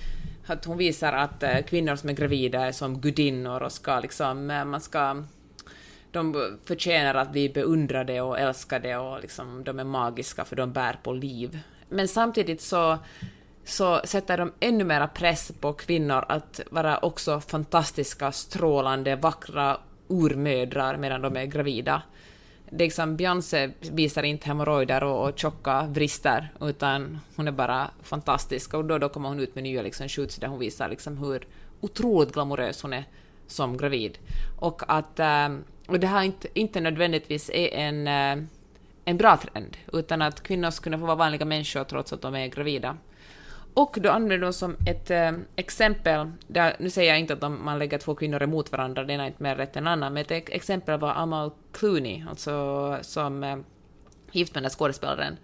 att 0.50 0.64
hon 0.64 0.78
visar 0.78 1.12
att 1.12 1.42
eh, 1.42 1.62
kvinnor 1.62 1.96
som 1.96 2.08
är 2.08 2.14
gravida 2.14 2.66
är 2.66 2.72
som 2.72 3.00
gudinnor 3.00 3.62
och 3.62 3.72
ska 3.72 4.00
liksom, 4.00 4.50
eh, 4.50 4.64
man 4.64 4.80
ska 4.80 5.24
de 6.12 6.58
förtjänar 6.64 7.14
att 7.14 7.32
bli 7.32 7.48
beundrade 7.48 8.20
och 8.20 8.38
älskade 8.38 8.96
och 8.96 9.20
liksom, 9.20 9.64
de 9.64 9.78
är 9.78 9.84
magiska 9.84 10.44
för 10.44 10.56
de 10.56 10.72
bär 10.72 10.98
på 11.02 11.12
liv. 11.12 11.58
Men 11.88 12.08
samtidigt 12.08 12.60
så, 12.60 12.98
så 13.64 14.00
sätter 14.04 14.38
de 14.38 14.52
ännu 14.60 14.84
mera 14.84 15.08
press 15.08 15.52
på 15.60 15.72
kvinnor 15.72 16.24
att 16.28 16.60
vara 16.70 16.98
också 16.98 17.40
fantastiska, 17.40 18.32
strålande, 18.32 19.16
vackra 19.16 19.76
urmödrar 20.08 20.96
medan 20.96 21.22
de 21.22 21.36
är 21.36 21.44
gravida. 21.44 22.02
Liksom, 22.70 23.16
Beyoncé 23.16 23.70
visar 23.80 24.22
inte 24.22 24.46
hemorrojder 24.46 25.04
och, 25.04 25.28
och 25.28 25.38
tjocka 25.38 25.86
vrister, 25.86 26.52
utan 26.60 27.18
hon 27.36 27.48
är 27.48 27.52
bara 27.52 27.90
fantastisk. 28.02 28.74
Och 28.74 28.84
då, 28.84 28.98
då 28.98 29.08
kommer 29.08 29.28
hon 29.28 29.40
ut 29.40 29.54
med 29.54 29.64
nya 29.64 29.82
liksom, 29.82 30.08
shoots 30.08 30.36
där 30.36 30.48
hon 30.48 30.58
visar 30.58 30.88
liksom, 30.88 31.18
hur 31.18 31.46
otroligt 31.80 32.32
glamorös 32.32 32.82
hon 32.82 32.92
är 32.92 33.04
som 33.46 33.76
gravid. 33.76 34.18
Och 34.58 34.82
att 34.88 35.20
ehm, 35.20 35.64
och 35.90 36.00
det 36.00 36.06
här 36.06 36.22
inte, 36.22 36.48
inte 36.54 36.80
nödvändigtvis 36.80 37.50
är 37.50 37.68
en, 37.68 38.08
ehm, 38.08 38.48
en 39.04 39.16
bra 39.16 39.36
trend, 39.36 39.76
utan 39.92 40.22
att 40.22 40.42
kvinnor 40.42 40.70
ska 40.70 40.84
kunna 40.84 40.98
få 40.98 41.06
vara 41.06 41.16
vanliga 41.16 41.44
människor 41.44 41.84
trots 41.84 42.12
att 42.12 42.22
de 42.22 42.34
är 42.34 42.46
gravida. 42.46 42.96
Och 43.74 43.98
då 44.00 44.10
använder 44.10 44.46
de 44.46 44.52
som 44.52 44.76
ett 44.86 45.10
eh, 45.10 45.32
exempel, 45.56 46.30
där, 46.46 46.76
nu 46.78 46.90
säger 46.90 47.10
jag 47.10 47.20
inte 47.20 47.32
att 47.32 47.40
de, 47.40 47.64
man 47.64 47.78
lägger 47.78 47.98
två 47.98 48.14
kvinnor 48.14 48.42
emot 48.42 48.72
varandra, 48.72 49.04
det 49.04 49.12
ena 49.12 49.22
är 49.22 49.26
inte 49.26 49.42
mer 49.42 49.56
rätt 49.56 49.76
än 49.76 49.86
annan, 49.86 50.12
men 50.12 50.20
ett 50.22 50.30
ex- 50.30 50.50
exempel 50.52 51.00
var 51.00 51.12
Amal 51.12 51.50
Clooney, 51.72 52.24
alltså 52.28 52.98
som 53.02 53.44
eh, 53.44 53.56
gift 54.32 54.54
med 54.54 54.62
den 54.62 54.70
där 54.70 54.76
skådespelaren 54.76 55.36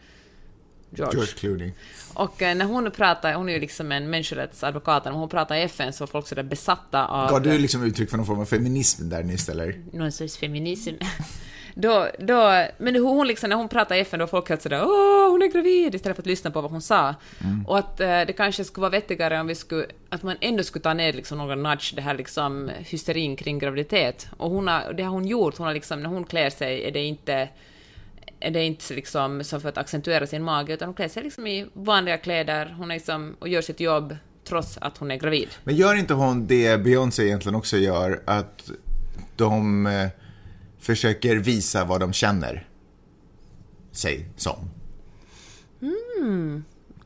George. 0.90 1.12
George 1.16 1.32
Clooney. 1.32 1.72
Och 2.14 2.42
eh, 2.42 2.56
när 2.56 2.64
hon 2.64 2.90
pratar, 2.90 3.34
hon 3.34 3.48
är 3.48 3.52
ju 3.52 3.60
liksom 3.60 3.92
en 3.92 4.10
människorättsadvokat, 4.10 5.04
när 5.04 5.12
hon 5.12 5.28
pratar 5.28 5.56
i 5.56 5.62
FN 5.62 5.92
så 5.92 6.02
var 6.02 6.06
folk 6.06 6.28
sådär 6.28 6.42
besatta 6.42 7.06
av... 7.06 7.30
Gav 7.30 7.42
du 7.42 7.58
liksom 7.58 7.84
uttryck 7.84 8.10
för 8.10 8.16
någon 8.16 8.26
form 8.26 8.40
av 8.40 8.44
feminism 8.44 9.08
där 9.08 9.22
nyss 9.22 9.48
eller? 9.48 9.80
någon 9.92 10.12
sorts 10.12 10.36
feminism. 10.36 10.94
då, 11.78 12.08
då, 12.18 12.66
men 12.78 12.96
hon 12.96 13.26
liksom, 13.26 13.50
när 13.50 13.56
hon 13.56 13.68
pratade 13.68 13.98
i 13.98 14.02
FN, 14.02 14.18
då 14.18 14.26
folk 14.26 14.48
helt 14.48 14.62
sådär 14.62 14.82
åh, 14.84 15.30
hon 15.30 15.42
är 15.42 15.46
gravid, 15.46 15.94
istället 15.94 16.16
för 16.16 16.22
att 16.22 16.26
lyssna 16.26 16.50
på 16.50 16.60
vad 16.60 16.70
hon 16.70 16.82
sa. 16.82 17.14
Och 17.66 17.78
att 17.78 18.00
eh, 18.00 18.20
det 18.26 18.32
kanske 18.36 18.64
skulle 18.64 18.82
vara 18.82 18.90
vettigare 18.90 19.40
om 19.40 19.46
vi 19.46 19.54
skulle, 19.54 19.86
att 20.08 20.22
man 20.22 20.36
ändå 20.40 20.62
skulle 20.62 20.82
ta 20.82 20.94
ner 20.94 21.12
liksom 21.12 21.38
några 21.38 21.54
nudge, 21.54 21.92
det 21.94 22.02
här 22.02 22.14
liksom 22.14 22.70
hysterin 22.78 23.36
kring 23.36 23.58
graviditet. 23.58 24.28
Och 24.36 24.50
hon 24.50 24.68
har, 24.68 24.92
det 24.92 25.02
har 25.02 25.10
hon 25.10 25.26
gjort, 25.26 25.58
hon 25.58 25.66
har 25.66 25.74
liksom, 25.74 26.02
när 26.02 26.10
hon 26.10 26.24
klär 26.24 26.50
sig 26.50 26.84
är 26.84 26.92
det 26.92 27.04
inte 27.04 27.48
är 28.40 28.50
det 28.50 28.64
inte 28.64 28.94
liksom 28.94 29.44
som 29.44 29.60
för 29.60 29.68
att 29.68 29.78
accentuera 29.78 30.26
sin 30.26 30.42
mage, 30.42 30.72
utan 30.72 30.88
hon 30.88 30.94
klär 30.94 31.08
sig 31.08 31.22
liksom 31.22 31.46
i 31.46 31.66
vanliga 31.72 32.18
kläder, 32.18 32.74
hon 32.78 32.90
är 32.90 32.94
liksom, 32.94 33.36
och 33.38 33.48
gör 33.48 33.62
sitt 33.62 33.80
jobb 33.80 34.16
trots 34.44 34.78
att 34.80 34.98
hon 34.98 35.10
är 35.10 35.16
gravid. 35.16 35.48
Men 35.64 35.76
gör 35.76 35.94
inte 35.94 36.14
hon 36.14 36.46
det 36.46 36.82
Beyoncé 36.82 37.22
egentligen 37.22 37.56
också 37.56 37.76
gör, 37.76 38.22
att 38.24 38.70
de 39.36 39.86
eh, 39.86 40.08
försöker 40.78 41.36
visa 41.36 41.84
vad 41.84 42.00
de 42.00 42.12
känner 42.12 42.68
sig 43.92 44.28
som? 44.36 44.70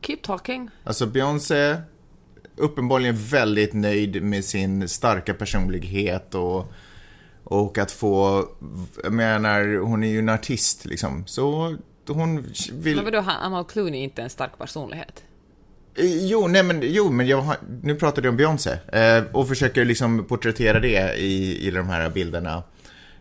Keep 0.01 0.17
talking. 0.23 0.69
Alltså 0.83 1.05
Beyoncé, 1.05 1.75
uppenbarligen 2.55 3.15
väldigt 3.17 3.73
nöjd 3.73 4.23
med 4.23 4.45
sin 4.45 4.89
starka 4.89 5.33
personlighet 5.33 6.35
och, 6.35 6.71
och 7.43 7.77
att 7.77 7.91
få, 7.91 8.45
jag 9.03 9.13
menar, 9.13 9.77
hon 9.79 10.03
är 10.03 10.07
ju 10.07 10.19
en 10.19 10.29
artist 10.29 10.85
liksom, 10.85 11.23
så 11.27 11.75
hon 12.07 12.45
vill... 12.73 12.95
Men 12.95 13.05
vadå, 13.05 13.17
Amal 13.41 13.65
Clooney 13.65 13.99
är 13.99 14.03
inte 14.03 14.21
en 14.21 14.29
stark 14.29 14.57
personlighet? 14.57 15.23
Eh, 15.95 16.25
Jo, 16.27 16.47
nej 16.47 16.63
men, 16.63 16.79
jo, 16.83 17.09
men 17.09 17.27
jag, 17.27 17.41
har- 17.41 17.57
nu 17.83 17.95
pratade 17.95 18.27
jag 18.27 18.31
om 18.33 18.37
Beyoncé 18.37 18.71
eh, 18.93 19.23
och 19.33 19.47
försöker 19.47 19.85
liksom 19.85 20.25
porträttera 20.25 20.79
det 20.79 21.15
i, 21.19 21.67
i 21.67 21.71
de 21.71 21.89
här 21.89 22.09
bilderna. 22.09 22.63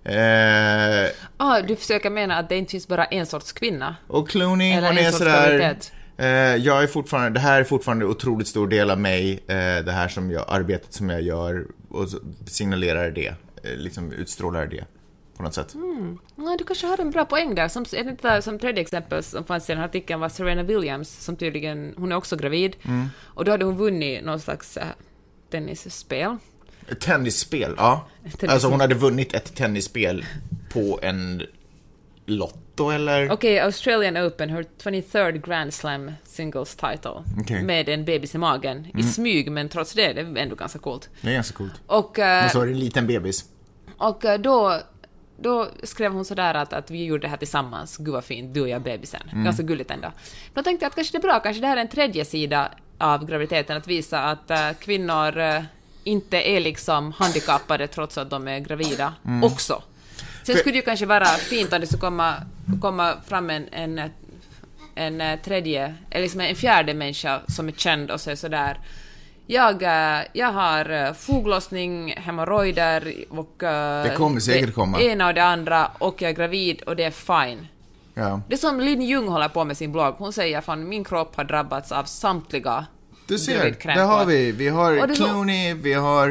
Eh, 0.04 1.10
Ah, 1.36 1.60
du 1.62 1.76
försöker 1.76 2.10
mena 2.10 2.36
att 2.36 2.48
det 2.48 2.56
inte 2.56 2.70
finns 2.70 2.88
bara 2.88 3.04
en 3.04 3.26
sorts 3.26 3.52
kvinna? 3.52 3.96
och 4.06 4.28
Clooney, 4.28 4.72
Eller 4.72 4.88
hon 4.88 4.98
en 4.98 5.04
är 5.04 5.10
sorts 5.10 5.18
sådär... 5.18 5.58
kvalitet. 5.58 5.90
Eh, 6.16 6.26
jag 6.56 6.82
är 6.82 6.86
fortfarande, 6.86 7.30
det 7.30 7.40
här 7.40 7.60
är 7.60 7.64
fortfarande 7.64 8.04
en 8.04 8.10
otroligt 8.10 8.48
stor 8.48 8.68
del 8.68 8.90
av 8.90 9.00
mig, 9.00 9.32
eh, 9.32 9.84
det 9.84 9.92
här 9.92 10.08
som 10.08 10.30
jag, 10.30 10.44
arbetet 10.48 10.92
som 10.92 11.10
jag 11.10 11.22
gör 11.22 11.66
och 11.90 12.08
signalerar 12.46 13.10
det, 13.10 13.26
eh, 13.62 13.76
liksom 13.76 14.12
utstrålar 14.12 14.66
det 14.66 14.84
på 15.36 15.42
något 15.42 15.54
sätt. 15.54 15.74
Nej, 16.34 16.56
du 16.58 16.64
kanske 16.64 16.86
har 16.86 17.00
en 17.00 17.10
bra 17.10 17.24
poäng 17.24 17.54
där. 17.54 17.68
Som, 17.68 17.84
där, 18.22 18.40
som 18.40 18.58
tredje 18.58 18.80
exempel 18.82 19.22
som 19.22 19.44
fanns 19.44 19.70
i 19.70 19.72
den 19.72 19.78
här 19.80 19.88
artikeln 19.88 20.20
var 20.20 20.28
Serena 20.28 20.62
Williams, 20.62 21.24
som 21.24 21.36
tydligen, 21.36 21.94
hon 21.96 22.12
är 22.12 22.16
också 22.16 22.36
gravid. 22.36 22.76
Och 23.20 23.44
då 23.44 23.50
hade 23.50 23.64
hon 23.64 23.76
vunnit 23.76 24.24
någon 24.24 24.40
slags 24.40 24.76
äh, 24.76 24.84
tennisspel. 25.50 26.36
Ett 26.90 27.00
tennisspel, 27.00 27.74
ja. 27.76 28.07
Tennisspel. 28.22 28.50
Alltså 28.50 28.68
hon 28.68 28.81
hade 28.81 28.94
vunnit 28.94 29.35
ett 29.35 29.55
tennisspel 29.57 30.24
på 30.72 30.98
en 31.03 31.42
lotto 32.26 32.90
eller? 32.90 33.31
Okej, 33.31 33.59
Australian 33.61 34.16
Open, 34.16 34.50
her 34.50 34.64
23rd 34.83 35.46
Grand 35.48 35.74
Slam 35.74 36.12
singles 36.24 36.76
title. 36.76 37.24
Mm. 37.50 37.66
Med 37.66 37.88
en 37.88 38.05
bebis 38.05 38.35
i 38.35 38.38
magen. 38.38 38.87
I 38.98 39.03
smyg, 39.03 39.50
men 39.53 39.68
trots 39.68 39.92
det, 39.92 40.12
det 40.12 40.20
är 40.20 40.37
ändå 40.37 40.55
ganska 40.55 40.79
coolt. 40.79 41.09
Det 41.20 41.29
är 41.29 41.35
ganska 41.35 41.57
coolt. 41.57 41.72
Och, 41.87 42.18
eh, 42.18 42.44
Och 42.44 42.50
så 42.50 42.61
är 42.61 42.66
det 42.66 42.72
en 42.72 42.79
liten 42.79 43.07
bebis. 43.07 43.44
och 43.96 44.24
eh, 44.24 44.40
då, 44.40 44.81
då 45.38 45.68
skrev 45.83 46.12
hon 46.12 46.24
sådär 46.24 46.55
att, 46.55 46.72
att 46.72 46.90
vi 46.90 47.05
gjorde 47.05 47.22
det 47.22 47.29
här 47.29 47.37
tillsammans, 47.37 47.96
gud 47.96 48.14
vad 48.14 48.24
fint, 48.24 48.55
du 48.55 48.61
och 48.61 48.68
jag 48.68 48.83
bebisen. 48.83 49.22
Mm. 49.33 49.44
Ganska 49.44 49.62
gulligt 49.62 49.90
ändå. 49.90 50.12
Då 50.55 50.62
tänkte 50.62 50.85
jag 50.85 50.88
att 50.90 50.94
kanske 50.94 51.18
det 51.18 51.18
är 51.18 51.29
bra, 51.29 51.40
kanske 51.40 51.61
det 51.61 51.66
här 51.66 51.76
är 51.76 51.81
en 51.81 51.88
tredje 51.88 52.24
sida 52.24 52.70
av 52.98 53.26
graviditeten, 53.26 53.76
att 53.76 53.87
visa 53.87 54.20
att 54.20 54.50
eh, 54.50 54.70
kvinnor 54.81 55.38
eh, 55.38 55.62
inte 56.04 56.36
är 56.50 56.60
liksom 56.60 57.12
handikappade 57.12 57.86
trots 57.86 58.18
att 58.18 58.30
de 58.30 58.48
är 58.48 58.58
gravida 58.58 59.14
Mm. 59.26 59.44
också. 59.44 59.82
Sen 60.46 60.56
skulle 60.56 60.72
det 60.72 60.76
ju 60.78 60.82
kanske 60.82 61.06
vara 61.06 61.24
fint 61.26 61.72
om 61.72 61.80
det 61.80 61.86
skulle 61.86 62.00
komma, 62.00 62.34
komma 62.80 63.14
fram 63.28 63.50
en, 63.50 63.68
en, 63.72 64.10
en 64.94 65.38
tredje, 65.38 65.94
eller 66.10 66.22
liksom 66.22 66.40
en 66.40 66.56
fjärde 66.56 66.94
människa 66.94 67.40
som 67.48 67.68
är 67.68 67.72
känd 67.72 68.10
och 68.10 68.28
är 68.28 68.34
sådär 68.34 68.78
jag, 69.46 69.82
eh, 69.82 70.22
jag 70.32 70.52
har 70.52 70.90
eh, 70.90 71.12
foglossning, 71.12 72.14
hemorrojder 72.16 73.14
och... 73.28 73.62
eh, 73.62 74.02
Det 74.02 74.14
kommer 74.16 74.40
säkert 74.40 74.74
komma. 74.74 74.98
Det 74.98 75.04
ena 75.04 75.26
och 75.26 75.34
det 75.34 75.44
andra 75.44 75.90
och 75.98 76.22
jag 76.22 76.30
är 76.30 76.34
gravid 76.34 76.82
och 76.82 76.96
det 76.96 77.04
är 77.04 77.10
fine. 77.10 77.66
Ja. 78.14 78.40
Det 78.48 78.56
som 78.56 78.80
Lin 78.80 79.02
Ljung 79.02 79.28
håller 79.28 79.48
på 79.48 79.64
med 79.64 79.76
sin 79.76 79.92
blogg. 79.92 80.14
Hon 80.18 80.32
säger 80.32 80.60
fan 80.60 80.88
min 80.88 81.04
kropp 81.04 81.36
har 81.36 81.44
drabbats 81.44 81.92
av 81.92 82.04
samtliga 82.04 82.86
Du 83.30 83.38
ser, 83.38 83.76
där 83.82 84.04
har 84.04 84.26
vi. 84.26 84.52
Vi 84.52 84.68
har 84.68 85.14
Clooney, 85.14 85.74
vi 85.74 85.92
har 85.92 86.28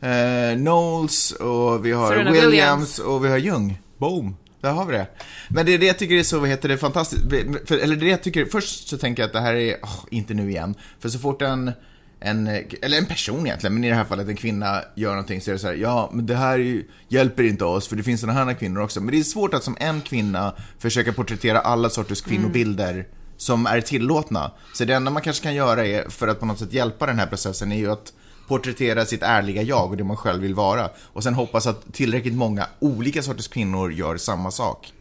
eh, 0.00 0.56
Knowles 0.56 1.30
och 1.32 1.86
vi 1.86 1.92
har 1.92 2.08
Serena 2.08 2.30
Williams, 2.30 2.52
Williams. 2.52 2.98
och 2.98 3.24
vi 3.24 3.28
har 3.28 3.36
Jung. 3.38 3.78
Boom. 3.98 4.36
Där 4.60 4.72
har 4.72 4.86
vi 4.86 4.92
det. 4.92 5.06
Men 5.48 5.66
det 5.66 5.74
är 5.74 5.78
det 5.78 5.86
jag 5.86 5.98
tycker 5.98 6.14
är 6.14 6.22
så, 6.22 6.38
vad 6.38 6.48
heter 6.48 6.68
det, 6.68 6.78
fantastiskt. 6.78 7.22
För, 7.64 7.78
eller 7.78 7.96
det 7.96 8.08
jag 8.08 8.22
tycker, 8.22 8.44
först 8.44 8.88
så 8.88 8.98
tänker 8.98 9.22
jag 9.22 9.26
att 9.26 9.32
det 9.32 9.40
här 9.40 9.54
är, 9.54 9.76
åh, 9.82 10.04
inte 10.10 10.34
nu 10.34 10.50
igen. 10.50 10.74
För 11.00 11.08
så 11.08 11.18
fort 11.18 11.42
en, 11.42 11.72
en, 12.20 12.46
eller 12.82 12.98
en 12.98 13.06
person 13.06 13.46
egentligen, 13.46 13.74
men 13.74 13.84
i 13.84 13.88
det 13.88 13.94
här 13.94 14.04
fallet 14.04 14.28
en 14.28 14.36
kvinna 14.36 14.82
gör 14.94 15.10
någonting 15.10 15.40
så 15.40 15.50
är 15.50 15.52
det 15.52 15.58
så 15.58 15.66
här, 15.66 15.74
ja, 15.74 16.10
men 16.12 16.26
det 16.26 16.36
här 16.36 16.52
är 16.52 16.58
ju, 16.58 16.84
hjälper 17.08 17.42
inte 17.42 17.64
oss, 17.64 17.88
för 17.88 17.96
det 17.96 18.02
finns 18.02 18.20
sådana 18.20 18.44
här 18.44 18.54
kvinnor 18.54 18.80
också. 18.80 19.00
Men 19.00 19.14
det 19.14 19.18
är 19.18 19.22
svårt 19.22 19.54
att 19.54 19.64
som 19.64 19.76
en 19.80 20.00
kvinna 20.00 20.54
försöka 20.78 21.12
porträttera 21.12 21.58
alla 21.58 21.90
sorters 21.90 22.20
kvinnobilder 22.20 23.06
som 23.38 23.66
är 23.66 23.80
tillåtna. 23.80 24.50
Så 24.74 24.84
det 24.84 24.92
enda 24.92 25.10
man 25.10 25.22
kanske 25.22 25.42
kan 25.42 25.54
göra 25.54 25.86
är, 25.86 26.08
för 26.08 26.28
att 26.28 26.40
på 26.40 26.46
något 26.46 26.58
sätt 26.58 26.72
hjälpa 26.72 27.06
den 27.06 27.18
här 27.18 27.26
processen, 27.26 27.72
är 27.72 27.76
ju 27.76 27.90
att 27.90 28.12
porträttera 28.48 29.04
sitt 29.04 29.22
ärliga 29.22 29.62
jag 29.62 29.90
och 29.90 29.96
det 29.96 30.04
man 30.04 30.16
själv 30.16 30.42
vill 30.42 30.54
vara. 30.54 30.90
Och 30.98 31.22
sen 31.22 31.34
hoppas 31.34 31.66
att 31.66 31.92
tillräckligt 31.92 32.34
många 32.34 32.66
olika 32.78 33.22
sorters 33.22 33.48
kvinnor 33.48 33.92
gör 33.92 34.16
samma 34.16 34.50
sak. 34.50 34.92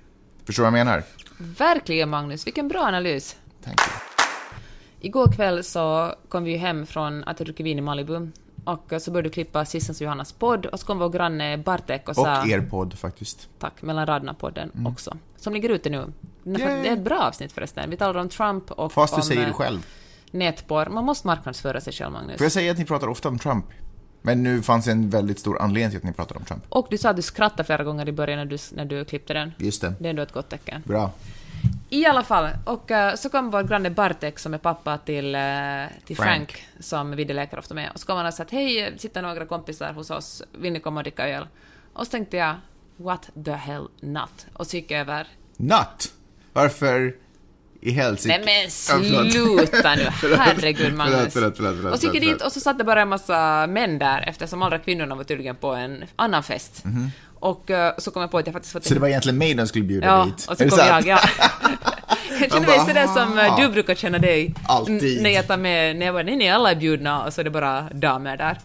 Förstår 0.46 0.64
du 0.64 0.72
vad 0.72 0.80
jag 0.80 0.86
menar? 0.86 1.04
Verkligen 1.38 2.10
Magnus, 2.10 2.48
vilken 2.48 2.68
bra 2.68 2.82
analys. 2.82 3.36
You. 3.66 3.76
Igår 5.00 5.32
kväll 5.36 5.64
så 5.64 6.14
kom 6.30 6.44
vi 6.44 6.58
hem 6.58 6.86
från 6.86 7.24
att 7.24 7.40
jag 7.40 7.48
druckit 7.48 7.66
vin 7.66 7.78
i 7.78 7.82
Malibu 7.82 8.32
och 8.68 8.94
så 9.02 9.12
började 9.12 9.30
du 9.30 9.34
klippa 9.34 9.66
Sissens 9.66 10.02
och 10.02 10.06
Johannas 10.06 10.32
podd 10.32 10.66
och 10.66 10.80
så 10.80 10.86
kom 10.86 11.00
vår 11.00 11.10
granne 11.10 11.58
Bartek 11.58 12.10
och 12.10 12.16
sa... 12.16 12.42
Och 12.42 12.48
er 12.48 12.62
podd 12.62 12.94
faktiskt. 12.94 13.50
Tack, 13.60 13.82
mellan 13.82 14.06
raderna-podden 14.06 14.88
också. 14.88 15.18
Som 15.38 15.54
ligger 15.54 15.70
ute 15.70 15.90
nu. 15.90 16.14
Det 16.44 16.64
är 16.64 16.94
ett 16.94 17.00
bra 17.04 17.20
avsnitt 17.20 17.52
förresten. 17.52 17.90
Vi 17.90 17.98
talar 17.98 18.20
om 18.20 18.30
Trump 18.30 18.72
och 18.72 18.94
Fast 18.94 19.14
du 19.14 19.22
om 19.22 19.28
säger 19.28 19.42
det 19.42 19.48
eh, 19.48 19.54
själv. 19.54 19.86
nätporr. 20.32 20.90
Man 20.90 21.04
måste 21.06 21.28
marknadsföra 21.28 21.82
sig 21.82 21.94
själv, 21.94 22.12
Magnus. 22.12 22.38
Får 22.38 22.46
jag 22.46 22.52
säga 22.52 22.72
att 22.72 22.78
ni 22.78 22.86
pratar 22.86 23.08
ofta 23.08 23.30
om 23.30 23.40
Trump? 23.40 23.66
Men 24.22 24.44
nu 24.44 24.62
fanns 24.62 24.88
en 24.88 25.10
väldigt 25.10 25.40
stor 25.40 25.62
anledning 25.62 25.90
till 25.90 25.98
att 25.98 26.04
ni 26.04 26.14
pratar 26.14 26.38
om 26.38 26.46
Trump. 26.46 26.64
Och 26.70 26.88
du 26.90 26.98
sa 26.98 27.10
att 27.10 27.16
du 27.16 27.22
skrattade 27.22 27.64
flera 27.64 27.84
gånger 27.84 28.10
i 28.10 28.12
början 28.12 28.38
när 28.38 28.46
du, 28.46 28.58
när 28.72 28.86
du 28.86 29.06
klippte 29.06 29.34
den. 29.34 29.52
Just 29.58 29.82
det. 29.82 29.94
Det 30.00 30.06
är 30.06 30.10
ändå 30.10 30.22
ett 30.22 30.32
gott 30.32 30.50
tecken. 30.50 30.84
Bra. 30.86 31.12
I 31.90 32.06
alla 32.06 32.24
fall, 32.24 32.50
och 32.66 32.92
eh, 32.92 33.16
så 33.16 33.30
kom 33.30 33.52
vår 33.52 33.64
granne 33.64 33.90
Bartek 33.90 34.40
som 34.40 34.54
är 34.54 34.58
pappa 34.58 34.98
till, 34.98 35.36
eh, 35.36 35.42
till 36.06 36.16
Frank, 36.16 36.52
Frank. 36.52 36.68
som 36.80 37.12
vi 37.12 37.26
leker 37.26 37.60
ofta 37.60 37.74
med. 37.74 37.92
Och 37.94 38.00
så 38.00 38.08
kom 38.08 38.18
han 38.18 38.26
och 38.26 38.34
sa 38.34 38.44
att 38.44 38.52
hej, 38.52 38.92
det 38.92 39.02
sitter 39.02 39.22
några 39.22 39.46
kompisar 39.46 39.94
hos 39.94 40.10
oss, 40.10 40.44
vill 40.52 40.74
ni 40.74 40.80
komma 40.80 41.00
och 41.00 41.04
dricka 41.04 41.30
öl? 41.30 41.48
Och 41.94 42.06
så 42.06 42.12
tänkte 42.12 42.38
jag, 42.38 42.56
what 42.98 43.30
the 43.46 43.52
hell 43.52 43.88
not? 44.00 44.48
Och 44.54 44.68
så 44.68 44.78
gick 44.78 44.92
jag 44.92 45.00
över. 45.00 45.28
Natt! 45.58 46.14
Varför 46.54 47.16
i 47.88 47.92
helsike? 47.92 48.38
Nej 48.38 48.46
men 48.46 48.64
Ja, 48.64 49.32
sluta 49.32 49.96
nu, 49.96 50.08
herregud 50.38 50.94
Magnus. 50.94 51.34
Förlåt, 51.34 51.34
förlåt, 51.34 51.58
förlåt, 51.58 51.76
förlåt, 51.76 51.94
och 51.94 52.00
så 52.00 52.14
gick 52.14 52.22
dit 52.22 52.42
och 52.42 52.52
så 52.52 52.60
satt 52.60 52.78
det 52.78 52.84
bara 52.84 53.02
en 53.02 53.10
massa 53.10 53.68
män 53.68 54.00
där 54.00 54.24
eftersom 54.28 54.62
alla 54.62 54.80
kvinnorna 54.80 55.16
var 55.16 55.24
tydligen 55.24 55.56
på 55.56 55.74
en 55.74 56.04
annan 56.16 56.44
fest. 56.44 56.84
Och 57.40 57.72
eh, 57.72 57.94
så 57.98 58.12
kom 58.12 58.22
jag 58.22 58.32
på 58.32 58.38
att 58.38 58.46
jag 58.48 58.54
faktiskt 58.54 58.74
fått. 58.74 58.86
Så 58.86 58.94
det 58.94 59.00
var 59.00 59.08
egentligen 59.08 59.38
mig 59.38 59.54
de 59.54 59.68
skulle 59.68 59.86
bjuda 59.86 60.08
Ja, 60.08 60.26
dit? 60.26 60.48
och 60.50 60.58
så 60.58 60.70
kom 60.70 60.78
sant? 60.78 61.06
jag, 61.06 61.08
ja. 61.08 61.20
Jag 62.40 62.52
känner 62.52 62.68
mig 62.68 62.80
sådär 62.80 63.08
som 63.08 63.38
eh, 63.40 63.60
du 63.60 63.70
brukar 63.70 63.96
känna 63.96 64.18
dig. 64.18 64.54
Alltid. 64.68 65.22
När 65.24 65.30
jag 65.30 65.48
tar 65.48 65.58
med, 65.58 65.96
när 65.96 66.06
jag 66.06 66.16
bara, 66.16 66.24
nej, 66.24 66.36
nej, 66.36 66.50
alla 66.50 66.72
är 66.72 66.76
bjudna 66.76 67.24
och 67.24 67.34
så 67.34 67.42
är 67.42 67.46
det 67.46 67.50
bara 67.50 67.82
damer 67.82 68.38
där. 68.38 68.58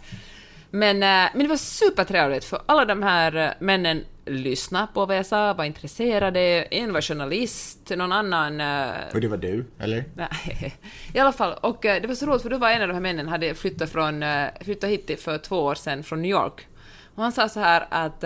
Men, 0.70 0.96
eh, 1.02 1.30
men 1.34 1.38
det 1.42 1.48
var 1.48 1.56
supertrevligt 1.56 2.44
för 2.44 2.62
alla 2.66 2.84
de 2.84 3.02
här 3.02 3.54
männen 3.60 4.04
lyssnade 4.24 4.86
på 4.94 5.06
vad 5.06 5.16
jag 5.16 5.26
sa, 5.26 5.54
var 5.54 5.64
intresserade, 5.64 6.40
en 6.62 6.92
var 6.92 7.00
journalist, 7.00 7.90
någon 7.96 8.12
annan 8.12 8.60
eh, 8.60 9.14
Och 9.14 9.20
det 9.20 9.28
var 9.28 9.36
du, 9.36 9.64
eller? 9.78 10.04
Nej, 10.14 10.74
i 11.14 11.18
alla 11.18 11.32
fall. 11.32 11.54
Och 11.60 11.86
eh, 11.86 12.02
det 12.02 12.08
var 12.08 12.14
så 12.14 12.26
roligt 12.26 12.42
för 12.42 12.50
då 12.50 12.58
var 12.58 12.70
en 12.70 12.82
av 12.82 12.88
de 12.88 12.94
här 12.94 13.00
männen 13.00 13.28
hade 13.28 13.54
flyttat, 13.54 13.90
från, 13.90 14.22
eh, 14.22 14.48
flyttat 14.60 14.90
hit 14.90 15.20
för 15.20 15.38
två 15.38 15.56
år 15.56 15.74
sedan 15.74 16.02
från 16.02 16.22
New 16.22 16.30
York. 16.30 16.66
Och 17.14 17.22
han 17.22 17.32
sa 17.32 17.48
så 17.48 17.60
här 17.60 17.86
att 17.90 18.20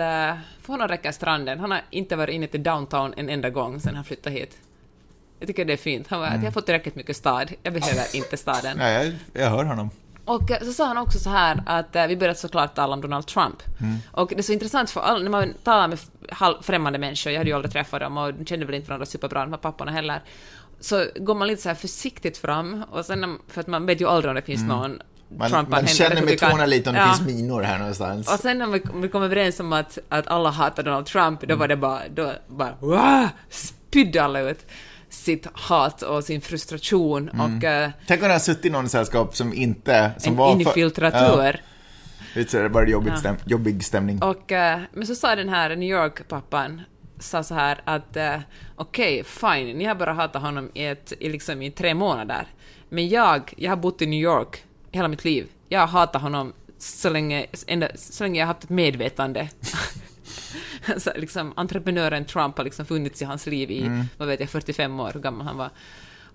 för 0.61 0.67
honom 0.67 0.87
räcker 0.87 1.11
stranden. 1.11 1.59
Han 1.59 1.71
har 1.71 1.81
inte 1.89 2.15
varit 2.15 2.33
inne 2.33 2.47
till 2.47 2.63
downtown 2.63 3.13
en 3.17 3.29
enda 3.29 3.49
gång 3.49 3.79
sedan 3.79 3.95
han 3.95 4.03
flyttade 4.03 4.35
hit. 4.35 4.57
Jag 5.39 5.47
tycker 5.47 5.65
det 5.65 5.73
är 5.73 5.77
fint. 5.77 6.07
Han 6.07 6.19
var 6.19 6.27
att 6.27 6.33
jag 6.33 6.41
har 6.41 6.51
fått 6.51 6.65
tillräckligt 6.65 6.95
mycket 6.95 7.17
stad. 7.17 7.53
Jag 7.63 7.73
behöver 7.73 8.15
inte 8.15 8.37
staden. 8.37 8.77
Ja, 8.79 8.89
jag, 8.89 9.13
jag 9.33 9.49
hör 9.49 9.63
honom. 9.63 9.89
Och 10.27 10.51
eh, 10.51 10.59
så 10.63 10.73
sa 10.73 10.85
han 10.87 10.97
också 10.97 11.19
så 11.19 11.29
här 11.29 11.63
att 11.65 11.95
eh, 11.95 12.07
vi 12.07 12.17
började 12.17 12.39
såklart 12.39 12.75
tala 12.75 12.93
om 12.93 13.01
Donald 13.01 13.27
Trump. 13.27 13.63
Och 14.11 14.29
det 14.29 14.37
är 14.39 14.41
så 14.43 14.51
intressant 14.53 14.89
för 14.89 15.01
alla, 15.01 15.19
när 15.19 15.29
man 15.29 15.53
talar 15.63 15.87
med 15.87 15.99
främmande 16.61 16.99
människor, 16.99 17.31
jag 17.33 17.39
hade 17.39 17.49
ju 17.49 17.55
aldrig 17.55 17.71
träffat 17.71 17.99
dem 17.99 18.17
och 18.17 18.31
kände 18.47 18.65
väl 18.65 18.75
inte 18.75 18.87
varandra 18.89 19.05
superbra, 19.05 19.41
de 19.41 19.51
här 19.53 19.57
papporna 19.59 19.91
heller, 19.91 20.21
så 20.79 21.05
går 21.15 21.35
man 21.35 21.47
lite 21.47 21.61
så 21.61 21.69
här 21.69 21.75
försiktigt 21.75 22.37
fram, 22.37 22.83
och 22.91 23.05
sen, 23.05 23.21
när- 23.21 23.37
för 23.53 23.61
att 23.61 23.67
man 23.67 23.85
vet 23.85 24.01
ju 24.01 24.07
aldrig 24.07 24.29
om 24.29 24.35
det 24.35 24.41
finns 24.41 24.61
någon 24.67 25.01
Man, 25.37 25.49
Trump 25.51 25.69
man 25.69 25.87
känner 25.87 26.15
med 26.21 26.39
tårna 26.51 26.65
lite 26.65 26.89
om 26.89 26.95
det 26.95 27.01
finns 27.17 27.35
minor 27.35 27.61
här 27.61 27.77
någonstans. 27.77 28.33
och 28.33 28.39
sen 28.39 28.57
när 28.57 28.67
vi, 28.67 28.81
vi 28.93 29.09
kom 29.09 29.23
överens 29.23 29.59
om 29.59 29.73
att, 29.73 29.97
att 30.09 30.27
alla 30.27 30.49
hatar 30.49 30.83
Donald 30.83 31.05
Trump, 31.05 31.41
då 31.41 31.55
var 31.55 31.67
det 31.67 31.75
bara, 31.77 31.99
då 32.15 32.33
bara, 32.47 32.73
wow, 32.79 33.27
spydde 33.49 34.23
alla 34.23 34.39
ut 34.39 34.65
sitt 35.09 35.47
hat 35.53 36.01
och 36.01 36.23
sin 36.23 36.41
frustration 36.41 37.29
och 37.29 37.63
eh, 37.63 37.89
Tänk 38.07 38.21
om 38.21 38.27
det 38.27 38.33
har 38.33 38.39
suttit 38.39 38.65
i 38.65 38.69
någon 38.69 38.89
sällskap 38.89 39.35
som 39.35 39.53
inte... 39.53 40.11
Som 40.17 40.31
en 40.31 40.37
var 40.37 40.53
för- 40.53 40.59
infiltratör. 40.61 41.61
Ja, 42.33 42.39
det 42.85 42.91
jobbigt 42.91 43.13
Ja. 43.13 43.19
stäm, 43.19 43.35
jobbig 43.45 43.83
stämning. 43.85 44.21
Och, 44.23 44.51
eh, 44.51 44.79
men 44.93 45.07
så 45.07 45.15
sa 45.15 45.35
den 45.35 45.49
här 45.49 45.75
New 45.75 45.89
York-pappan 45.89 46.81
sa 47.19 47.43
så 47.43 47.53
här 47.53 47.81
att 47.83 48.17
eh, 48.17 48.39
okej, 48.75 49.23
fine, 49.23 49.77
ni 49.77 49.85
har 49.85 49.95
bara 49.95 50.13
hatat 50.13 50.41
honom 50.41 50.71
i, 50.73 50.85
ett, 50.85 51.13
i, 51.19 51.29
liksom, 51.29 51.61
i 51.61 51.71
tre 51.71 51.93
månader. 51.93 52.47
Men 52.89 53.09
jag, 53.09 53.53
jag 53.57 53.71
har 53.71 53.77
bott 53.77 54.01
i 54.01 54.05
New 54.05 54.19
York 54.21 54.63
hela 54.91 55.07
mitt 55.07 55.25
liv. 55.25 55.47
Jag 55.69 55.79
har 55.79 55.87
hatat 55.87 56.21
honom 56.21 56.53
så 56.77 57.09
länge, 57.09 57.45
ända, 57.67 57.87
så 57.95 58.23
länge 58.23 58.39
jag 58.39 58.47
har 58.47 58.53
haft 58.53 58.63
ett 58.63 58.69
medvetande. 58.69 59.49
så 60.97 61.11
liksom, 61.15 61.53
entreprenören 61.55 62.25
Trump 62.25 62.57
har 62.57 62.63
liksom 62.63 62.85
funnits 62.85 63.21
i 63.21 63.25
hans 63.25 63.45
liv 63.47 63.71
i, 63.71 63.85
Mm. 63.85 64.05
vad 64.17 64.27
vet 64.27 64.39
jag, 64.39 64.49
45 64.49 64.99
år, 64.99 65.11
hur 65.13 65.19
gammal 65.19 65.47
han 65.47 65.57
var. 65.57 65.69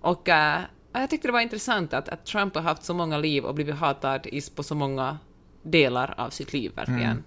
Och 0.01 0.29
eh, 0.29 0.61
jag 0.93 1.11
tyckte 1.11 1.29
det 1.29 1.33
var 1.33 1.41
intressant 1.41 1.95
att, 1.95 2.09
att 2.09 2.27
Trump 2.27 2.55
har 2.55 2.63
haft 2.63 2.85
så 2.85 2.95
många 2.95 3.19
liv 3.19 3.45
och 3.45 3.55
blivit 3.55 3.75
hatad 3.75 4.27
i, 4.27 4.41
på 4.55 4.63
så 4.63 4.75
många 4.75 5.19
delar 5.63 6.15
av 6.17 6.31
sitt 6.31 6.53
liv, 6.53 6.73
verkligen. 6.75 7.03
Mm. 7.03 7.23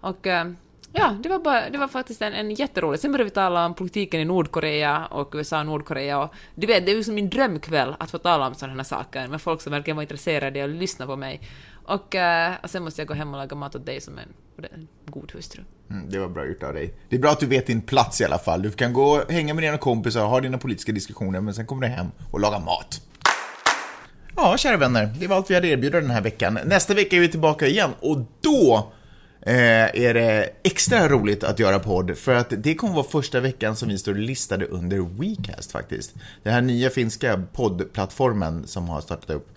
Och 0.00 0.26
eh, 0.26 0.46
ja, 0.92 1.16
det 1.22 1.28
var, 1.28 1.38
bara, 1.38 1.70
det 1.70 1.78
var 1.78 1.88
faktiskt 1.88 2.22
en, 2.22 2.32
en 2.32 2.50
jätterolig. 2.54 3.00
Sen 3.00 3.12
började 3.12 3.24
vi 3.24 3.30
tala 3.30 3.66
om 3.66 3.74
politiken 3.74 4.20
i 4.20 4.24
Nordkorea 4.24 5.06
och 5.06 5.32
USA 5.34 5.60
och 5.60 5.66
Nordkorea. 5.66 6.18
Och 6.18 6.34
du 6.54 6.66
vet, 6.66 6.86
det 6.86 6.92
är 6.92 6.96
ju 6.96 7.04
som 7.04 7.14
min 7.14 7.30
drömkväll 7.30 7.94
att 7.98 8.10
få 8.10 8.18
tala 8.18 8.46
om 8.46 8.54
sådana 8.54 8.76
här 8.76 8.84
saker 8.84 9.28
med 9.28 9.42
folk 9.42 9.60
som 9.60 9.72
verkligen 9.72 9.96
var 9.96 10.02
intresserade 10.02 10.62
och 10.62 10.68
lyssna 10.68 11.06
på 11.06 11.16
mig. 11.16 11.40
Och, 11.84 12.14
eh, 12.14 12.54
och 12.62 12.70
sen 12.70 12.82
måste 12.82 13.00
jag 13.00 13.08
gå 13.08 13.14
hem 13.14 13.34
och 13.34 13.38
laga 13.38 13.56
mat 13.56 13.74
åt 13.74 13.86
dig 13.86 14.00
som 14.00 14.18
en, 14.18 14.28
en 14.72 14.88
god 15.06 15.32
hustru. 15.32 15.62
Mm, 15.90 16.10
det 16.10 16.18
var 16.18 16.28
bra 16.28 16.46
gjort 16.46 16.62
av 16.62 16.74
dig. 16.74 16.94
Det 17.08 17.16
är 17.16 17.20
bra 17.20 17.30
att 17.30 17.40
du 17.40 17.46
vet 17.46 17.66
din 17.66 17.82
plats 17.82 18.20
i 18.20 18.24
alla 18.24 18.38
fall. 18.38 18.62
Du 18.62 18.70
kan 18.70 18.92
gå 18.92 19.02
och 19.02 19.32
hänga 19.32 19.54
med 19.54 19.64
dina 19.64 19.78
kompisar, 19.78 20.26
ha 20.26 20.40
dina 20.40 20.58
politiska 20.58 20.92
diskussioner, 20.92 21.40
men 21.40 21.54
sen 21.54 21.66
kommer 21.66 21.88
du 21.88 21.94
hem 21.94 22.06
och 22.30 22.40
lagar 22.40 22.60
mat. 22.60 23.00
Ja, 24.36 24.56
kära 24.56 24.76
vänner, 24.76 25.14
det 25.18 25.26
var 25.26 25.36
allt 25.36 25.50
vi 25.50 25.54
hade 25.54 25.68
erbjuda 25.68 26.00
den 26.00 26.10
här 26.10 26.20
veckan. 26.20 26.58
Nästa 26.64 26.94
vecka 26.94 27.16
är 27.16 27.20
vi 27.20 27.28
tillbaka 27.28 27.66
igen 27.66 27.90
och 28.00 28.18
då 28.40 28.92
eh, 29.46 29.54
är 30.02 30.14
det 30.14 30.50
extra 30.62 31.08
roligt 31.08 31.44
att 31.44 31.58
göra 31.58 31.78
podd 31.78 32.18
för 32.18 32.34
att 32.34 32.52
det 32.58 32.74
kommer 32.74 32.94
vara 32.94 33.04
första 33.04 33.40
veckan 33.40 33.76
som 33.76 33.88
vi 33.88 33.98
står 33.98 34.14
listade 34.14 34.66
under 34.66 34.98
WeCast 34.98 35.72
faktiskt. 35.72 36.14
Den 36.42 36.52
här 36.52 36.60
nya 36.60 36.90
finska 36.90 37.42
poddplattformen 37.52 38.66
som 38.66 38.88
har 38.88 39.00
startat 39.00 39.30
upp. 39.30 39.53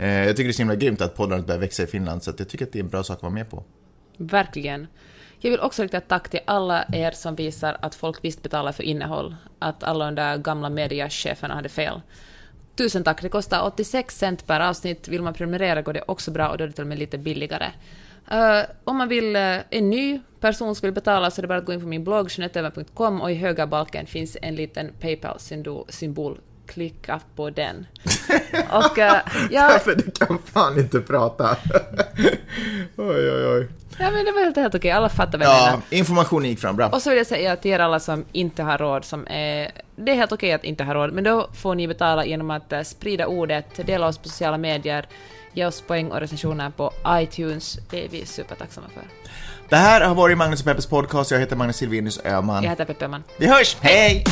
Eh, 0.00 0.26
jag 0.26 0.36
tycker 0.36 0.44
det 0.44 0.50
är 0.50 0.52
så 0.52 0.62
himla 0.62 0.74
grymt 0.74 1.00
att 1.00 1.16
poddandet 1.16 1.46
börjar 1.46 1.60
växa 1.60 1.82
i 1.82 1.86
Finland 1.86 2.22
så 2.22 2.30
att 2.30 2.38
jag 2.38 2.48
tycker 2.48 2.64
att 2.64 2.72
det 2.72 2.78
är 2.78 2.82
en 2.82 2.88
bra 2.88 3.02
sak 3.02 3.16
att 3.16 3.22
vara 3.22 3.32
med 3.32 3.50
på. 3.50 3.64
Verkligen. 4.16 4.86
Jag 5.38 5.50
vill 5.50 5.60
också 5.60 5.82
rikta 5.82 5.96
ett 5.96 6.08
tack 6.08 6.28
till 6.28 6.40
alla 6.44 6.84
er 6.92 7.10
som 7.10 7.34
visar 7.34 7.76
att 7.82 7.94
folk 7.94 8.24
visst 8.24 8.42
betalar 8.42 8.72
för 8.72 8.82
innehåll. 8.82 9.36
Att 9.58 9.84
alla 9.84 10.04
de 10.04 10.14
där 10.14 10.38
gamla 10.38 10.70
mediacheferna 10.70 11.54
hade 11.54 11.68
fel. 11.68 12.00
Tusen 12.76 13.04
tack. 13.04 13.22
Det 13.22 13.28
kostar 13.28 13.62
86 13.62 14.18
cent 14.18 14.46
per 14.46 14.60
avsnitt. 14.60 15.08
Vill 15.08 15.22
man 15.22 15.34
prenumerera 15.34 15.82
går 15.82 15.92
det 15.92 16.02
också 16.06 16.30
bra 16.30 16.48
och 16.48 16.58
då 16.58 16.64
är 16.64 16.68
det 16.68 16.74
till 16.74 16.84
och 16.84 16.88
med 16.88 16.98
lite 16.98 17.18
billigare. 17.18 17.66
Uh, 18.32 18.70
om 18.84 18.96
man 18.96 19.08
vill 19.08 19.36
uh, 19.36 19.58
en 19.70 19.90
ny 19.90 20.20
person 20.40 20.74
som 20.74 20.86
vill 20.86 20.94
betala 20.94 21.30
så 21.30 21.40
är 21.40 21.42
det 21.42 21.48
bara 21.48 21.58
att 21.58 21.64
gå 21.64 21.72
in 21.72 21.80
på 21.80 21.86
min 21.86 22.04
blogg 22.04 22.30
jeanetteöver.com 22.30 23.20
och 23.20 23.30
i 23.30 23.34
högra 23.34 23.66
balken 23.66 24.06
finns 24.06 24.36
en 24.42 24.54
liten 24.54 24.92
Paypal-symbol. 25.00 26.38
Klicka 26.70 27.20
på 27.36 27.50
den. 27.50 27.86
och 28.70 28.98
uh, 28.98 29.14
ja, 29.50 29.78
För 29.84 29.94
du 29.94 30.10
kan 30.10 30.38
fan 30.44 30.78
inte 30.78 31.00
prata. 31.00 31.56
oj, 32.96 33.30
oj, 33.30 33.46
oj. 33.46 33.68
ja, 33.98 34.10
men 34.10 34.24
det 34.24 34.32
var 34.32 34.44
helt, 34.44 34.56
helt 34.56 34.74
okej. 34.74 34.90
Alla 34.90 35.08
fattar 35.08 35.38
vad 35.38 35.46
jag. 35.46 35.56
Ja, 35.56 35.80
informationen 35.90 36.48
gick 36.48 36.60
fram 36.60 36.76
bra. 36.76 36.88
Och 36.88 37.02
så 37.02 37.10
vill 37.10 37.18
jag 37.18 37.26
säga 37.26 37.56
till 37.56 37.70
er 37.70 37.78
alla 37.78 38.00
som 38.00 38.24
inte 38.32 38.62
har 38.62 38.78
råd, 38.78 39.04
som 39.04 39.26
är, 39.26 39.70
det 39.96 40.12
är 40.12 40.16
helt 40.16 40.32
okej 40.32 40.52
att 40.52 40.64
inte 40.64 40.84
ha 40.84 40.94
råd, 40.94 41.12
men 41.12 41.24
då 41.24 41.50
får 41.54 41.74
ni 41.74 41.88
betala 41.88 42.24
genom 42.24 42.50
att 42.50 42.72
eh, 42.72 42.82
sprida 42.82 43.26
ordet, 43.26 43.86
dela 43.86 44.06
oss 44.06 44.18
på 44.18 44.28
sociala 44.28 44.58
medier, 44.58 45.06
ge 45.52 45.66
oss 45.66 45.80
poäng 45.80 46.10
och 46.10 46.20
recensioner 46.20 46.70
på 46.70 46.92
iTunes. 47.08 47.78
Det 47.90 48.04
är 48.04 48.08
vi 48.08 48.26
supertacksamma 48.26 48.86
för. 48.94 49.02
Det 49.68 49.76
här 49.76 50.00
har 50.00 50.14
varit 50.14 50.38
Magnus 50.38 50.60
och 50.60 50.66
Peppes 50.66 50.86
podcast. 50.86 51.30
Jag 51.30 51.38
heter 51.38 51.56
Magnus 51.56 51.76
Silvenius 51.76 52.20
Öhman. 52.24 52.62
Jag 52.62 52.70
heter 52.70 52.84
Peppe 52.84 53.04
Öhman. 53.04 53.24
Vi 53.38 53.46
hörs! 53.46 53.76
Hej! 53.80 54.24